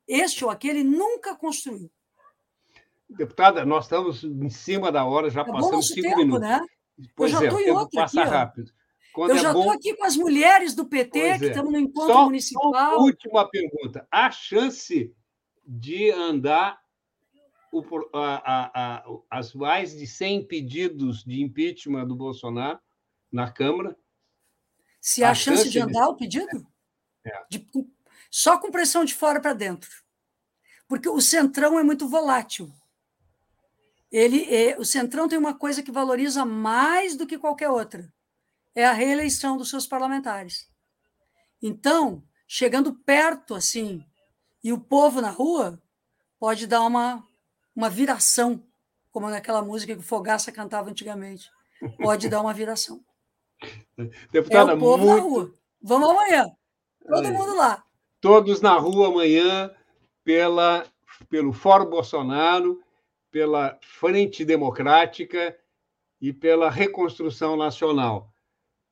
este 0.06 0.44
ou 0.44 0.50
aquele, 0.50 0.84
nunca 0.84 1.34
construiu. 1.34 1.90
Deputada, 3.08 3.64
nós 3.64 3.84
estamos 3.84 4.24
em 4.24 4.48
cima 4.48 4.90
da 4.90 5.04
hora, 5.04 5.30
já 5.30 5.42
Acabou 5.42 5.60
passamos 5.60 5.88
cinco 5.88 6.02
tempo, 6.02 6.16
minutos. 6.16 6.48
Né? 6.48 6.60
Pois 7.14 7.32
Eu 7.32 7.40
já 7.40 7.44
estou 7.44 7.60
é, 7.60 7.64
em 7.64 7.70
outra 7.70 8.02
passa 8.02 8.22
aqui, 8.22 8.30
rápido. 8.30 8.72
Quando 9.12 9.30
Eu 9.30 9.36
é 9.36 9.38
já 9.40 9.48
estou 9.48 9.64
bom... 9.64 9.70
aqui 9.70 9.94
com 9.94 10.04
as 10.04 10.16
mulheres 10.16 10.74
do 10.74 10.86
PT, 10.86 11.20
pois 11.20 11.38
que 11.38 11.44
é. 11.44 11.48
estamos 11.48 11.72
no 11.72 11.78
encontro 11.78 12.12
só, 12.12 12.24
municipal. 12.24 12.72
Só 12.72 12.98
última 12.98 13.48
pergunta. 13.48 14.06
Há 14.10 14.30
chance 14.30 15.14
de 15.66 16.10
andar 16.10 16.80
o, 17.72 17.82
a, 18.12 18.34
a, 18.34 18.96
a, 18.96 19.04
as 19.30 19.54
mais 19.54 19.96
de 19.96 20.06
100 20.06 20.46
pedidos 20.46 21.24
de 21.24 21.42
impeachment 21.42 22.06
do 22.06 22.16
Bolsonaro 22.16 22.78
na 23.30 23.50
Câmara? 23.50 23.96
Se 25.04 25.22
há 25.22 25.34
chance, 25.34 25.64
chance 25.64 25.70
de 25.70 25.78
andar 25.78 26.08
o 26.08 26.16
pedido? 26.16 26.66
É. 27.22 27.44
De, 27.50 27.68
só 28.30 28.56
com 28.56 28.70
pressão 28.70 29.04
de 29.04 29.14
fora 29.14 29.38
para 29.38 29.52
dentro. 29.52 29.90
Porque 30.88 31.06
o 31.06 31.20
Centrão 31.20 31.78
é 31.78 31.82
muito 31.82 32.08
volátil. 32.08 32.72
Ele 34.10 34.42
é, 34.44 34.78
o 34.78 34.84
Centrão 34.84 35.28
tem 35.28 35.38
uma 35.38 35.52
coisa 35.52 35.82
que 35.82 35.92
valoriza 35.92 36.46
mais 36.46 37.16
do 37.16 37.26
que 37.26 37.36
qualquer 37.36 37.68
outra. 37.68 38.10
É 38.74 38.86
a 38.86 38.94
reeleição 38.94 39.58
dos 39.58 39.68
seus 39.68 39.86
parlamentares. 39.86 40.70
Então, 41.60 42.26
chegando 42.48 42.94
perto 42.94 43.54
assim, 43.54 44.02
e 44.62 44.72
o 44.72 44.80
povo 44.80 45.20
na 45.20 45.30
rua 45.30 45.82
pode 46.38 46.66
dar 46.66 46.80
uma, 46.80 47.22
uma 47.76 47.90
viração, 47.90 48.66
como 49.12 49.28
naquela 49.28 49.60
música 49.60 49.94
que 49.94 50.00
o 50.00 50.02
Fogaça 50.02 50.50
cantava 50.50 50.88
antigamente. 50.88 51.50
Pode 51.98 52.30
dar 52.30 52.40
uma 52.40 52.54
viração. 52.54 53.04
Deputada, 54.32 54.72
é 54.72 54.74
o 54.74 54.78
povo 54.78 55.04
muito... 55.04 55.16
na 55.16 55.22
rua. 55.22 55.54
Vamos 55.82 56.10
amanhã. 56.10 56.46
Todo 57.06 57.32
mundo 57.32 57.56
lá. 57.56 57.84
Todos 58.20 58.60
na 58.60 58.76
rua 58.78 59.08
amanhã 59.08 59.70
pela, 60.24 60.86
pelo 61.28 61.52
Fórum 61.52 61.90
Bolsonaro, 61.90 62.80
pela 63.30 63.78
Frente 63.82 64.44
Democrática 64.44 65.56
e 66.20 66.32
pela 66.32 66.70
Reconstrução 66.70 67.56
Nacional. 67.56 68.32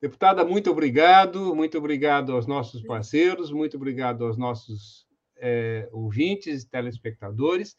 Deputada, 0.00 0.44
muito 0.44 0.70
obrigado, 0.70 1.54
muito 1.54 1.78
obrigado 1.78 2.32
aos 2.32 2.46
nossos 2.46 2.82
parceiros, 2.82 3.52
muito 3.52 3.76
obrigado 3.76 4.26
aos 4.26 4.36
nossos 4.36 5.06
é, 5.38 5.88
ouvintes 5.92 6.62
e 6.62 6.68
telespectadores. 6.68 7.76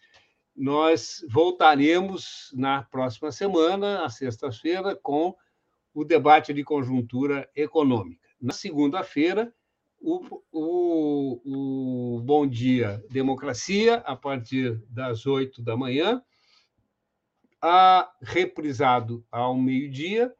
Nós 0.55 1.23
voltaremos 1.29 2.49
na 2.53 2.83
próxima 2.83 3.31
semana, 3.31 4.05
à 4.05 4.09
sexta-feira, 4.09 4.95
com 4.95 5.35
o 5.93 6.03
debate 6.03 6.53
de 6.53 6.63
conjuntura 6.63 7.49
econômica. 7.55 8.27
Na 8.41 8.53
segunda-feira, 8.53 9.53
o, 10.01 10.41
o, 10.51 11.41
o, 11.45 12.21
Bom 12.21 12.45
Dia 12.45 13.01
Democracia, 13.09 13.95
a 13.97 14.15
partir 14.15 14.83
das 14.89 15.25
oito 15.25 15.61
da 15.61 15.77
manhã, 15.77 16.21
a, 17.61 18.11
reprisado 18.21 19.25
ao 19.31 19.55
meio-dia. 19.55 20.35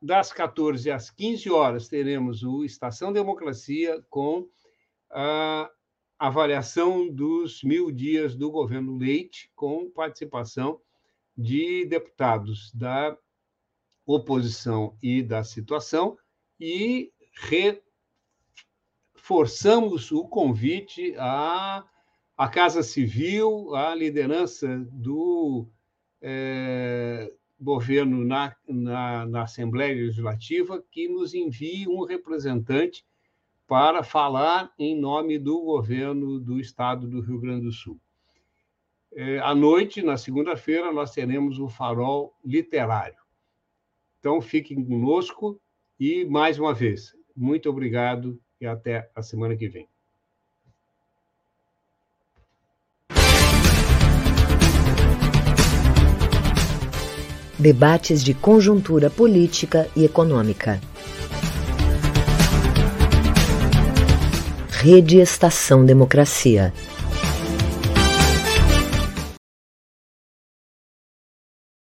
das 0.00 0.32
14 0.32 0.90
às 0.90 1.10
15 1.10 1.50
horas, 1.50 1.88
teremos 1.88 2.44
o 2.44 2.64
Estação 2.64 3.12
Democracia 3.12 4.00
com 4.08 4.48
a 5.10 5.68
avaliação 6.18 7.08
dos 7.12 7.62
mil 7.62 7.90
dias 7.90 8.36
do 8.36 8.50
governo 8.50 8.96
Leite, 8.96 9.50
com 9.56 9.90
participação 9.90 10.80
de 11.36 11.84
deputados 11.84 12.72
da 12.72 13.16
oposição 14.06 14.96
e 15.02 15.22
da 15.22 15.42
situação 15.42 16.16
e 16.58 17.12
reforçamos 19.14 20.12
o 20.12 20.28
convite 20.28 21.14
à, 21.18 21.84
à 22.36 22.48
Casa 22.48 22.82
Civil, 22.82 23.74
à 23.74 23.94
liderança 23.94 24.78
do 24.92 25.66
é, 26.22 27.32
governo 27.60 28.24
na, 28.24 28.54
na, 28.68 29.26
na 29.26 29.42
Assembleia 29.42 29.94
Legislativa, 29.94 30.82
que 30.90 31.08
nos 31.08 31.34
envie 31.34 31.88
um 31.88 32.04
representante 32.04 33.04
para 33.66 34.04
falar 34.04 34.72
em 34.78 34.98
nome 34.98 35.38
do 35.38 35.60
governo 35.62 36.38
do 36.38 36.60
estado 36.60 37.08
do 37.08 37.20
Rio 37.20 37.40
Grande 37.40 37.64
do 37.64 37.72
Sul. 37.72 38.00
É, 39.12 39.38
à 39.40 39.54
noite, 39.54 40.02
na 40.02 40.16
segunda-feira, 40.16 40.92
nós 40.92 41.10
teremos 41.10 41.58
o 41.58 41.68
farol 41.68 42.36
literário. 42.44 43.25
Então, 44.26 44.40
fiquem 44.40 44.84
conosco 44.84 45.56
e, 46.00 46.24
mais 46.24 46.58
uma 46.58 46.74
vez, 46.74 47.12
muito 47.36 47.70
obrigado 47.70 48.36
e 48.60 48.66
até 48.66 49.08
a 49.14 49.22
semana 49.22 49.54
que 49.54 49.68
vem. 49.68 49.88
Debates 57.56 58.24
de 58.24 58.34
conjuntura 58.34 59.08
política 59.08 59.88
e 59.94 60.04
econômica. 60.04 60.80
Rede 64.72 65.18
Estação 65.18 65.86
Democracia. 65.86 66.72